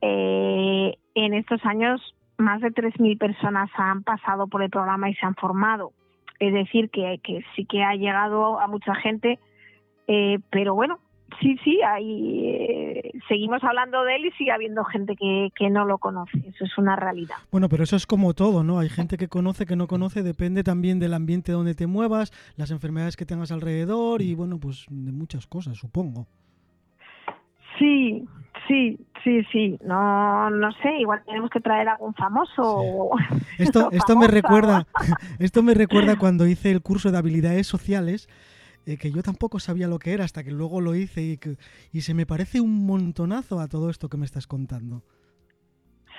eh, 0.00 0.94
en 1.14 1.34
estos 1.34 1.64
años 1.64 2.00
más 2.44 2.60
de 2.60 2.72
3.000 2.72 3.18
personas 3.18 3.70
han 3.76 4.02
pasado 4.04 4.46
por 4.46 4.62
el 4.62 4.70
programa 4.70 5.10
y 5.10 5.14
se 5.14 5.26
han 5.26 5.34
formado. 5.34 5.92
Es 6.38 6.52
decir, 6.52 6.90
que, 6.90 7.20
que 7.22 7.44
sí 7.56 7.64
que 7.64 7.82
ha 7.82 7.94
llegado 7.94 8.60
a 8.60 8.66
mucha 8.66 8.94
gente, 8.94 9.38
eh, 10.06 10.38
pero 10.50 10.74
bueno, 10.74 10.98
sí, 11.40 11.56
sí, 11.64 11.80
ahí 11.82 12.46
eh, 12.46 13.12
seguimos 13.28 13.62
hablando 13.64 14.02
de 14.04 14.16
él 14.16 14.26
y 14.26 14.30
sigue 14.32 14.52
habiendo 14.52 14.84
gente 14.84 15.16
que, 15.16 15.50
que, 15.54 15.70
no 15.70 15.84
lo 15.84 15.98
conoce. 15.98 16.38
Eso 16.46 16.64
es 16.64 16.78
una 16.78 16.96
realidad. 16.96 17.36
Bueno, 17.50 17.68
pero 17.68 17.84
eso 17.84 17.96
es 17.96 18.06
como 18.06 18.34
todo, 18.34 18.64
¿no? 18.64 18.78
Hay 18.78 18.88
gente 18.88 19.16
que 19.16 19.28
conoce, 19.28 19.66
que 19.66 19.76
no 19.76 19.86
conoce, 19.86 20.22
depende 20.22 20.62
también 20.62 20.98
del 20.98 21.14
ambiente 21.14 21.52
donde 21.52 21.74
te 21.74 21.86
muevas, 21.86 22.32
las 22.56 22.70
enfermedades 22.70 23.16
que 23.16 23.26
tengas 23.26 23.52
alrededor 23.52 24.22
y 24.22 24.34
bueno, 24.34 24.58
pues 24.58 24.86
de 24.90 25.12
muchas 25.12 25.46
cosas, 25.46 25.78
supongo. 25.78 26.26
Sí, 27.78 28.24
sí, 28.68 28.98
sí, 29.22 29.42
sí. 29.52 29.78
No, 29.84 30.50
no 30.50 30.72
sé. 30.82 30.98
Igual 31.00 31.22
tenemos 31.24 31.50
que 31.50 31.60
traer 31.60 31.88
algún 31.88 32.14
famoso. 32.14 33.10
Esto, 33.58 33.88
esto 33.92 34.16
me 34.16 34.26
recuerda, 34.26 34.86
esto 35.38 35.62
me 35.62 35.74
recuerda 35.74 36.16
cuando 36.16 36.46
hice 36.46 36.72
el 36.72 36.82
curso 36.82 37.12
de 37.12 37.18
habilidades 37.18 37.66
sociales. 37.66 38.28
Eh, 38.86 38.98
que 38.98 39.10
yo 39.10 39.22
tampoco 39.22 39.60
sabía 39.60 39.88
lo 39.88 39.98
que 39.98 40.12
era 40.12 40.24
hasta 40.24 40.44
que 40.44 40.50
luego 40.50 40.82
lo 40.82 40.94
hice 40.94 41.22
y, 41.22 41.38
que, 41.38 41.56
y 41.90 42.02
se 42.02 42.12
me 42.12 42.26
parece 42.26 42.60
un 42.60 42.84
montonazo 42.84 43.58
a 43.60 43.68
todo 43.68 43.88
esto 43.88 44.10
que 44.10 44.18
me 44.18 44.26
estás 44.26 44.46
contando. 44.46 45.02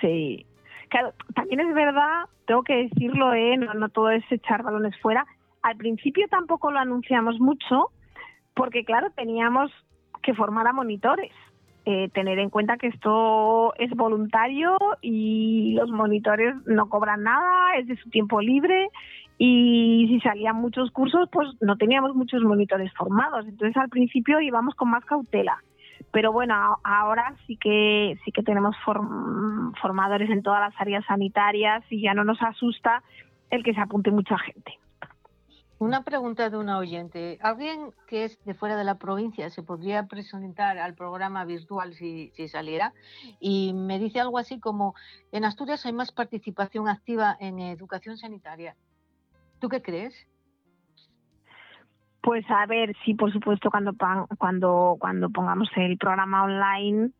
Sí, 0.00 0.46
claro, 0.88 1.14
también 1.34 1.60
es 1.60 1.72
verdad, 1.72 2.24
tengo 2.46 2.64
que 2.64 2.88
decirlo, 2.88 3.34
¿eh? 3.34 3.56
no, 3.56 3.72
no 3.74 3.88
todo 3.88 4.10
es 4.10 4.24
echar 4.30 4.64
balones 4.64 4.98
fuera. 5.00 5.26
Al 5.62 5.76
principio 5.76 6.26
tampoco 6.28 6.72
lo 6.72 6.80
anunciamos 6.80 7.38
mucho 7.38 7.90
porque, 8.54 8.84
claro, 8.84 9.10
teníamos 9.10 9.70
que 10.22 10.34
formar 10.34 10.66
a 10.66 10.72
monitores. 10.72 11.32
Eh, 11.88 12.10
tener 12.12 12.40
en 12.40 12.50
cuenta 12.50 12.78
que 12.78 12.88
esto 12.88 13.72
es 13.76 13.90
voluntario 13.92 14.76
y 15.00 15.74
los 15.74 15.88
monitores 15.88 16.56
no 16.66 16.88
cobran 16.88 17.22
nada, 17.22 17.76
es 17.78 17.86
de 17.86 17.96
su 17.96 18.10
tiempo 18.10 18.40
libre 18.40 18.88
y 19.38 20.06
si 20.08 20.18
salían 20.18 20.56
muchos 20.56 20.90
cursos, 20.90 21.28
pues 21.30 21.48
no 21.60 21.76
teníamos 21.76 22.16
muchos 22.16 22.42
monitores 22.42 22.92
formados. 22.94 23.46
Entonces 23.46 23.76
al 23.76 23.88
principio 23.88 24.40
íbamos 24.40 24.74
con 24.74 24.90
más 24.90 25.04
cautela. 25.04 25.62
Pero 26.10 26.32
bueno, 26.32 26.78
ahora 26.82 27.36
sí 27.46 27.56
que 27.56 28.18
sí 28.24 28.32
que 28.32 28.42
tenemos 28.42 28.74
formadores 29.80 30.28
en 30.30 30.42
todas 30.42 30.60
las 30.60 30.80
áreas 30.80 31.04
sanitarias 31.06 31.84
y 31.88 32.02
ya 32.02 32.14
no 32.14 32.24
nos 32.24 32.42
asusta 32.42 33.04
el 33.50 33.62
que 33.62 33.74
se 33.74 33.80
apunte 33.80 34.10
mucha 34.10 34.36
gente. 34.38 34.76
Una 35.78 36.04
pregunta 36.04 36.48
de 36.48 36.56
una 36.56 36.78
oyente. 36.78 37.38
¿Alguien 37.42 37.90
que 38.06 38.24
es 38.24 38.42
de 38.44 38.54
fuera 38.54 38.76
de 38.76 38.84
la 38.84 38.94
provincia 38.94 39.50
se 39.50 39.62
podría 39.62 40.06
presentar 40.06 40.78
al 40.78 40.94
programa 40.94 41.44
virtual 41.44 41.92
si, 41.92 42.32
saliera? 42.48 42.94
Y 43.40 43.74
me 43.74 43.98
dice 43.98 44.20
algo 44.20 44.38
así 44.38 44.58
como, 44.58 44.94
en 45.32 45.44
Asturias 45.44 45.84
hay 45.84 45.92
más 45.92 46.12
participación 46.12 46.88
activa 46.88 47.36
en 47.40 47.58
educación 47.58 48.16
sanitaria. 48.16 48.74
¿Tú 49.60 49.68
qué 49.68 49.82
crees? 49.82 50.14
Pues 52.22 52.44
a 52.48 52.64
ver, 52.64 52.96
sí, 53.04 53.12
por 53.12 53.30
supuesto, 53.30 53.70
cuando, 53.70 53.92
cuando, 54.38 54.96
cuando 54.98 55.28
pongamos 55.28 55.68
el 55.76 55.98
programa 55.98 56.44
online, 56.44 57.12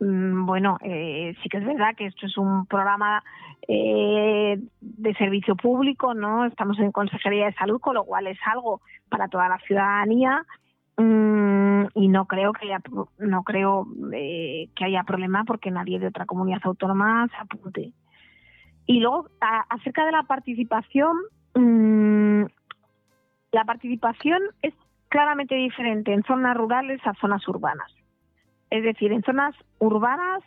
bueno, 0.00 0.78
eh, 0.82 1.34
sí 1.42 1.48
que 1.48 1.58
es 1.58 1.64
verdad 1.64 1.94
que 1.96 2.06
esto 2.06 2.26
es 2.26 2.36
un 2.36 2.66
programa 2.66 3.22
eh, 3.68 4.58
de 4.80 5.14
servicio 5.14 5.56
público, 5.56 6.14
¿no? 6.14 6.44
Estamos 6.44 6.78
en 6.78 6.92
Consejería 6.92 7.46
de 7.46 7.54
Salud, 7.54 7.80
con 7.80 7.94
lo 7.94 8.04
cual 8.04 8.26
es 8.26 8.38
algo 8.46 8.80
para 9.08 9.28
toda 9.28 9.48
la 9.48 9.58
ciudadanía 9.58 10.44
mm, 10.96 11.84
y 11.94 12.08
no 12.08 12.26
creo 12.26 12.52
que 12.52 12.66
haya, 12.66 12.80
no 13.18 13.42
creo 13.42 13.86
eh, 14.12 14.68
que 14.74 14.84
haya 14.84 15.04
problema 15.04 15.44
porque 15.44 15.70
nadie 15.70 15.98
de 15.98 16.08
otra 16.08 16.26
comunidad 16.26 16.60
autónoma 16.64 17.28
se 17.28 17.36
apunte. 17.36 17.92
Y 18.86 19.00
luego, 19.00 19.28
acerca 19.70 20.04
de 20.04 20.12
la 20.12 20.24
participación, 20.24 21.16
mm, 21.54 22.44
la 23.52 23.64
participación 23.64 24.42
es 24.60 24.74
claramente 25.08 25.54
diferente 25.54 26.12
en 26.12 26.22
zonas 26.24 26.56
rurales 26.56 27.00
a 27.06 27.14
zonas 27.14 27.46
urbanas. 27.48 28.03
Es 28.74 28.82
decir, 28.82 29.12
en 29.12 29.22
zonas 29.22 29.54
urbanas 29.78 30.42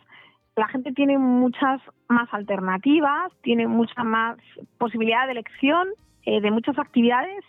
la 0.54 0.68
gente 0.68 0.92
tiene 0.92 1.16
muchas 1.16 1.80
más 2.08 2.28
alternativas, 2.34 3.32
tiene 3.40 3.66
mucha 3.66 4.04
más 4.04 4.36
posibilidad 4.76 5.24
de 5.24 5.32
elección 5.32 5.88
eh, 6.26 6.42
de 6.42 6.50
muchas 6.50 6.78
actividades 6.78 7.42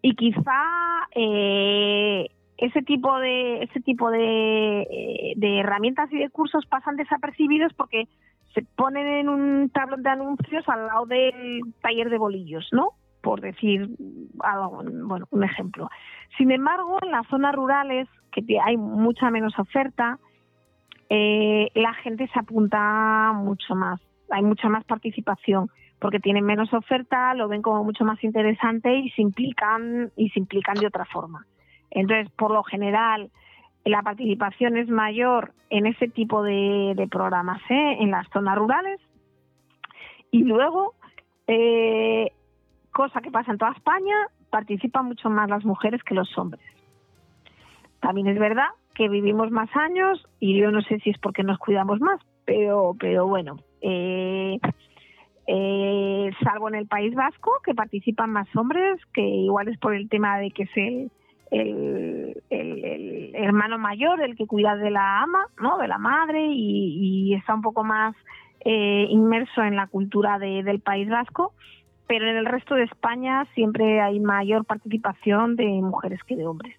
y 0.00 0.16
quizá 0.16 0.64
eh, 1.14 2.26
ese 2.56 2.82
tipo 2.82 3.16
de 3.20 3.62
ese 3.62 3.78
tipo 3.80 4.10
de, 4.10 5.34
de, 5.36 5.60
herramientas 5.60 6.12
y 6.12 6.18
de 6.18 6.30
cursos 6.30 6.66
pasan 6.66 6.96
desapercibidos 6.96 7.72
porque 7.74 8.08
se 8.54 8.62
ponen 8.74 9.06
en 9.06 9.28
un 9.28 9.70
tablón 9.70 10.02
de 10.02 10.10
anuncios 10.10 10.68
al 10.68 10.88
lado 10.88 11.06
del 11.06 11.60
taller 11.80 12.10
de 12.10 12.18
bolillos, 12.18 12.68
¿no? 12.72 12.94
Por 13.22 13.40
decir 13.40 13.88
algo, 14.40 14.82
bueno, 15.06 15.26
un 15.30 15.44
ejemplo. 15.44 15.88
Sin 16.36 16.50
embargo, 16.50 16.98
en 17.02 17.12
las 17.12 17.26
zonas 17.28 17.54
rurales 17.54 18.08
que 18.32 18.44
hay 18.60 18.76
mucha 18.76 19.30
menos 19.30 19.58
oferta, 19.58 20.18
eh, 21.08 21.68
la 21.74 21.94
gente 21.94 22.28
se 22.28 22.38
apunta 22.38 23.32
mucho 23.34 23.74
más, 23.74 24.00
hay 24.30 24.42
mucha 24.42 24.68
más 24.68 24.84
participación 24.84 25.70
porque 26.02 26.18
tienen 26.18 26.44
menos 26.44 26.74
oferta, 26.74 27.32
lo 27.34 27.46
ven 27.46 27.62
como 27.62 27.84
mucho 27.84 28.04
más 28.04 28.22
interesante 28.24 28.92
y 28.92 29.10
se 29.10 29.22
implican 29.22 30.10
y 30.16 30.30
se 30.30 30.40
implican 30.40 30.74
de 30.74 30.88
otra 30.88 31.04
forma. 31.04 31.46
Entonces, 31.92 32.28
por 32.34 32.50
lo 32.50 32.64
general, 32.64 33.30
la 33.84 34.02
participación 34.02 34.76
es 34.76 34.88
mayor 34.88 35.52
en 35.70 35.86
ese 35.86 36.08
tipo 36.08 36.42
de, 36.42 37.06
programas, 37.08 37.60
¿eh? 37.70 37.98
en 38.00 38.10
las 38.10 38.28
zonas 38.30 38.56
rurales. 38.56 39.00
Y 40.32 40.42
luego, 40.42 40.94
eh, 41.46 42.32
cosa 42.92 43.20
que 43.20 43.30
pasa 43.30 43.52
en 43.52 43.58
toda 43.58 43.72
España, 43.72 44.14
participan 44.50 45.06
mucho 45.06 45.30
más 45.30 45.48
las 45.48 45.64
mujeres 45.64 46.02
que 46.04 46.14
los 46.14 46.36
hombres. 46.38 46.64
También 48.00 48.28
es 48.28 48.38
verdad 48.38 48.68
que 48.94 49.08
vivimos 49.08 49.50
más 49.50 49.74
años 49.74 50.24
y 50.38 50.58
yo 50.58 50.70
no 50.70 50.82
sé 50.82 50.98
si 51.00 51.10
es 51.10 51.18
porque 51.18 51.42
nos 51.42 51.58
cuidamos 51.58 52.00
más, 52.00 52.20
pero, 52.44 52.94
pero 52.98 53.26
bueno, 53.26 53.56
eh, 53.80 54.58
eh, 55.46 56.30
salvo 56.42 56.68
en 56.68 56.76
el 56.76 56.86
País 56.86 57.14
Vasco, 57.14 57.52
que 57.64 57.74
participan 57.74 58.30
más 58.30 58.48
hombres, 58.54 59.00
que 59.12 59.22
igual 59.22 59.68
es 59.68 59.78
por 59.78 59.94
el 59.94 60.08
tema 60.08 60.38
de 60.38 60.50
que 60.50 60.64
es 60.64 61.10
el, 61.50 62.32
hermano 63.34 63.78
mayor 63.78 64.22
el 64.22 64.36
que 64.36 64.46
cuida 64.46 64.76
de 64.76 64.90
la 64.90 65.22
ama, 65.22 65.46
¿no? 65.60 65.78
de 65.78 65.88
la 65.88 65.98
madre, 65.98 66.46
y, 66.50 67.34
está 67.34 67.54
un 67.54 67.62
poco 67.62 67.82
más 67.82 68.14
eh, 68.64 69.06
inmerso 69.08 69.62
en 69.62 69.76
la 69.76 69.86
cultura 69.86 70.38
del 70.38 70.80
País 70.80 71.08
Vasco, 71.08 71.54
pero 72.06 72.28
en 72.28 72.36
el 72.36 72.46
resto 72.46 72.74
de 72.74 72.84
España 72.84 73.46
siempre 73.54 74.00
hay 74.00 74.20
mayor 74.20 74.64
participación 74.64 75.56
de 75.56 75.66
mujeres 75.66 76.20
que 76.26 76.36
de 76.36 76.46
hombres. 76.46 76.76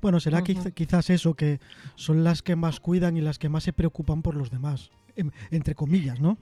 Bueno, 0.00 0.18
será 0.18 0.42
quizás 0.42 1.10
eso, 1.10 1.34
que 1.34 1.60
son 1.94 2.24
las 2.24 2.42
que 2.42 2.56
más 2.56 2.80
cuidan 2.80 3.16
y 3.16 3.20
las 3.20 3.38
que 3.38 3.48
más 3.48 3.62
se 3.62 3.72
preocupan 3.72 4.22
por 4.22 4.34
los 4.34 4.50
demás, 4.50 4.90
entre 5.52 5.76
comillas, 5.76 6.20
¿no? 6.20 6.38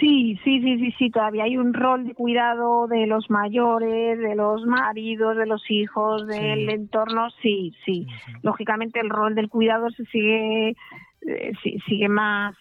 Sí, 0.00 0.38
sí, 0.44 0.60
sí, 0.62 0.78
sí, 0.78 0.94
sí, 0.98 1.10
todavía 1.10 1.44
hay 1.44 1.56
un 1.56 1.74
rol 1.74 2.06
de 2.06 2.14
cuidado 2.14 2.86
de 2.86 3.06
los 3.06 3.30
mayores, 3.30 4.18
de 4.18 4.34
los 4.34 4.64
maridos, 4.64 5.36
de 5.36 5.46
los 5.46 5.62
hijos, 5.70 6.26
del 6.26 6.68
entorno, 6.68 7.28
sí, 7.42 7.74
sí, 7.84 8.06
Lógicamente 8.42 9.00
el 9.00 9.10
rol 9.10 9.34
del 9.34 9.48
cuidado 9.48 9.90
se 9.90 10.04
sigue, 10.06 10.76
eh, 11.26 11.52
sigue 11.86 12.08
más 12.08 12.54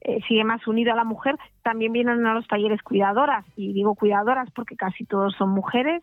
eh, 0.00 0.20
sigue 0.28 0.44
más 0.44 0.66
unido 0.66 0.92
a 0.92 0.96
la 0.96 1.04
mujer. 1.04 1.36
También 1.62 1.92
vienen 1.92 2.26
a 2.26 2.34
los 2.34 2.46
talleres 2.46 2.82
cuidadoras, 2.82 3.44
y 3.56 3.72
digo 3.72 3.94
cuidadoras 3.94 4.50
porque 4.52 4.76
casi 4.76 5.04
todos 5.04 5.34
son 5.36 5.50
mujeres. 5.50 6.02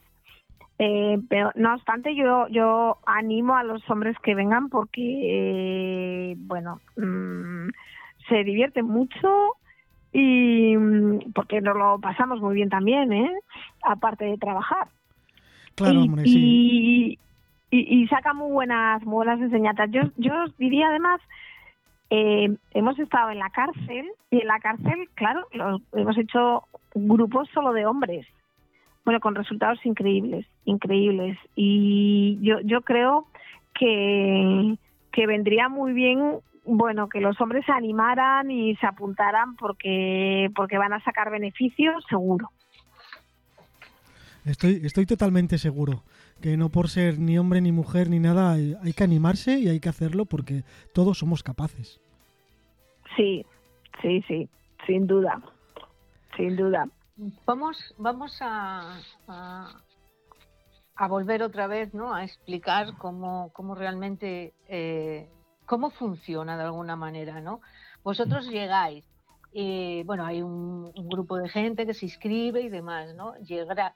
Eh, 0.78 1.20
pero 1.30 1.52
no 1.56 1.74
obstante, 1.74 2.16
yo, 2.16 2.48
yo 2.50 2.98
animo 3.06 3.56
a 3.56 3.64
los 3.64 3.90
hombres 3.90 4.18
que 4.20 4.36
vengan 4.36 4.68
porque, 4.68 6.36
bueno, 6.38 6.82
mm, 6.98 7.70
se 8.28 8.44
divierten 8.44 8.86
mucho, 8.86 9.56
y 10.16 10.78
mm, 10.78 11.34
porque 11.34 11.60
nos 11.60 11.76
lo 11.76 12.00
pasamos 12.00 12.40
muy 12.40 12.56
bien 12.56 12.70
también, 12.70 13.12
¿eh? 13.12 13.32
aparte 13.84 14.24
de 14.24 14.38
trabajar. 14.38 14.88
Claro, 15.76 16.06
y, 16.24 17.20
y, 17.70 18.08
saca 18.08 18.34
muy 18.34 18.50
buenas, 18.50 19.04
buenas 19.04 19.42
enseñanzas. 19.42 19.92
Yo, 19.92 20.04
yo 20.16 20.44
os 20.44 20.58
diría 20.58 20.88
además, 20.88 21.20
eh, 22.10 22.56
hemos 22.72 23.00
estado 23.00 23.32
en 23.32 23.40
la 23.40 23.50
cárcel 23.50 24.12
y 24.30 24.42
en 24.42 24.48
la 24.48 24.60
cárcel, 24.60 25.10
claro, 25.16 25.48
hemos 25.94 26.18
hecho 26.18 26.64
grupos 26.94 27.50
solo 27.54 27.74
de 27.74 27.86
hombres, 27.86 28.26
bueno, 29.04 29.20
con 29.20 29.36
resultados 29.36 29.84
increíbles, 29.86 30.46
increíbles. 30.66 31.38
Y 31.56 32.38
yo, 32.42 32.60
yo 32.62 32.82
creo 32.82 33.28
que, 33.74 34.78
que 35.12 35.28
vendría 35.28 35.70
muy 35.70 35.94
bien 35.94 36.40
bueno, 36.68 37.10
que 37.10 37.22
los 37.22 37.40
hombres 37.40 37.64
se 37.66 37.72
animaran 37.72 38.50
y 38.50 38.76
se 38.78 38.88
apuntaran 38.88 39.56
porque, 39.56 40.50
porque 40.56 40.80
van 40.80 40.94
a 40.94 41.04
sacar 41.04 41.30
beneficios, 41.30 42.04
seguro. 42.10 42.50
Estoy, 44.46 44.82
estoy 44.84 45.06
totalmente 45.06 45.58
seguro 45.58 46.04
que 46.42 46.58
no 46.58 46.70
por 46.70 46.90
ser 46.90 47.20
ni 47.20 47.38
hombre 47.38 47.62
ni 47.62 47.72
mujer 47.72 48.10
ni 48.10 48.20
nada, 48.20 48.52
hay, 48.54 48.94
que 48.96 49.04
animarse 49.04 49.60
y 49.60 49.68
hay 49.70 49.80
que 49.80 49.90
hacerlo 49.90 50.26
porque 50.26 50.64
todos 50.94 51.20
somos 51.20 51.44
capaces. 51.44 52.02
Sí, 53.16 53.46
sí, 54.02 54.22
sí, 54.28 54.50
sin 54.86 55.08
duda, 55.08 55.42
sin 56.36 56.56
duda. 56.56 56.88
Vamos, 57.46 57.96
vamos 57.98 58.38
a, 58.42 59.00
a, 59.28 61.08
volver 61.08 61.44
otra 61.44 61.68
vez, 61.68 61.94
¿no? 61.94 62.14
A 62.14 62.26
explicar 62.26 62.98
cómo, 62.98 63.52
cómo 63.54 63.74
realmente 63.74 64.54
eh, 64.68 65.30
cómo 65.66 65.90
funciona 65.92 66.58
de 66.58 66.64
alguna 66.64 66.96
manera, 66.96 67.40
¿no? 67.40 67.62
Vosotros 68.04 68.48
llegáis, 68.50 69.06
eh, 69.54 70.04
bueno, 70.06 70.26
hay 70.26 70.42
un, 70.42 70.92
grupo 71.10 71.38
de 71.38 71.48
gente 71.48 71.86
que 71.86 71.94
se 71.94 72.06
inscribe 72.06 72.62
y 72.62 72.70
demás, 72.70 73.16
¿no? 73.16 73.34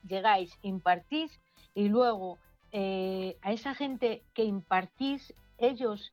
llegáis, 0.03 0.57
impartís 0.61 1.37
y 1.79 1.87
luego 1.87 2.37
eh, 2.73 3.37
a 3.41 3.53
esa 3.53 3.73
gente 3.73 4.21
que 4.33 4.43
impartís, 4.43 5.33
ellos 5.57 6.11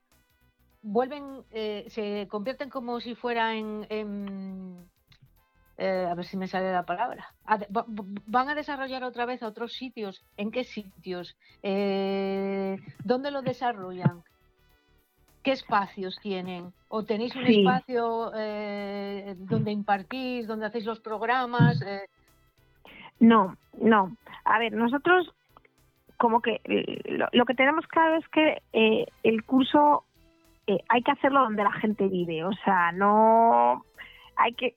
vuelven, 0.81 1.43
eh, 1.51 1.85
se 1.89 2.25
convierten 2.29 2.69
como 2.69 3.01
si 3.01 3.15
fuera 3.15 3.53
en, 3.53 3.85
a 5.77 6.13
ver 6.15 6.25
si 6.25 6.37
me 6.37 6.47
sale 6.47 6.71
la 6.71 6.83
palabra, 6.83 7.33
van 8.27 8.49
a 8.49 8.55
desarrollar 8.55 9.03
otra 9.03 9.25
vez 9.25 9.43
a 9.43 9.47
otros 9.47 9.73
sitios, 9.73 10.23
¿en 10.37 10.51
qué 10.51 10.63
sitios? 10.63 11.35
¿Dónde 13.03 13.31
lo 13.31 13.41
desarrollan? 13.41 14.23
¿Qué 15.43 15.51
espacios 15.51 16.17
tienen? 16.21 16.73
¿O 16.87 17.03
tenéis 17.03 17.35
un 17.35 17.45
espacio 17.45 18.31
eh, 18.35 19.35
donde 19.37 19.71
impartís, 19.71 20.47
donde 20.47 20.65
hacéis 20.65 20.85
los 20.85 21.01
programas? 21.01 21.81
Eh? 21.81 22.07
No, 23.19 23.57
no. 23.81 24.15
A 24.45 24.59
ver, 24.59 24.73
nosotros 24.73 25.33
como 26.17 26.41
que 26.41 26.61
eh, 26.63 27.17
lo, 27.31 27.45
que 27.45 27.53
tenemos 27.53 27.87
claro 27.87 28.17
es 28.17 28.27
que 28.29 28.57
el 29.23 29.43
curso 29.43 30.03
hay 30.89 31.01
que 31.01 31.11
hacerlo 31.11 31.41
donde 31.41 31.63
la 31.63 31.71
gente 31.71 32.07
vive, 32.07 32.43
o 32.43 32.51
sea, 32.65 32.91
no 32.91 33.85
hay 34.35 34.53
que 34.53 34.75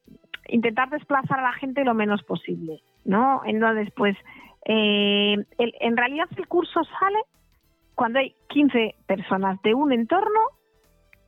intentar 0.49 0.89
desplazar 0.89 1.41
a 1.41 1.43
la 1.43 1.53
gente 1.53 1.85
lo 1.85 1.95
menos 1.95 2.23
posible, 2.23 2.81
¿no? 3.05 3.43
Entonces, 3.45 3.93
pues, 3.97 4.17
en 4.65 5.97
realidad 5.97 6.29
el 6.37 6.47
curso 6.47 6.83
sale 6.85 7.19
cuando 8.01 8.19
hay 8.19 8.35
15 8.49 8.95
personas 9.07 9.61
de 9.63 9.75
un 9.75 9.93
entorno 9.93 10.41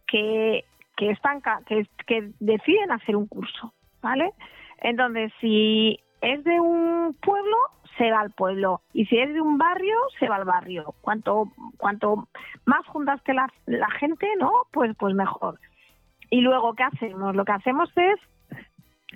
que, 0.06 0.64
que, 0.96 1.10
están, 1.10 1.42
que, 1.66 1.86
que 2.06 2.30
deciden 2.40 2.92
hacer 2.92 3.14
un 3.14 3.26
curso, 3.26 3.74
¿vale? 4.00 4.32
Entonces, 4.78 5.32
si 5.38 5.98
es 6.22 6.42
de 6.44 6.60
un 6.60 7.14
pueblo, 7.20 7.56
se 8.03 8.11
va 8.11 8.20
al 8.20 8.32
pueblo. 8.32 8.80
Y 8.92 9.07
si 9.07 9.16
es 9.16 9.32
de 9.32 9.40
un 9.40 9.59
barrio, 9.59 9.96
se 10.18 10.28
va 10.28 10.36
al 10.36 10.44
barrio. 10.44 10.94
Cuanto, 11.03 11.53
cuanto 11.76 12.26
más 12.64 12.84
juntas 12.86 13.22
que 13.22 13.32
la, 13.32 13.48
gente, 14.00 14.26
¿no? 14.40 14.50
Pues, 14.72 14.96
pues 14.98 15.14
mejor. 15.14 15.61
Y 16.28 16.40
luego, 16.40 16.74
¿qué 16.74 16.82
hacemos? 16.82 17.36
Lo 17.36 17.44
que 17.44 17.53
hacemos 17.53 17.88
es 17.96 18.18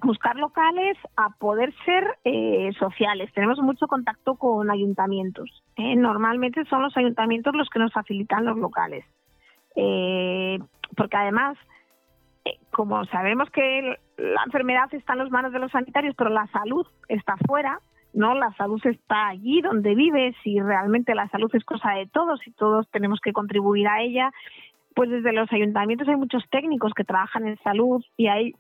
buscar 0.03 0.37
locales 0.37 0.97
a 1.17 1.31
poder 1.31 1.75
ser 1.85 2.17
eh, 2.23 2.71
sociales. 2.79 3.33
Tenemos 3.33 3.59
mucho 3.59 3.89
contacto 3.89 4.37
con 4.37 4.71
ayuntamientos. 4.71 5.65
¿eh? 5.77 5.97
Normalmente 5.97 6.65
son 6.67 6.83
los 6.83 6.97
ayuntamientos 6.97 7.57
los 7.57 7.69
que 7.71 7.81
nos 7.81 7.93
facilitan 7.93 8.45
los 8.45 8.57
locales. 8.57 9.05
Eh, 9.75 10.61
porque 10.97 11.17
además, 11.17 11.59
eh, 12.45 12.59
como 12.71 13.05
sabemos 13.07 13.51
que 13.51 13.99
la 14.17 14.43
enfermedad 14.45 14.95
está 14.95 15.15
en 15.15 15.21
las 15.21 15.31
manos 15.31 15.53
de 15.53 15.59
los 15.59 15.73
sanitarios, 15.73 16.15
pero 16.17 16.31
la 16.31 16.47
salud 16.49 16.87
está 17.09 17.37
fuera, 17.49 17.81
¿no? 18.17 18.35
La 18.35 18.53
salud 18.55 18.81
está 18.85 19.29
allí 19.29 19.61
donde 19.61 19.95
vives 19.95 20.35
y 20.43 20.61
realmente 20.61 21.15
la 21.15 21.29
salud 21.29 21.55
es 21.55 21.65
cosa 21.65 21.93
de 21.93 22.07
todos 22.07 22.45
y 22.47 22.51
todos 22.53 22.89
tenemos 22.91 23.21
que 23.21 23.33
contribuir 23.33 23.87
a 23.87 24.01
ella. 24.01 24.33
Pues 24.95 25.11
desde 25.11 25.33
los 25.35 25.53
ayuntamientos 25.53 26.09
hay 26.09 26.17
muchos 26.17 26.43
técnicos 26.51 26.95
que 26.95 27.05
trabajan 27.05 27.47
en 27.47 27.59
salud 27.59 28.03
y 28.17 28.29
ahí 28.29 28.55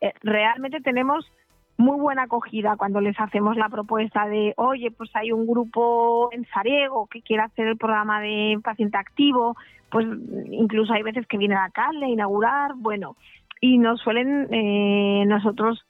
eh, 0.00 0.12
realmente 0.22 0.80
tenemos 0.80 1.30
muy 1.76 1.98
buena 1.98 2.24
acogida 2.24 2.76
cuando 2.76 3.00
les 3.00 3.18
hacemos 3.18 3.56
la 3.56 3.68
propuesta 3.68 4.28
de, 4.28 4.54
oye, 4.56 4.92
pues 4.92 5.10
hay 5.14 5.32
un 5.32 5.46
grupo 5.46 6.28
en 6.32 6.46
Sariego 6.46 7.08
que 7.08 7.22
quiere 7.22 7.42
hacer 7.42 7.66
el 7.66 7.78
programa 7.78 8.20
de 8.20 8.60
paciente 8.62 8.96
activo, 8.96 9.56
pues 9.90 10.06
incluso 10.50 10.92
hay 10.92 11.02
veces 11.02 11.26
que 11.26 11.38
viene 11.38 11.54
la 11.54 11.64
alcalde 11.64 12.06
a 12.06 12.10
inaugurar, 12.10 12.74
bueno, 12.76 13.16
y 13.60 13.78
nos 13.78 14.00
suelen, 14.00 14.46
eh, 14.52 15.24
nosotros 15.26 15.84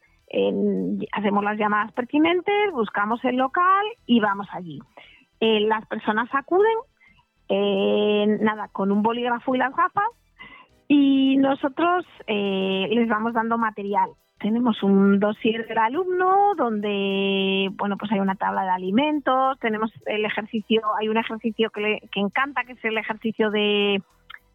hacemos 1.13 1.45
las 1.45 1.59
llamadas 1.59 1.93
pertinentes, 1.93 2.73
buscamos 2.73 3.25
el 3.25 3.37
local 3.37 3.85
y 4.07 4.21
vamos 4.21 4.47
allí. 4.53 4.79
Eh, 5.41 5.61
las 5.61 5.87
personas 5.87 6.29
acuden, 6.33 6.77
eh, 7.49 8.39
nada, 8.41 8.69
con 8.69 8.93
un 8.93 9.03
bolígrafo 9.03 9.55
y 9.55 9.59
las 9.59 9.75
gafas, 9.75 10.09
y 10.89 11.37
nosotros 11.37 12.05
les 12.27 13.09
vamos 13.09 13.33
dando 13.33 13.59
material 13.59 14.11
tenemos 14.41 14.83
un 14.83 15.21
dossier 15.21 15.69
del 15.69 15.79
alumno 15.79 16.55
donde 16.57 17.69
bueno 17.75 17.97
pues 17.99 18.11
hay 18.11 18.21
una 18.21 18.35
tabla 18.35 18.65
de 18.65 18.71
alimentos 18.71 19.59
tenemos 19.61 19.93
el 20.07 20.25
ejercicio 20.25 20.81
hay 20.99 21.09
un 21.11 21.19
ejercicio 21.19 21.69
que 21.71 21.81
le 21.81 22.01
que 22.11 22.21
encanta 22.21 22.65
que 22.65 22.73
es 22.73 22.85
el 22.85 22.97
ejercicio 22.97 23.51
de 23.51 24.03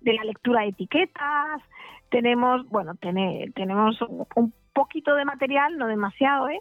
de 0.06 0.14
la 0.14 0.24
lectura 0.24 0.62
de 0.62 0.70
etiquetas, 0.70 1.62
tenemos, 2.10 2.70
bueno, 2.70 2.94
tenemos 3.02 4.00
un 4.36 4.54
poquito 4.76 5.16
de 5.16 5.26
material, 5.26 5.78
no 5.80 5.88
demasiado, 5.88 6.50
¿eh? 6.50 6.60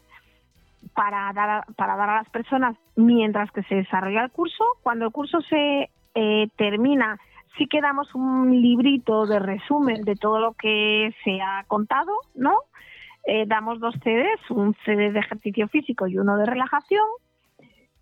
para 0.95 1.33
dar, 1.35 1.65
para 1.77 1.97
dar 1.97 2.11
a 2.11 2.17
las 2.17 2.31
personas 2.31 2.77
mientras 2.97 3.51
que 3.51 3.63
se 3.65 3.75
desarrolla 3.75 4.25
el 4.25 4.31
curso. 4.31 4.65
Cuando 4.83 5.05
el 5.05 5.13
curso 5.13 5.41
se 5.43 5.91
eh, 6.15 6.49
termina, 6.57 7.19
sí 7.59 7.67
que 7.67 7.81
damos 7.81 8.15
un 8.15 8.63
librito 8.63 9.27
de 9.27 9.39
resumen 9.39 10.03
de 10.03 10.15
todo 10.15 10.39
lo 10.39 10.53
que 10.53 11.15
se 11.25 11.41
ha 11.43 11.65
contado, 11.67 12.13
¿no? 12.35 12.55
Eh, 13.27 13.45
damos 13.47 13.81
dos 13.81 13.95
CDs, 14.03 14.51
un 14.51 14.75
CD 14.85 15.11
de 15.11 15.21
ejercicio 15.21 15.69
físico 15.69 16.07
y 16.07 16.19
uno 16.19 16.37
de 16.37 16.47
relajación. 16.47 17.07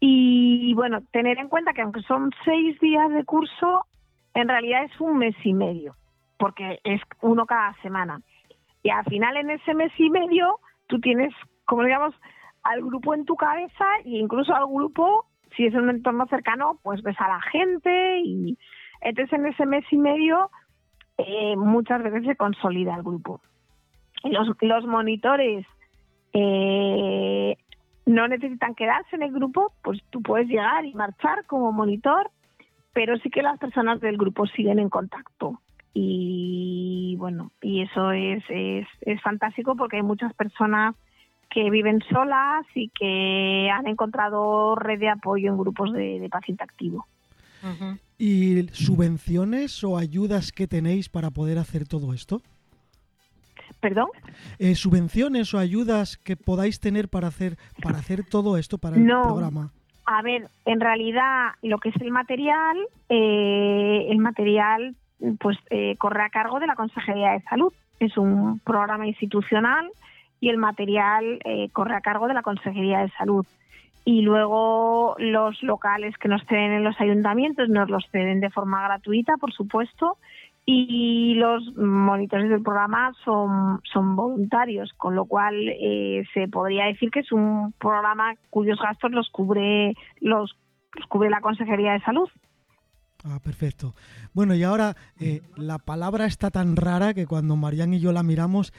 Y 0.00 0.74
bueno, 0.74 1.00
tener 1.12 1.38
en 1.38 1.48
cuenta 1.48 1.72
que 1.72 1.82
aunque 1.82 2.02
son 2.02 2.30
seis 2.44 2.78
días 2.80 3.08
de 3.10 3.24
curso, 3.24 3.86
en 4.34 4.48
realidad 4.48 4.84
es 4.84 5.00
un 5.00 5.18
mes 5.18 5.36
y 5.44 5.54
medio, 5.54 5.94
porque 6.38 6.80
es 6.82 7.00
uno 7.20 7.46
cada 7.46 7.74
semana. 7.82 8.20
Y 8.82 8.90
al 8.90 9.04
final 9.04 9.36
en 9.36 9.50
ese 9.50 9.74
mes 9.74 9.92
y 9.98 10.10
medio 10.10 10.58
tú 10.86 11.00
tienes, 11.00 11.32
como 11.64 11.84
digamos, 11.84 12.14
al 12.62 12.82
grupo 12.82 13.14
en 13.14 13.24
tu 13.24 13.36
cabeza 13.36 13.84
e 14.04 14.18
incluso 14.18 14.54
al 14.54 14.66
grupo, 14.66 15.26
si 15.56 15.66
es 15.66 15.74
un 15.74 15.90
entorno 15.90 16.26
cercano, 16.26 16.78
pues 16.82 17.02
ves 17.02 17.16
a 17.20 17.28
la 17.28 17.40
gente 17.40 18.20
y 18.20 18.58
entonces 19.00 19.32
en 19.38 19.46
ese 19.46 19.66
mes 19.66 19.84
y 19.90 19.98
medio 19.98 20.50
eh, 21.18 21.56
muchas 21.56 22.02
veces 22.02 22.24
se 22.24 22.36
consolida 22.36 22.94
el 22.94 23.02
grupo. 23.02 23.40
Los, 24.24 24.48
los 24.60 24.86
monitores 24.86 25.66
eh, 26.32 27.56
no 28.06 28.28
necesitan 28.28 28.74
quedarse 28.74 29.16
en 29.16 29.22
el 29.22 29.32
grupo, 29.32 29.72
pues 29.82 30.00
tú 30.10 30.22
puedes 30.22 30.48
llegar 30.48 30.84
y 30.84 30.94
marchar 30.94 31.44
como 31.46 31.72
monitor, 31.72 32.30
pero 32.92 33.16
sí 33.18 33.30
que 33.30 33.42
las 33.42 33.58
personas 33.58 34.00
del 34.00 34.16
grupo 34.16 34.46
siguen 34.46 34.78
en 34.78 34.88
contacto. 34.88 35.60
Y 35.94 37.16
bueno, 37.18 37.50
y 37.60 37.82
eso 37.82 38.12
es, 38.12 38.42
es, 38.48 38.86
es 39.02 39.20
fantástico 39.20 39.76
porque 39.76 39.96
hay 39.96 40.02
muchas 40.02 40.32
personas 40.34 40.94
que 41.52 41.70
viven 41.70 42.02
solas 42.10 42.64
y 42.74 42.88
que 42.88 43.68
han 43.70 43.86
encontrado 43.86 44.74
red 44.74 44.98
de 44.98 45.10
apoyo 45.10 45.50
en 45.50 45.58
grupos 45.58 45.92
de, 45.92 46.26
paciente 46.30 46.64
activo. 46.64 47.06
¿Y 48.18 48.68
subvenciones 48.72 49.84
o 49.84 49.96
ayudas 49.96 50.50
que 50.50 50.66
tenéis 50.66 51.08
para 51.08 51.30
poder 51.30 51.58
hacer 51.58 51.86
todo 51.86 52.14
esto? 52.14 52.42
¿Perdón? 53.80 54.08
Eh, 54.58 54.74
¿Subvenciones 54.74 55.52
o 55.54 55.58
ayudas 55.58 56.16
que 56.16 56.36
podáis 56.36 56.80
tener 56.80 57.08
para 57.08 57.28
hacer, 57.28 57.56
para 57.82 57.98
hacer 57.98 58.24
todo 58.24 58.56
esto 58.56 58.78
para 58.78 58.96
el 58.96 59.04
programa? 59.06 59.72
A 60.06 60.22
ver, 60.22 60.48
en 60.64 60.80
realidad 60.80 61.52
lo 61.62 61.78
que 61.78 61.90
es 61.90 61.96
el 62.00 62.10
material, 62.10 62.76
eh, 63.08 64.06
el 64.08 64.18
material 64.18 64.96
pues 65.38 65.58
eh, 65.70 65.96
corre 65.96 66.22
a 66.22 66.30
cargo 66.30 66.60
de 66.60 66.66
la 66.66 66.76
Consejería 66.76 67.32
de 67.32 67.42
Salud. 67.42 67.72
Es 68.00 68.16
un 68.16 68.58
programa 68.60 69.06
institucional 69.06 69.90
y 70.40 70.48
el 70.48 70.58
material 70.58 71.38
eh, 71.44 71.68
corre 71.72 71.94
a 71.94 72.00
cargo 72.00 72.28
de 72.28 72.34
la 72.34 72.42
Consejería 72.42 73.00
de 73.00 73.10
Salud. 73.10 73.46
Y 74.04 74.22
luego 74.22 75.14
los 75.18 75.62
locales 75.62 76.16
que 76.18 76.28
nos 76.28 76.44
ceden 76.46 76.72
en 76.72 76.84
los 76.84 77.00
ayuntamientos 77.00 77.68
nos 77.68 77.88
los 77.88 78.04
ceden 78.10 78.40
de 78.40 78.50
forma 78.50 78.82
gratuita, 78.82 79.36
por 79.36 79.52
supuesto, 79.52 80.18
y 80.64 81.34
los 81.34 81.76
monitores 81.76 82.48
del 82.48 82.62
programa 82.62 83.12
son, 83.24 83.80
son 83.84 84.14
voluntarios, 84.14 84.92
con 84.96 85.14
lo 85.14 85.24
cual 85.24 85.54
eh, 85.68 86.24
se 86.34 86.46
podría 86.48 86.86
decir 86.86 87.10
que 87.10 87.20
es 87.20 87.32
un 87.32 87.72
programa 87.78 88.34
cuyos 88.50 88.78
gastos 88.80 89.10
los 89.10 89.28
cubre, 89.30 89.94
los, 90.20 90.56
cubre 91.08 91.30
la 91.30 91.40
Consejería 91.40 91.92
de 91.92 92.00
Salud. 92.00 92.28
Ah, 93.24 93.38
perfecto. 93.42 93.94
Bueno, 94.34 94.54
y 94.54 94.62
ahora 94.64 94.96
eh, 95.20 95.42
la 95.56 95.78
palabra 95.78 96.26
está 96.26 96.50
tan 96.50 96.76
rara 96.76 97.14
que 97.14 97.26
cuando 97.26 97.56
Marian 97.56 97.94
y 97.94 98.00
yo 98.00 98.12
la 98.12 98.22
miramos 98.22 98.72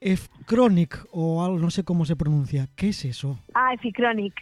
Efchronic 0.00 1.06
o 1.12 1.44
algo, 1.44 1.58
no 1.58 1.70
sé 1.70 1.84
cómo 1.84 2.04
se 2.04 2.16
pronuncia. 2.16 2.66
¿Qué 2.76 2.88
es 2.88 3.04
eso? 3.04 3.38
Ah, 3.54 3.74
Efchronic, 3.74 4.34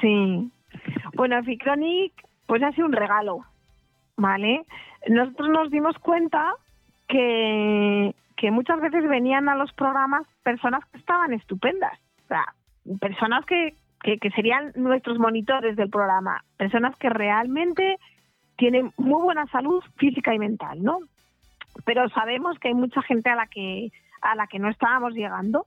sí. 0.00 0.50
Bueno, 1.14 1.38
Efchronic 1.38 2.12
pues 2.46 2.62
ha 2.62 2.72
sido 2.72 2.86
un 2.86 2.92
regalo, 2.92 3.44
¿vale? 4.16 4.64
Nosotros 5.08 5.48
nos 5.50 5.70
dimos 5.70 5.96
cuenta 5.98 6.54
que, 7.08 8.14
que 8.36 8.50
muchas 8.50 8.80
veces 8.80 9.08
venían 9.08 9.48
a 9.48 9.56
los 9.56 9.72
programas 9.72 10.26
personas 10.42 10.84
que 10.86 10.98
estaban 10.98 11.32
estupendas, 11.32 11.98
o 12.24 12.28
sea, 12.28 12.44
personas 13.00 13.44
que, 13.46 13.74
que, 14.02 14.18
que 14.18 14.30
serían 14.30 14.72
nuestros 14.74 15.18
monitores 15.18 15.76
del 15.76 15.90
programa, 15.90 16.44
personas 16.56 16.96
que 16.96 17.08
realmente 17.08 17.98
tienen 18.56 18.92
muy 18.96 19.22
buena 19.22 19.46
salud 19.46 19.82
física 19.96 20.34
y 20.34 20.38
mental, 20.38 20.82
¿no? 20.82 20.98
Pero 21.84 22.08
sabemos 22.10 22.58
que 22.58 22.68
hay 22.68 22.74
mucha 22.74 23.02
gente 23.02 23.30
a 23.30 23.36
la 23.36 23.46
que 23.46 23.90
a 24.22 24.34
la 24.34 24.46
que 24.46 24.58
no 24.58 24.70
estábamos 24.70 25.14
llegando. 25.14 25.66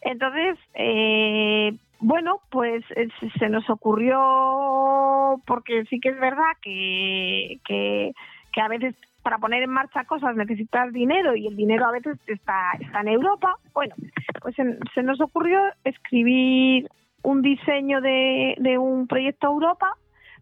Entonces, 0.00 0.58
eh, 0.74 1.76
bueno, 2.00 2.40
pues 2.50 2.84
eh, 2.96 3.08
se 3.38 3.48
nos 3.48 3.68
ocurrió, 3.70 5.40
porque 5.46 5.84
sí 5.84 6.00
que 6.00 6.08
es 6.08 6.18
verdad 6.18 6.50
que, 6.60 7.60
que, 7.64 8.12
a 8.60 8.68
veces 8.68 8.94
para 9.22 9.38
poner 9.38 9.62
en 9.62 9.70
marcha 9.70 10.04
cosas 10.04 10.34
necesitas 10.34 10.92
dinero 10.92 11.36
y 11.36 11.46
el 11.46 11.54
dinero 11.54 11.86
a 11.86 11.92
veces 11.92 12.18
está, 12.26 12.72
está 12.80 13.02
en 13.02 13.08
Europa. 13.08 13.54
Bueno, 13.72 13.94
pues 14.40 14.56
se, 14.56 15.02
nos 15.04 15.20
ocurrió 15.20 15.60
escribir 15.84 16.88
un 17.22 17.40
diseño 17.40 18.00
de, 18.00 18.56
de 18.58 18.78
un 18.78 19.06
proyecto 19.06 19.46
Europa 19.46 19.96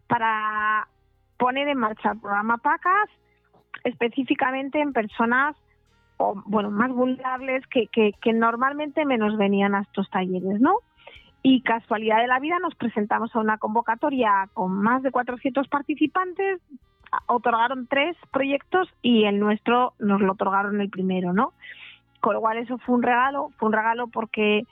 para 0.07 0.87
poner 1.41 1.67
en 1.69 1.79
marcha 1.79 2.11
el 2.11 2.19
programa 2.19 2.57
PACAS 2.57 3.09
específicamente 3.83 4.79
en 4.79 4.93
personas 4.93 5.55
bueno, 6.45 6.69
más 6.69 6.91
vulnerables 6.91 7.65
que, 7.65 7.87
que, 7.87 8.33
normalmente 8.33 9.05
menos 9.05 9.35
venían 9.37 9.73
a 9.73 9.81
estos 9.81 10.07
talleres, 10.11 10.61
¿no? 10.61 10.75
Y 11.41 11.63
casualidad 11.63 12.19
de 12.21 12.27
la 12.27 12.39
vida 12.39 12.59
nos 12.59 12.75
presentamos 12.75 13.35
a 13.35 13.39
una 13.39 13.57
convocatoria 13.57 14.47
con 14.53 14.71
más 14.71 15.01
de 15.01 15.09
400 15.09 15.67
participantes, 15.67 16.61
otorgaron 17.25 17.87
tres 17.87 18.15
proyectos 18.31 18.87
y 19.01 19.23
el 19.23 19.39
nuestro 19.39 19.93
nos 19.97 20.21
lo 20.21 20.33
otorgaron 20.33 20.79
el 20.79 20.91
primero, 20.91 21.33
¿no? 21.33 21.53
Con 22.19 22.35
lo 22.35 22.41
cual 22.41 22.59
eso 22.59 22.77
fue 22.77 22.93
un 22.93 23.01
regalo, 23.01 23.49
fue 23.57 23.69
un 23.69 23.73
regalo 23.73 24.05
porque 24.09 24.67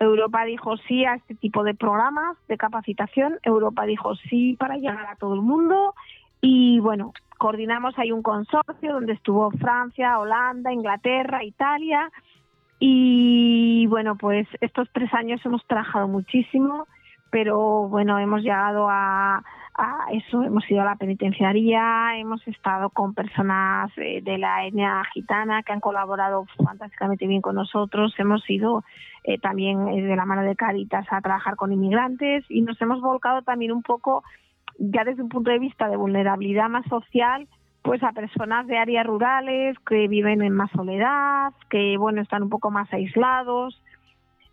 Europa 0.00 0.44
dijo 0.44 0.76
sí 0.88 1.04
a 1.04 1.14
este 1.14 1.34
tipo 1.34 1.64
de 1.64 1.74
programas 1.74 2.36
de 2.46 2.56
capacitación, 2.56 3.38
Europa 3.42 3.84
dijo 3.84 4.14
sí 4.14 4.56
para 4.58 4.76
llegar 4.76 5.06
a 5.06 5.16
todo 5.16 5.34
el 5.34 5.42
mundo 5.42 5.94
y 6.40 6.78
bueno, 6.80 7.12
coordinamos 7.38 7.98
ahí 7.98 8.12
un 8.12 8.22
consorcio 8.22 8.92
donde 8.92 9.14
estuvo 9.14 9.50
Francia, 9.52 10.18
Holanda, 10.18 10.72
Inglaterra, 10.72 11.42
Italia. 11.42 12.10
Y 12.78 13.86
bueno, 13.88 14.16
pues 14.16 14.46
estos 14.60 14.88
tres 14.92 15.12
años 15.14 15.40
hemos 15.44 15.64
trabajado 15.66 16.06
muchísimo, 16.06 16.86
pero 17.30 17.88
bueno, 17.88 18.18
hemos 18.18 18.42
llegado 18.42 18.88
a, 18.88 19.42
eso, 20.12 20.42
hemos 20.42 20.68
ido 20.70 20.82
a 20.82 20.84
la 20.84 20.96
penitenciaría, 20.96 22.18
hemos 22.18 22.46
estado 22.48 22.90
con 22.90 23.14
personas 23.14 23.90
eh, 23.96 24.20
de 24.22 24.38
la 24.38 24.66
etnia 24.66 25.02
gitana 25.12 25.62
que 25.62 25.72
han 25.72 25.80
colaborado 25.80 26.46
fantásticamente 26.64 27.26
bien 27.26 27.40
con 27.40 27.54
nosotros, 27.54 28.14
hemos 28.18 28.48
ido 28.50 28.84
eh, 29.24 29.38
también 29.38 29.88
eh, 29.88 30.02
de 30.02 30.16
la 30.16 30.24
mano 30.24 30.42
de 30.42 30.56
Caritas 30.56 31.06
a 31.10 31.20
trabajar 31.20 31.56
con 31.56 31.72
inmigrantes 31.72 32.44
y 32.48 32.62
nos 32.62 32.80
hemos 32.80 33.00
volcado 33.00 33.42
también 33.42 33.72
un 33.72 33.82
poco 33.82 34.24
ya 34.78 35.04
desde 35.04 35.22
un 35.22 35.28
punto 35.28 35.50
de 35.50 35.58
vista 35.58 35.88
de 35.88 35.96
vulnerabilidad 35.96 36.68
más 36.68 36.86
social, 36.86 37.46
pues 37.82 38.02
a 38.02 38.12
personas 38.12 38.66
de 38.66 38.78
áreas 38.78 39.06
rurales 39.06 39.76
que 39.86 40.08
viven 40.08 40.42
en 40.42 40.54
más 40.54 40.70
soledad, 40.72 41.52
que 41.70 41.96
bueno, 41.98 42.20
están 42.20 42.42
un 42.42 42.50
poco 42.50 42.70
más 42.70 42.92
aislados. 42.92 43.80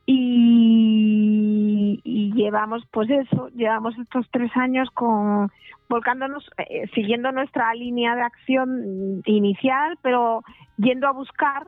Y, 0.08 1.75
llevamos 2.04 2.84
pues 2.92 3.10
eso, 3.10 3.50
llevamos 3.56 3.98
estos 3.98 4.28
tres 4.32 4.52
años 4.56 4.90
con 4.92 5.52
volcándonos, 5.90 6.50
eh, 6.58 6.88
siguiendo 6.94 7.32
nuestra 7.32 7.74
línea 7.74 8.16
de 8.16 8.22
acción 8.22 9.22
inicial, 9.26 9.98
pero 10.02 10.44
yendo 10.78 11.08
a 11.08 11.12
buscar 11.12 11.68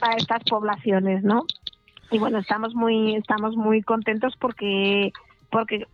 a 0.00 0.14
estas 0.16 0.44
poblaciones, 0.44 1.22
¿no? 1.24 1.44
Y 2.10 2.18
bueno, 2.18 2.38
estamos 2.38 2.74
muy, 2.74 3.16
estamos 3.16 3.56
muy 3.56 3.82
contentos 3.82 4.34
porque 4.38 5.12
porque 5.50 5.86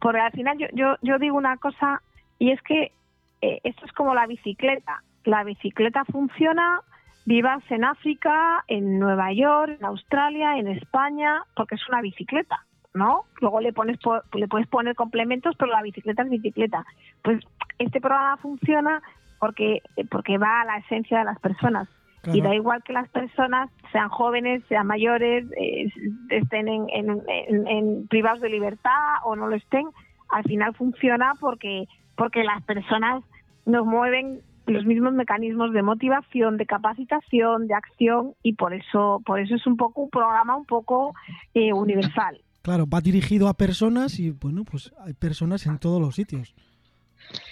porque 0.00 0.20
al 0.20 0.32
final 0.32 0.58
yo, 0.58 0.66
yo, 0.72 0.96
yo 1.02 1.18
digo 1.18 1.36
una 1.36 1.56
cosa 1.56 2.02
y 2.38 2.50
es 2.50 2.60
que 2.62 2.92
eh, 3.40 3.60
esto 3.64 3.86
es 3.86 3.92
como 3.92 4.14
la 4.14 4.26
bicicleta. 4.26 5.02
La 5.24 5.44
bicicleta 5.44 6.04
funciona, 6.04 6.80
vivas 7.24 7.62
en 7.70 7.84
África, 7.84 8.64
en 8.68 8.98
Nueva 8.98 9.32
York, 9.32 9.76
en 9.78 9.84
Australia, 9.84 10.58
en 10.58 10.68
España, 10.68 11.42
porque 11.56 11.76
es 11.76 11.88
una 11.88 12.02
bicicleta, 12.02 12.64
¿no? 12.94 13.24
Luego 13.40 13.60
le 13.60 13.72
pones 13.72 13.98
le 14.32 14.48
puedes 14.48 14.68
poner 14.68 14.94
complementos, 14.94 15.54
pero 15.58 15.72
la 15.72 15.82
bicicleta 15.82 16.22
es 16.22 16.30
bicicleta. 16.30 16.86
Pues 17.22 17.44
este 17.78 18.00
programa 18.00 18.36
funciona 18.38 19.02
porque 19.40 19.82
porque 20.10 20.38
va 20.38 20.62
a 20.62 20.64
la 20.64 20.78
esencia 20.78 21.18
de 21.18 21.24
las 21.24 21.38
personas. 21.40 21.88
Y 22.32 22.40
da 22.40 22.54
igual 22.54 22.82
que 22.82 22.94
las 22.94 23.06
personas 23.10 23.70
sean 23.92 24.08
jóvenes, 24.08 24.62
sean 24.70 24.86
mayores, 24.86 25.44
eh, 25.58 25.92
estén 26.30 26.68
en, 26.68 26.88
en, 27.28 28.08
privados 28.08 28.40
de 28.40 28.48
libertad 28.48 29.16
o 29.24 29.36
no 29.36 29.46
lo 29.46 29.56
estén, 29.56 29.86
al 30.30 30.42
final 30.44 30.74
funciona 30.74 31.34
porque, 31.38 31.86
porque 32.16 32.42
las 32.42 32.62
personas 32.62 33.22
nos 33.66 33.84
mueven 33.84 34.40
los 34.64 34.86
mismos 34.86 35.12
mecanismos 35.12 35.74
de 35.74 35.82
motivación, 35.82 36.56
de 36.56 36.64
capacitación, 36.64 37.66
de 37.66 37.74
acción 37.74 38.32
y 38.42 38.54
por 38.54 38.72
eso, 38.72 39.20
por 39.26 39.38
eso 39.38 39.54
es 39.54 39.66
un 39.66 39.76
poco 39.76 40.00
un 40.00 40.10
programa 40.10 40.56
un 40.56 40.64
poco 40.64 41.14
eh, 41.52 41.74
universal. 41.74 42.40
Claro, 42.64 42.86
va 42.86 43.02
dirigido 43.02 43.48
a 43.48 43.52
personas 43.52 44.18
y 44.18 44.30
bueno, 44.30 44.64
pues 44.64 44.90
hay 44.98 45.12
personas 45.12 45.66
en 45.66 45.78
todos 45.78 46.00
los 46.00 46.14
sitios. 46.14 46.54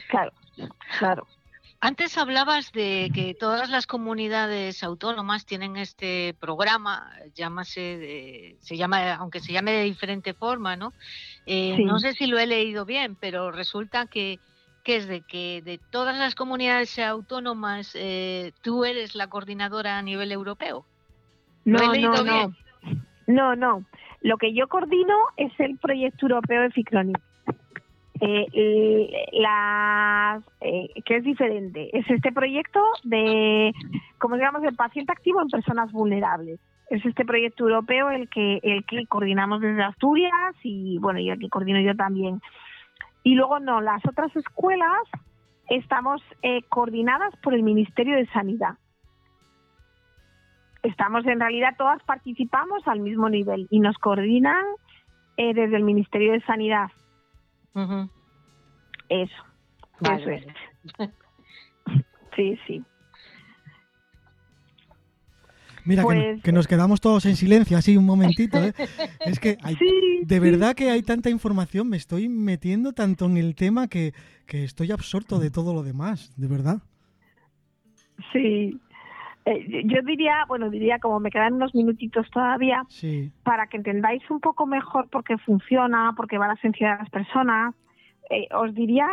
Claro, 0.09 0.33
claro. 0.99 1.27
Antes 1.81 2.17
hablabas 2.17 2.73
de 2.73 3.11
que 3.13 3.35
todas 3.35 3.69
las 3.69 3.87
comunidades 3.87 4.83
autónomas 4.83 5.45
tienen 5.45 5.77
este 5.77 6.35
programa, 6.41 7.11
llámase 7.35 8.57
se 8.61 8.77
llama, 8.79 9.17
aunque 9.17 9.41
se 9.41 9.53
llame 9.53 9.73
de 9.73 9.83
diferente 9.83 10.33
forma, 10.33 10.77
¿no? 10.77 10.95
Eh, 11.45 11.85
no 11.85 11.99
sé 11.99 12.15
si 12.15 12.27
lo 12.27 12.39
he 12.39 12.47
leído 12.47 12.87
bien, 12.87 13.15
pero 13.15 13.51
resulta 13.51 14.07
que, 14.07 14.41
que 14.83 14.97
es 14.97 15.09
de 15.09 15.21
que 15.21 15.61
de 15.63 15.79
todas 15.91 16.17
las 16.17 16.35
comunidades 16.35 16.99
autónomas 16.99 17.91
eh, 17.97 18.55
tú 18.63 18.87
eres 18.87 19.15
la 19.15 19.27
coordinadora 19.27 19.99
a 19.99 20.03
nivel 20.03 20.33
europeo. 20.33 20.87
No, 21.67 21.93
no, 21.93 22.25
no. 22.25 22.55
No, 23.27 23.57
no. 23.57 23.85
Lo 24.23 24.37
que 24.37 24.55
yo 24.55 24.69
coordino 24.69 25.17
es 25.37 25.53
el 25.59 25.79
proyecto 25.79 26.27
europeo 26.27 26.63
de 26.63 26.71
Ficronic 26.71 27.21
eh, 28.25 29.29
las, 29.33 30.43
eh, 30.61 30.89
que 31.05 31.17
es 31.17 31.25
diferente. 31.25 31.91
Es 31.97 32.09
este 32.09 32.31
proyecto 32.31 32.81
de, 33.03 33.73
como 34.19 34.37
digamos, 34.37 34.63
el 34.63 34.77
paciente 34.77 35.13
activo 35.13 35.43
en 35.43 35.49
personas 35.49 35.91
vulnerables. 35.91 36.61
Es 36.89 37.05
este 37.05 37.25
proyecto 37.25 37.65
europeo 37.65 38.11
el 38.11 38.29
que, 38.29 38.61
el 38.63 38.85
que 38.85 39.07
coordinamos 39.07 39.61
desde 39.61 39.83
Asturias 39.83 40.55
y, 40.63 40.99
bueno, 40.99 41.19
y 41.19 41.31
el 41.31 41.39
que 41.39 41.49
coordino 41.49 41.81
yo 41.81 41.97
también. 41.97 42.41
Y 43.25 43.35
luego 43.35 43.59
no, 43.59 43.81
las 43.81 44.05
otras 44.07 44.35
escuelas 44.37 45.01
estamos 45.69 46.23
eh, 46.43 46.63
coordinadas 46.69 47.35
por 47.43 47.55
el 47.55 47.63
Ministerio 47.63 48.17
de 48.17 48.27
Sanidad. 48.27 48.77
Estamos, 50.83 51.25
en 51.27 51.39
realidad, 51.39 51.75
todas 51.79 52.03
participamos 52.03 52.87
al 52.87 53.01
mismo 53.01 53.29
nivel 53.29 53.69
y 53.71 53.81
nos 53.81 53.97
coordinan 53.99 54.65
eh, 55.37 55.55
desde 55.55 55.77
el 55.77 55.85
Ministerio 55.85 56.33
de 56.33 56.41
Sanidad 56.43 56.89
eso, 59.09 59.45
eso 60.01 60.31
es. 60.31 60.45
sí, 62.37 62.59
sí. 62.67 62.83
Mira, 65.85 66.03
que, 66.03 66.39
pues 66.43 66.55
nos 66.55 66.69
quedamos 66.69 67.01
todos 67.01 67.27
en 67.27 67.35
silencio, 67.35 67.77
así 67.77 67.97
un 67.97 68.07
momentito. 68.07 68.63
¿eh? 68.63 68.73
Es 69.27 69.41
que 69.41 69.59
hay, 69.63 69.77
de 70.23 70.41
verdad 70.41 70.77
que 70.77 70.91
hay 70.91 71.03
tanta 71.03 71.29
información, 71.29 71.89
me 71.89 71.97
estoy 71.97 72.29
metiendo 72.29 72.93
tanto 72.93 73.27
en 73.27 73.37
el 73.37 73.57
tema 73.57 73.89
que, 73.89 74.13
que 74.47 74.63
estoy 74.63 74.93
absorto 74.93 75.41
de 75.41 75.51
todo 75.51 75.75
lo 75.75 75.83
demás, 75.83 76.33
de 76.37 76.47
verdad. 76.47 76.83
Sí, 78.33 78.81
eh, 79.45 79.83
yo 79.87 80.03
diría, 80.03 80.45
bueno, 80.47 80.71
diría 80.71 80.99
como 80.99 81.19
me 81.19 81.31
quedan 81.31 81.55
unos 81.55 81.75
minutitos 81.75 82.31
todavía, 82.31 82.85
para 83.43 83.67
que 83.67 83.77
entendáis 83.77 84.23
un 84.31 84.41
poco 84.41 84.67
mejor 84.67 85.09
por 85.09 85.25
qué 85.25 85.37
funciona, 85.39 86.13
por 86.17 86.29
qué 86.29 86.39
va 86.39 86.47
la 86.47 86.57
sensibilidad 86.57 86.99
de 86.99 87.03
las 87.03 87.11
personas, 87.11 87.75
eh, 88.31 88.47
os 88.55 88.75
diría 88.75 89.07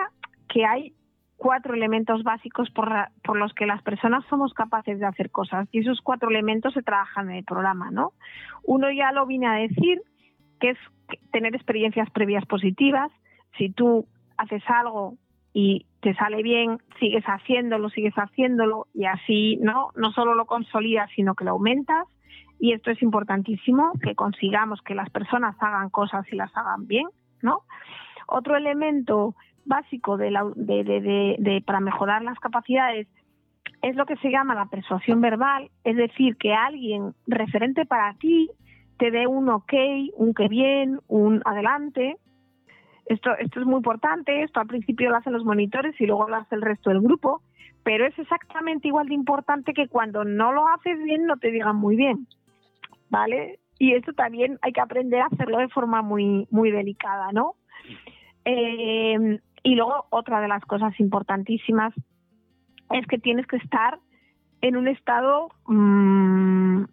que 0.47 0.65
hay 0.65 0.93
cuatro 1.37 1.73
elementos 1.73 2.23
básicos 2.23 2.69
por, 2.71 2.89
por, 3.23 3.37
los 3.37 3.53
que 3.53 3.65
las 3.65 3.81
personas 3.81 4.23
somos 4.29 4.53
capaces 4.53 4.99
de 4.99 5.05
hacer 5.05 5.31
cosas 5.31 5.67
y 5.71 5.79
esos 5.79 6.01
cuatro 6.01 6.29
elementos 6.29 6.73
se 6.73 6.83
trabajan 6.83 7.29
en 7.29 7.37
el 7.37 7.43
programa, 7.45 7.89
¿no? 7.91 8.11
Uno 8.63 8.91
ya 8.91 9.11
lo 9.11 9.25
vine 9.25 9.47
a 9.47 9.53
decir, 9.53 10.01
que 10.59 10.71
es 10.71 10.77
tener 11.31 11.55
experiencias 11.55 12.09
previas 12.11 12.45
positivas. 12.45 13.09
Si 13.57 13.69
tú 13.69 14.05
haces 14.37 14.61
algo 14.67 15.15
y 15.53 15.85
te 16.01 16.13
sale 16.15 16.43
bien, 16.43 16.79
sigues 16.99 17.23
haciéndolo, 17.25 17.89
sigues 17.89 18.13
haciéndolo 18.15 18.87
y 18.93 19.05
así 19.05 19.57
no, 19.61 19.89
no 19.95 20.11
solo 20.11 20.35
lo 20.35 20.45
consolidas, 20.45 21.09
sino 21.15 21.35
que 21.35 21.45
lo 21.45 21.51
aumentas. 21.51 22.07
Y 22.59 22.73
esto 22.73 22.91
es 22.91 23.01
importantísimo, 23.01 23.93
que 24.03 24.15
consigamos 24.15 24.81
que 24.81 24.95
las 24.95 25.09
personas 25.09 25.55
hagan 25.59 25.89
cosas 25.89 26.25
y 26.31 26.35
las 26.35 26.55
hagan 26.55 26.87
bien, 26.87 27.07
¿no? 27.41 27.61
Otro 28.27 28.57
elemento 28.57 29.35
básico 29.65 30.17
de 30.17 30.29
de, 30.55 31.63
para 31.65 31.79
mejorar 31.79 32.21
las 32.21 32.39
capacidades 32.39 33.07
es 33.81 33.95
lo 33.95 34.05
que 34.05 34.17
se 34.17 34.29
llama 34.29 34.55
la 34.55 34.65
persuasión 34.65 35.21
verbal, 35.21 35.69
es 35.83 35.95
decir, 35.95 36.35
que 36.35 36.53
alguien 36.53 37.13
referente 37.27 37.85
para 37.85 38.13
ti 38.15 38.49
te 38.97 39.11
dé 39.11 39.25
un 39.25 39.47
ok, 39.49 39.73
un 40.15 40.33
que 40.33 40.49
bien, 40.49 40.99
un 41.07 41.41
adelante, 41.45 42.17
esto, 43.09 43.31
esto 43.39 43.59
es 43.59 43.65
muy 43.65 43.77
importante, 43.77 44.43
esto 44.43 44.59
al 44.59 44.67
principio 44.67 45.09
lo 45.09 45.17
hacen 45.17 45.33
los 45.33 45.43
monitores 45.43 45.99
y 45.99 46.05
luego 46.05 46.29
lo 46.29 46.35
hace 46.35 46.55
el 46.55 46.61
resto 46.61 46.91
del 46.91 47.01
grupo, 47.01 47.41
pero 47.83 48.05
es 48.05 48.17
exactamente 48.17 48.87
igual 48.87 49.07
de 49.07 49.15
importante 49.15 49.73
que 49.73 49.87
cuando 49.87 50.23
no 50.23 50.53
lo 50.53 50.67
haces 50.67 51.01
bien 51.03 51.25
no 51.25 51.37
te 51.37 51.49
digan 51.49 51.75
muy 51.75 51.95
bien, 51.95 52.27
¿vale? 53.09 53.59
Y 53.79 53.93
esto 53.93 54.13
también 54.13 54.59
hay 54.61 54.73
que 54.73 54.81
aprender 54.81 55.21
a 55.21 55.25
hacerlo 55.25 55.57
de 55.57 55.69
forma 55.69 56.03
muy, 56.03 56.47
muy 56.51 56.69
delicada, 56.69 57.31
¿no? 57.31 57.55
Eh, 58.45 59.39
y 59.63 59.75
luego 59.75 60.05
otra 60.11 60.39
de 60.39 60.47
las 60.47 60.63
cosas 60.65 60.97
importantísimas 60.99 61.93
es 62.91 63.07
que 63.07 63.17
tienes 63.17 63.47
que 63.47 63.57
estar 63.57 63.99
en 64.61 64.77
un 64.77 64.87
estado 64.87 65.49
mmm, 65.65 66.83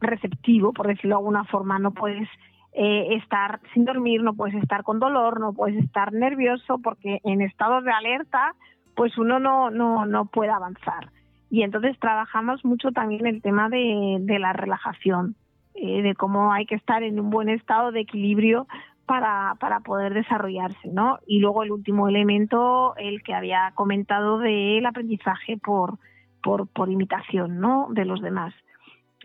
receptivo, 0.00 0.72
por 0.72 0.86
decirlo 0.86 1.16
de 1.16 1.20
alguna 1.20 1.44
forma, 1.44 1.80
no 1.80 1.90
puedes 1.90 2.28
eh, 2.74 3.14
estar 3.14 3.60
sin 3.72 3.84
dormir, 3.84 4.22
no 4.22 4.34
puedes 4.34 4.56
estar 4.56 4.82
con 4.82 4.98
dolor, 4.98 5.38
no 5.38 5.52
puedes 5.52 5.82
estar 5.82 6.12
nervioso, 6.12 6.78
porque 6.82 7.20
en 7.22 7.40
estados 7.40 7.84
de 7.84 7.92
alerta, 7.92 8.54
pues 8.96 9.16
uno 9.16 9.38
no, 9.38 9.70
no, 9.70 10.06
no 10.06 10.26
puede 10.26 10.50
avanzar. 10.50 11.10
Y 11.50 11.62
entonces 11.62 11.96
trabajamos 12.00 12.64
mucho 12.64 12.90
también 12.90 13.26
el 13.26 13.42
tema 13.42 13.68
de, 13.68 14.16
de 14.20 14.38
la 14.40 14.52
relajación, 14.52 15.36
eh, 15.74 16.02
de 16.02 16.14
cómo 16.16 16.52
hay 16.52 16.66
que 16.66 16.74
estar 16.74 17.04
en 17.04 17.20
un 17.20 17.30
buen 17.30 17.48
estado 17.48 17.92
de 17.92 18.00
equilibrio 18.00 18.66
para, 19.06 19.54
para 19.60 19.80
poder 19.80 20.12
desarrollarse, 20.12 20.88
¿no? 20.88 21.18
Y 21.28 21.38
luego 21.38 21.62
el 21.62 21.70
último 21.70 22.08
elemento, 22.08 22.96
el 22.96 23.22
que 23.22 23.34
había 23.34 23.70
comentado 23.76 24.38
del 24.38 24.84
aprendizaje 24.84 25.58
por, 25.58 25.98
por, 26.42 26.66
por 26.66 26.90
imitación, 26.90 27.60
¿no? 27.60 27.86
De 27.90 28.04
los 28.04 28.20
demás. 28.20 28.52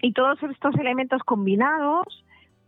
Y 0.02 0.14
todos 0.14 0.41
estos 0.43 0.76
elementos 0.76 1.24
combinados 1.24 2.06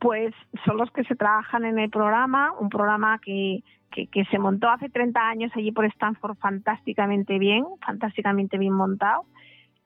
pues 0.02 0.34
son 0.66 0.78
los 0.78 0.90
que 0.92 1.04
se 1.04 1.16
trabajan 1.16 1.64
en 1.64 1.78
el 1.78 1.92
programa, 1.92 2.54
un 2.60 2.70
programa 2.70 3.20
que, 3.20 3.64
que, 3.92 4.26
se 4.32 4.40
montó 4.40 4.68
hace 4.68 4.90
30 4.90 5.22
años 5.22 5.52
allí 5.56 5.72
por 5.72 5.86
Stanford 5.86 6.38
fantásticamente 6.40 7.38
bien, 7.38 7.64
fantásticamente 7.86 8.58
bien 8.58 8.74
montado, 8.74 9.26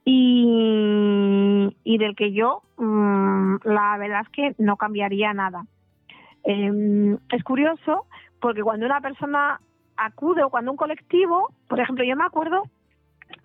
y, 0.06 1.76
y 1.84 1.98
del 1.98 2.16
que 2.16 2.32
yo 2.32 2.62
mm, 2.78 3.58
la 3.66 3.98
verdad 3.98 4.22
es 4.22 4.30
que 4.30 4.56
no 4.58 4.78
cambiaría 4.78 5.34
nada. 5.34 5.66
Em, 6.46 7.18
es 7.30 7.44
curioso 7.44 8.06
porque 8.40 8.64
cuando 8.64 8.86
una 8.86 9.02
persona 9.02 9.60
acude 9.98 10.44
o 10.44 10.50
cuando 10.50 10.72
un 10.72 10.78
colectivo, 10.78 11.50
por 11.68 11.82
ejemplo, 11.82 12.06
yo 12.06 12.16
me 12.16 12.24
acuerdo 12.24 12.64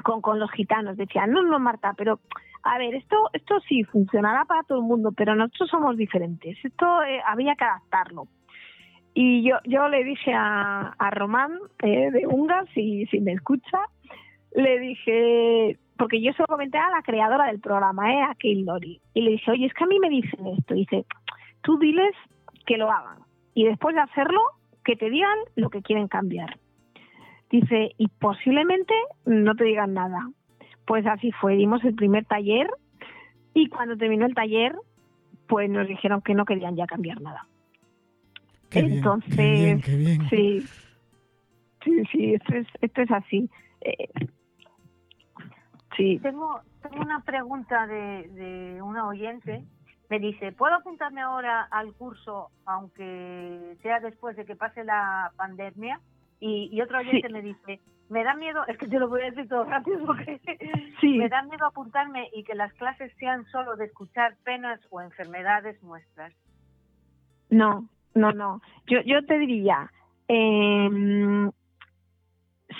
con, 0.04 0.20
con 0.20 0.38
los 0.38 0.52
gitanos, 0.52 0.96
decían, 0.96 1.32
no, 1.32 1.42
no, 1.42 1.58
Marta, 1.58 1.94
pero 1.96 2.20
a 2.62 2.78
ver, 2.78 2.94
esto, 2.94 3.16
esto 3.32 3.60
sí 3.68 3.84
funcionará 3.84 4.44
para 4.44 4.62
todo 4.64 4.78
el 4.78 4.84
mundo, 4.84 5.12
pero 5.16 5.34
nosotros 5.34 5.70
somos 5.70 5.96
diferentes. 5.96 6.56
Esto 6.62 7.02
eh, 7.02 7.20
había 7.26 7.54
que 7.54 7.64
adaptarlo. 7.64 8.28
Y 9.14 9.42
yo, 9.42 9.56
yo 9.64 9.88
le 9.88 10.04
dije 10.04 10.32
a, 10.32 10.94
a 10.98 11.10
Román 11.10 11.58
eh, 11.82 12.10
de 12.10 12.26
Ungas, 12.26 12.68
si, 12.74 13.06
si 13.06 13.20
me 13.20 13.32
escucha, 13.32 13.78
le 14.54 14.78
dije, 14.78 15.78
porque 15.96 16.22
yo 16.22 16.32
se 16.32 16.42
lo 16.42 16.46
comenté 16.46 16.78
a 16.78 16.90
la 16.90 17.02
creadora 17.02 17.46
del 17.46 17.60
programa, 17.60 18.12
eh, 18.12 18.22
a 18.22 18.34
Kate 18.34 18.62
Lori, 18.64 19.00
y 19.14 19.22
le 19.22 19.32
dije, 19.32 19.50
oye, 19.50 19.66
es 19.66 19.74
que 19.74 19.84
a 19.84 19.88
mí 19.88 19.98
me 19.98 20.10
dicen 20.10 20.46
esto. 20.46 20.74
dice, 20.74 21.04
tú 21.62 21.78
diles 21.78 22.14
que 22.66 22.76
lo 22.76 22.90
hagan. 22.90 23.18
Y 23.54 23.64
después 23.64 23.94
de 23.94 24.02
hacerlo, 24.02 24.40
que 24.84 24.96
te 24.96 25.10
digan 25.10 25.36
lo 25.56 25.70
que 25.70 25.82
quieren 25.82 26.08
cambiar. 26.08 26.58
Dice, 27.50 27.92
y 27.98 28.08
posiblemente 28.08 28.94
no 29.26 29.54
te 29.54 29.64
digan 29.64 29.94
nada. 29.94 30.30
Pues 30.90 31.06
así 31.06 31.30
fue, 31.30 31.54
dimos 31.54 31.84
el 31.84 31.94
primer 31.94 32.24
taller 32.24 32.68
y 33.54 33.68
cuando 33.68 33.96
terminó 33.96 34.26
el 34.26 34.34
taller, 34.34 34.74
pues 35.46 35.70
nos 35.70 35.86
dijeron 35.86 36.20
que 36.20 36.34
no 36.34 36.44
querían 36.44 36.74
ya 36.74 36.84
cambiar 36.86 37.20
nada. 37.20 37.46
Entonces, 38.72 39.84
sí, 40.28 40.66
sí, 41.84 42.04
sí, 42.10 42.34
esto 42.34 42.54
es, 42.56 42.66
esto 42.80 43.02
es 43.02 43.10
así. 43.12 43.48
Eh, 43.82 44.08
sí. 45.96 46.18
Tengo, 46.24 46.60
tengo 46.82 47.02
una 47.02 47.20
pregunta 47.20 47.86
de, 47.86 48.28
de 48.30 48.82
una 48.82 49.06
oyente. 49.06 49.62
Me 50.08 50.18
dice, 50.18 50.50
¿puedo 50.50 50.74
apuntarme 50.74 51.20
ahora 51.20 51.68
al 51.70 51.94
curso 51.94 52.50
aunque 52.66 53.76
sea 53.80 54.00
después 54.00 54.34
de 54.36 54.44
que 54.44 54.56
pase 54.56 54.82
la 54.82 55.30
pandemia? 55.36 56.00
Y, 56.40 56.70
y 56.72 56.80
otro 56.80 56.98
oyente 56.98 57.28
me 57.28 57.42
dice, 57.42 57.80
me 58.08 58.24
da 58.24 58.34
miedo, 58.34 58.64
es 58.66 58.76
que 58.76 58.88
te 58.88 58.98
lo 58.98 59.08
voy 59.08 59.22
a 59.22 59.26
decir 59.26 59.48
todo 59.48 59.64
rápido 59.64 59.98
porque 60.06 60.40
sí. 61.00 61.18
me 61.18 61.28
da 61.28 61.42
miedo 61.42 61.66
apuntarme 61.66 62.28
y 62.34 62.42
que 62.44 62.54
las 62.54 62.72
clases 62.74 63.12
sean 63.18 63.44
solo 63.46 63.76
de 63.76 63.86
escuchar 63.86 64.36
penas 64.44 64.80
o 64.90 65.00
enfermedades 65.00 65.82
nuestras. 65.82 66.34
No, 67.50 67.88
no, 68.14 68.32
no. 68.32 68.60
Yo, 68.86 69.00
yo 69.02 69.24
te 69.26 69.38
diría, 69.38 69.90
eh, 70.28 71.50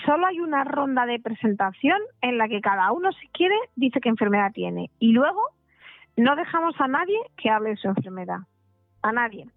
solo 0.05 0.27
hay 0.27 0.39
una 0.39 0.63
ronda 0.63 1.05
de 1.05 1.19
presentación 1.19 1.99
en 2.21 2.37
la 2.37 2.47
que 2.47 2.61
cada 2.61 2.91
uno, 2.91 3.11
si 3.13 3.27
quiere, 3.29 3.55
dice 3.75 3.99
qué 4.01 4.09
enfermedad 4.09 4.51
tiene. 4.53 4.89
Y 4.99 5.11
luego 5.11 5.41
no 6.17 6.35
dejamos 6.35 6.75
a 6.79 6.87
nadie 6.87 7.17
que 7.37 7.49
hable 7.49 7.71
de 7.71 7.77
su 7.77 7.87
enfermedad. 7.87 8.39
A 9.01 9.11
nadie. 9.11 9.47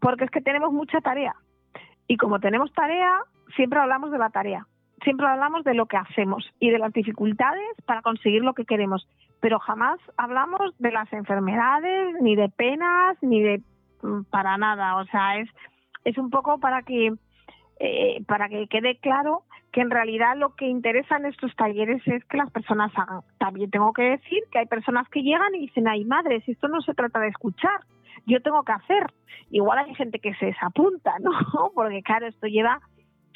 Porque 0.00 0.24
es 0.24 0.30
que 0.30 0.40
tenemos 0.40 0.72
mucha 0.72 1.00
tarea. 1.00 1.34
Y 2.06 2.16
como 2.16 2.40
tenemos 2.40 2.72
tarea, 2.72 3.20
siempre 3.56 3.78
hablamos 3.78 4.10
de 4.10 4.18
la 4.18 4.30
tarea. 4.30 4.66
Siempre 5.02 5.26
hablamos 5.26 5.64
de 5.64 5.74
lo 5.74 5.86
que 5.86 5.96
hacemos 5.96 6.48
y 6.60 6.70
de 6.70 6.78
las 6.78 6.92
dificultades 6.92 7.68
para 7.84 8.02
conseguir 8.02 8.42
lo 8.42 8.54
que 8.54 8.64
queremos. 8.64 9.06
Pero 9.40 9.58
jamás 9.58 9.98
hablamos 10.16 10.74
de 10.78 10.92
las 10.92 11.12
enfermedades, 11.12 12.16
ni 12.22 12.36
de 12.36 12.48
penas, 12.48 13.16
ni 13.20 13.42
de 13.42 13.62
mm, 14.02 14.22
para 14.30 14.56
nada. 14.56 14.96
O 14.96 15.04
sea, 15.06 15.38
es, 15.38 15.48
es 16.04 16.16
un 16.16 16.30
poco 16.30 16.58
para 16.58 16.82
que, 16.82 17.12
eh, 17.80 18.24
para 18.26 18.48
que 18.48 18.66
quede 18.68 18.96
claro 18.98 19.42
que 19.72 19.80
en 19.80 19.90
realidad 19.90 20.36
lo 20.36 20.54
que 20.54 20.66
interesa 20.66 21.16
en 21.16 21.26
estos 21.26 21.54
talleres 21.56 22.00
es 22.06 22.24
que 22.26 22.36
las 22.36 22.50
personas 22.50 22.92
hagan. 22.96 23.22
También 23.38 23.70
tengo 23.70 23.92
que 23.92 24.02
decir 24.02 24.40
que 24.52 24.60
hay 24.60 24.66
personas 24.66 25.08
que 25.08 25.22
llegan 25.22 25.54
y 25.54 25.66
dicen, 25.66 25.88
ay 25.88 26.04
madre, 26.04 26.40
si 26.42 26.52
esto 26.52 26.68
no 26.68 26.80
se 26.80 26.94
trata 26.94 27.18
de 27.18 27.28
escuchar, 27.28 27.80
yo 28.24 28.40
tengo 28.40 28.62
que 28.62 28.72
hacer. 28.72 29.12
Igual 29.50 29.78
hay 29.78 29.94
gente 29.96 30.20
que 30.20 30.32
se 30.34 30.46
desapunta, 30.46 31.14
¿no? 31.20 31.32
Porque 31.74 32.02
claro, 32.02 32.26
esto 32.26 32.46
lleva 32.46 32.80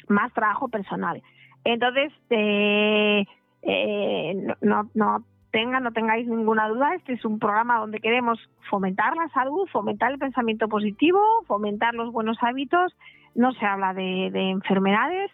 más 0.09 0.33
trabajo 0.33 0.67
personal. 0.67 1.21
Entonces, 1.63 2.11
eh, 2.29 3.25
eh, 3.61 4.55
no, 4.61 4.89
no 4.93 5.23
tengan, 5.51 5.83
no 5.83 5.91
tengáis 5.91 6.27
ninguna 6.27 6.67
duda, 6.67 6.95
este 6.95 7.13
es 7.13 7.25
un 7.25 7.39
programa 7.39 7.79
donde 7.79 7.99
queremos 7.99 8.39
fomentar 8.69 9.15
la 9.15 9.29
salud, 9.29 9.67
fomentar 9.71 10.11
el 10.11 10.19
pensamiento 10.19 10.67
positivo, 10.67 11.19
fomentar 11.47 11.93
los 11.95 12.11
buenos 12.11 12.37
hábitos. 12.41 12.95
No 13.35 13.53
se 13.53 13.65
habla 13.65 13.93
de, 13.93 14.29
de 14.31 14.49
enfermedades, 14.49 15.31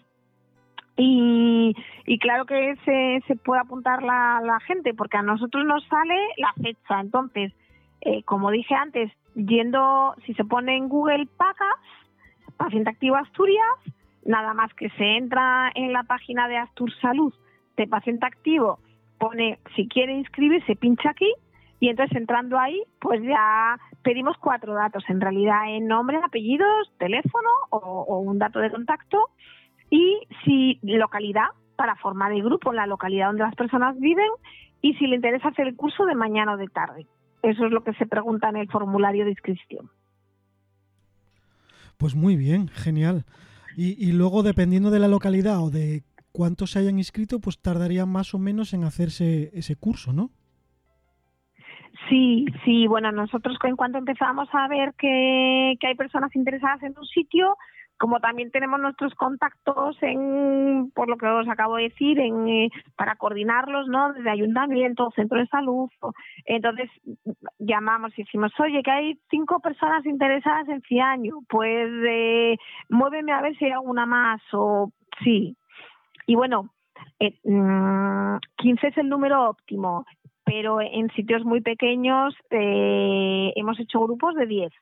y, 0.97 1.75
claro 2.21 2.45
que 2.45 2.75
se, 2.85 3.21
se 3.27 3.35
puede 3.35 3.61
apuntar 3.61 4.01
la, 4.01 4.41
la, 4.43 4.59
gente, 4.61 4.93
porque 4.93 5.17
a 5.17 5.21
nosotros 5.21 5.65
nos 5.65 5.83
sale 5.87 6.15
la 6.37 6.53
fecha. 6.53 7.01
Entonces, 7.01 7.53
eh, 8.01 8.23
como 8.23 8.51
dije 8.51 8.73
antes, 8.75 9.11
yendo, 9.35 10.15
si 10.25 10.33
se 10.35 10.45
pone 10.45 10.77
en 10.77 10.87
Google 10.87 11.27
Pacas, 11.37 11.79
Paciente 12.57 12.91
Activo 12.91 13.17
Asturias, 13.17 13.65
nada 14.25 14.53
más 14.53 14.73
que 14.73 14.89
se 14.91 15.17
entra 15.17 15.71
en 15.75 15.93
la 15.93 16.03
página 16.03 16.47
de 16.47 16.57
Astur 16.57 16.91
Salud 16.99 17.33
de 17.77 17.87
Paciente 17.87 18.25
Activo, 18.25 18.79
pone 19.19 19.59
si 19.75 19.87
quiere 19.87 20.13
inscribirse, 20.13 20.75
pincha 20.75 21.11
aquí 21.11 21.31
y 21.79 21.89
entonces 21.89 22.17
entrando 22.17 22.57
ahí, 22.59 22.81
pues 22.99 23.21
ya 23.21 23.77
pedimos 24.01 24.37
cuatro 24.37 24.73
datos, 24.73 25.03
en 25.09 25.21
realidad 25.21 25.69
en 25.69 25.87
nombre, 25.87 26.17
apellidos, 26.23 26.91
teléfono 26.97 27.49
o 27.69 28.19
un 28.19 28.39
dato 28.39 28.59
de 28.59 28.71
contacto 28.71 29.29
y 29.89 30.19
si 30.43 30.79
localidad 30.81 31.47
para 31.75 31.95
formar 31.95 32.31
el 32.31 32.43
grupo 32.43 32.71
en 32.71 32.77
la 32.77 32.87
localidad 32.87 33.27
donde 33.27 33.43
las 33.43 33.55
personas 33.55 33.99
viven 33.99 34.29
y 34.81 34.93
si 34.95 35.07
le 35.07 35.15
interesa 35.15 35.49
hacer 35.49 35.67
el 35.67 35.75
curso 35.75 36.05
de 36.05 36.15
mañana 36.15 36.53
o 36.53 36.57
de 36.57 36.67
tarde. 36.67 37.07
Eso 37.41 37.65
es 37.65 37.71
lo 37.71 37.83
que 37.83 37.93
se 37.93 38.05
pregunta 38.05 38.49
en 38.49 38.57
el 38.57 38.69
formulario 38.69 39.25
de 39.25 39.31
inscripción. 39.31 39.89
Pues 41.97 42.15
muy 42.15 42.35
bien, 42.35 42.67
genial. 42.67 43.25
Y, 43.77 44.11
luego, 44.13 44.41
dependiendo 44.41 44.89
de 44.89 44.99
la 44.99 45.07
localidad 45.07 45.61
o 45.61 45.69
de 45.69 46.03
cuántos 46.31 46.71
se 46.71 46.79
hayan 46.79 46.97
inscrito, 46.97 47.39
pues 47.39 47.61
tardaría 47.61 48.05
más 48.05 48.33
o 48.33 48.39
menos 48.39 48.73
en 48.73 48.83
hacerse 48.83 49.51
ese 49.53 49.75
curso, 49.75 50.13
¿no? 50.13 50.29
Sí, 52.09 52.45
sí, 52.63 52.87
bueno, 52.87 53.11
nosotros 53.11 53.57
en 53.63 53.75
cuanto 53.75 53.97
empezamos 53.97 54.47
a 54.53 54.67
ver 54.67 54.93
que, 54.97 55.75
que 55.79 55.87
hay 55.87 55.95
personas 55.95 56.35
interesadas 56.35 56.83
en 56.83 56.97
un 56.97 57.05
sitio, 57.05 57.57
como 57.97 58.19
también 58.19 58.51
tenemos 58.51 58.79
nuestros 58.79 59.13
contactos 59.15 59.97
en, 60.01 60.91
por 60.93 61.07
lo 61.07 61.17
que 61.17 61.27
os 61.27 61.47
acabo 61.47 61.77
de 61.77 61.83
decir, 61.83 62.19
en, 62.19 62.47
eh, 62.47 62.69
para 62.95 63.15
coordinarlos, 63.15 63.87
¿no? 63.87 64.13
Desde 64.13 64.29
ayuntamiento, 64.29 65.11
centro 65.15 65.39
de 65.39 65.47
salud. 65.47 65.89
Entonces 66.45 66.89
llamamos 67.59 68.17
y 68.17 68.23
decimos, 68.23 68.51
oye, 68.59 68.83
que 68.83 68.91
hay 68.91 69.19
cinco 69.29 69.59
personas 69.59 70.05
interesadas 70.05 70.67
en 70.69 70.81
Ciaño, 70.81 71.39
pues 71.47 71.89
eh, 72.07 72.57
muéveme 72.89 73.31
a 73.31 73.41
ver 73.41 73.57
si 73.57 73.65
hay 73.65 73.71
alguna 73.71 74.05
más 74.05 74.41
o 74.51 74.91
sí. 75.23 75.55
Y 76.27 76.35
bueno, 76.35 76.69
eh, 77.19 77.39
15 77.43 77.49
mm, 77.53 78.39
es 78.81 78.97
el 78.97 79.09
número 79.09 79.49
óptimo, 79.49 80.05
pero 80.43 80.81
en 80.81 81.09
sitios 81.11 81.45
muy 81.45 81.61
pequeños 81.61 82.35
eh, 82.49 83.53
hemos 83.55 83.79
hecho 83.79 84.01
grupos 84.01 84.35
de 84.35 84.45
10 84.45 84.73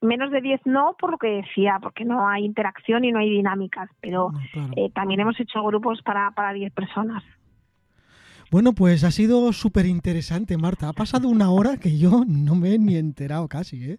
menos 0.00 0.30
de 0.30 0.40
10 0.40 0.60
no, 0.66 0.96
por 0.98 1.10
lo 1.10 1.18
que 1.18 1.28
decía, 1.28 1.78
porque 1.82 2.04
no 2.04 2.28
hay 2.28 2.44
interacción 2.44 3.04
y 3.04 3.12
no 3.12 3.18
hay 3.18 3.30
dinámicas, 3.30 3.90
pero 4.00 4.30
eh, 4.76 4.90
también 4.94 5.20
hemos 5.20 5.38
hecho 5.40 5.62
grupos 5.64 6.02
para, 6.02 6.30
para 6.32 6.52
10 6.52 6.72
personas. 6.72 7.22
Bueno, 8.50 8.72
pues 8.72 9.04
ha 9.04 9.10
sido 9.10 9.52
súper 9.52 9.86
interesante, 9.86 10.56
Marta. 10.56 10.88
Ha 10.88 10.92
pasado 10.94 11.28
una 11.28 11.50
hora 11.50 11.76
que 11.76 11.98
yo 11.98 12.24
no 12.26 12.54
me 12.54 12.74
he 12.74 12.78
ni 12.78 12.96
enterado 12.96 13.46
casi, 13.48 13.92
¿eh? 13.92 13.98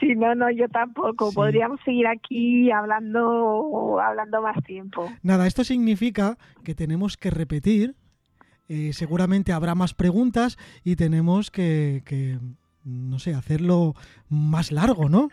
Sí, 0.00 0.14
no, 0.16 0.34
no, 0.34 0.50
yo 0.50 0.66
tampoco. 0.68 1.30
Podríamos 1.32 1.78
seguir 1.84 2.06
aquí 2.06 2.70
hablando, 2.70 4.00
hablando 4.00 4.40
más 4.40 4.64
tiempo. 4.64 5.10
Nada, 5.22 5.46
esto 5.46 5.62
significa 5.62 6.38
que 6.64 6.74
tenemos 6.74 7.18
que 7.18 7.30
repetir. 7.30 7.94
Eh, 8.70 8.92
seguramente 8.94 9.52
habrá 9.52 9.74
más 9.74 9.92
preguntas 9.92 10.56
y 10.84 10.96
tenemos 10.96 11.50
que 11.50 12.02
no 12.84 13.18
sé, 13.18 13.34
hacerlo 13.34 13.94
más 14.28 14.72
largo, 14.72 15.08
¿no? 15.08 15.28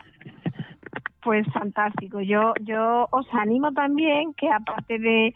Pues 1.23 1.47
fantástico. 1.53 2.21
Yo, 2.21 2.53
yo 2.61 3.07
os 3.11 3.27
animo 3.33 3.71
también 3.71 4.33
que 4.35 4.49
aparte 4.49 4.99
de, 4.99 5.33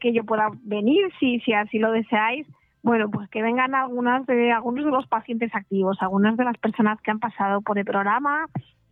que 0.00 0.12
yo 0.12 0.24
pueda 0.24 0.48
venir, 0.62 1.12
si, 1.20 1.40
si 1.40 1.52
así 1.52 1.78
lo 1.78 1.92
deseáis, 1.92 2.46
bueno, 2.82 3.10
pues 3.10 3.28
que 3.30 3.42
vengan 3.42 3.74
algunas 3.74 4.24
de 4.26 4.52
algunos 4.52 4.84
de 4.84 4.90
los 4.90 5.06
pacientes 5.08 5.54
activos, 5.54 5.98
algunas 6.00 6.36
de 6.36 6.44
las 6.44 6.56
personas 6.56 7.00
que 7.02 7.10
han 7.10 7.18
pasado 7.18 7.60
por 7.60 7.78
el 7.78 7.84
programa, 7.84 8.46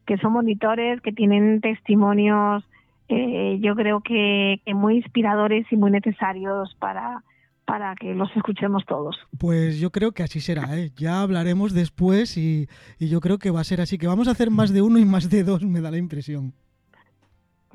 que 0.04 0.18
son 0.18 0.32
monitores, 0.32 1.00
que 1.00 1.12
tienen 1.12 1.60
testimonios, 1.60 2.64
eh, 3.08 3.58
yo 3.60 3.74
creo 3.74 4.00
que, 4.00 4.60
que 4.64 4.74
muy 4.74 4.96
inspiradores 4.96 5.66
y 5.70 5.76
muy 5.76 5.90
necesarios 5.90 6.76
para 6.78 7.22
para 7.64 7.94
que 7.94 8.14
los 8.14 8.34
escuchemos 8.36 8.84
todos. 8.86 9.16
Pues 9.38 9.78
yo 9.78 9.90
creo 9.90 10.12
que 10.12 10.22
así 10.22 10.40
será, 10.40 10.76
¿eh? 10.76 10.90
ya 10.96 11.22
hablaremos 11.22 11.72
después 11.72 12.36
y, 12.36 12.68
yo 12.98 13.20
creo 13.20 13.38
que 13.38 13.50
va 13.50 13.60
a 13.60 13.64
ser 13.64 13.80
así, 13.80 13.98
que 13.98 14.06
vamos 14.06 14.28
a 14.28 14.32
hacer 14.32 14.50
más 14.50 14.72
de 14.72 14.82
uno 14.82 14.98
y 14.98 15.04
más 15.04 15.30
de 15.30 15.44
dos, 15.44 15.62
me 15.62 15.80
da 15.80 15.90
la 15.90 15.98
impresión. 15.98 16.52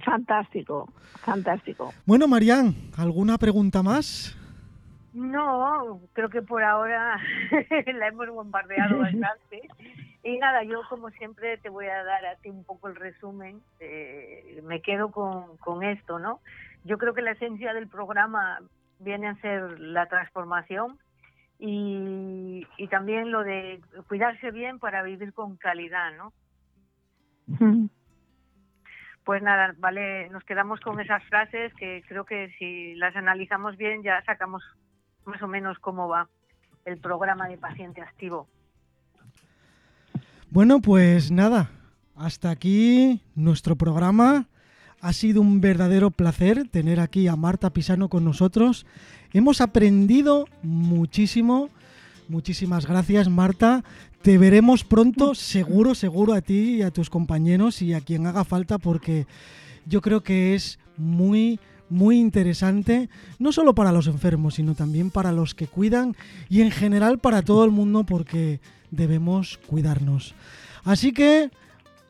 Fantástico, 0.03 0.91
fantástico. 1.19 1.93
Bueno, 2.05 2.27
Marían, 2.27 2.73
¿alguna 2.97 3.37
pregunta 3.37 3.83
más? 3.83 4.35
No, 5.13 5.99
creo 6.13 6.29
que 6.29 6.41
por 6.41 6.63
ahora 6.63 7.19
la 7.99 8.07
hemos 8.07 8.29
bombardeado 8.29 8.99
bastante. 8.99 9.67
Y 10.23 10.37
nada, 10.37 10.63
yo 10.63 10.81
como 10.89 11.09
siempre 11.11 11.57
te 11.57 11.69
voy 11.69 11.87
a 11.87 12.03
dar 12.03 12.25
a 12.25 12.35
ti 12.35 12.49
un 12.49 12.63
poco 12.63 12.87
el 12.87 12.95
resumen. 12.95 13.61
Eh, 13.79 14.61
me 14.63 14.81
quedo 14.81 15.11
con, 15.11 15.57
con 15.57 15.83
esto, 15.83 16.19
¿no? 16.19 16.39
Yo 16.85 16.97
creo 16.97 17.13
que 17.13 17.21
la 17.21 17.31
esencia 17.31 17.73
del 17.73 17.87
programa 17.87 18.59
viene 18.99 19.27
a 19.27 19.35
ser 19.41 19.79
la 19.79 20.07
transformación 20.07 20.99
y, 21.57 22.65
y 22.77 22.87
también 22.87 23.31
lo 23.31 23.43
de 23.43 23.81
cuidarse 24.07 24.51
bien 24.51 24.79
para 24.79 25.03
vivir 25.03 25.33
con 25.33 25.57
calidad, 25.57 26.11
¿no? 26.17 26.33
Pues 29.23 29.41
nada, 29.43 29.75
vale, 29.77 30.29
nos 30.29 30.43
quedamos 30.43 30.79
con 30.79 30.99
esas 30.99 31.23
frases 31.25 31.73
que 31.75 32.03
creo 32.07 32.25
que 32.25 32.51
si 32.57 32.95
las 32.95 33.15
analizamos 33.15 33.75
bien 33.77 34.03
ya 34.03 34.23
sacamos 34.23 34.63
más 35.25 35.41
o 35.41 35.47
menos 35.47 35.77
cómo 35.79 36.07
va 36.07 36.29
el 36.85 36.97
programa 36.97 37.47
de 37.47 37.57
paciente 37.57 38.01
activo. 38.01 38.47
Bueno, 40.51 40.79
pues 40.79 41.31
nada, 41.31 41.69
hasta 42.15 42.49
aquí 42.49 43.21
nuestro 43.35 43.75
programa. 43.75 44.47
Ha 45.01 45.13
sido 45.13 45.41
un 45.41 45.61
verdadero 45.61 46.11
placer 46.11 46.67
tener 46.67 46.99
aquí 46.99 47.27
a 47.27 47.37
Marta 47.37 47.69
Pisano 47.69 48.09
con 48.09 48.25
nosotros. 48.25 48.85
Hemos 49.31 49.61
aprendido 49.61 50.45
muchísimo. 50.61 51.69
Muchísimas 52.27 52.85
gracias, 52.85 53.29
Marta. 53.29 53.83
Te 54.21 54.37
veremos 54.37 54.83
pronto, 54.83 55.35
seguro, 55.35 55.95
seguro 55.95 56.33
a 56.33 56.41
ti 56.41 56.75
y 56.75 56.81
a 56.81 56.91
tus 56.91 57.09
compañeros 57.09 57.81
y 57.81 57.93
a 57.93 58.01
quien 58.01 58.27
haga 58.27 58.43
falta, 58.43 58.77
porque 58.77 59.25
yo 59.85 60.01
creo 60.01 60.21
que 60.21 60.53
es 60.53 60.79
muy, 60.97 61.61
muy 61.89 62.19
interesante, 62.19 63.09
no 63.39 63.53
solo 63.53 63.73
para 63.73 63.93
los 63.93 64.07
enfermos, 64.07 64.55
sino 64.55 64.75
también 64.75 65.09
para 65.09 65.31
los 65.31 65.55
que 65.55 65.67
cuidan 65.67 66.17
y 66.49 66.61
en 66.61 66.71
general 66.71 67.19
para 67.19 67.41
todo 67.41 67.63
el 67.63 67.71
mundo, 67.71 68.03
porque 68.03 68.59
debemos 68.91 69.57
cuidarnos. 69.65 70.35
Así 70.83 71.13
que 71.13 71.49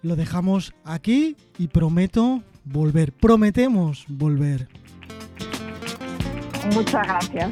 lo 0.01 0.15
dejamos 0.15 0.73
aquí 0.83 1.35
y 1.57 1.67
prometo 1.67 2.43
volver. 2.65 3.11
Prometemos 3.11 4.05
volver. 4.07 4.67
Muchas 6.73 7.07
gracias. 7.07 7.51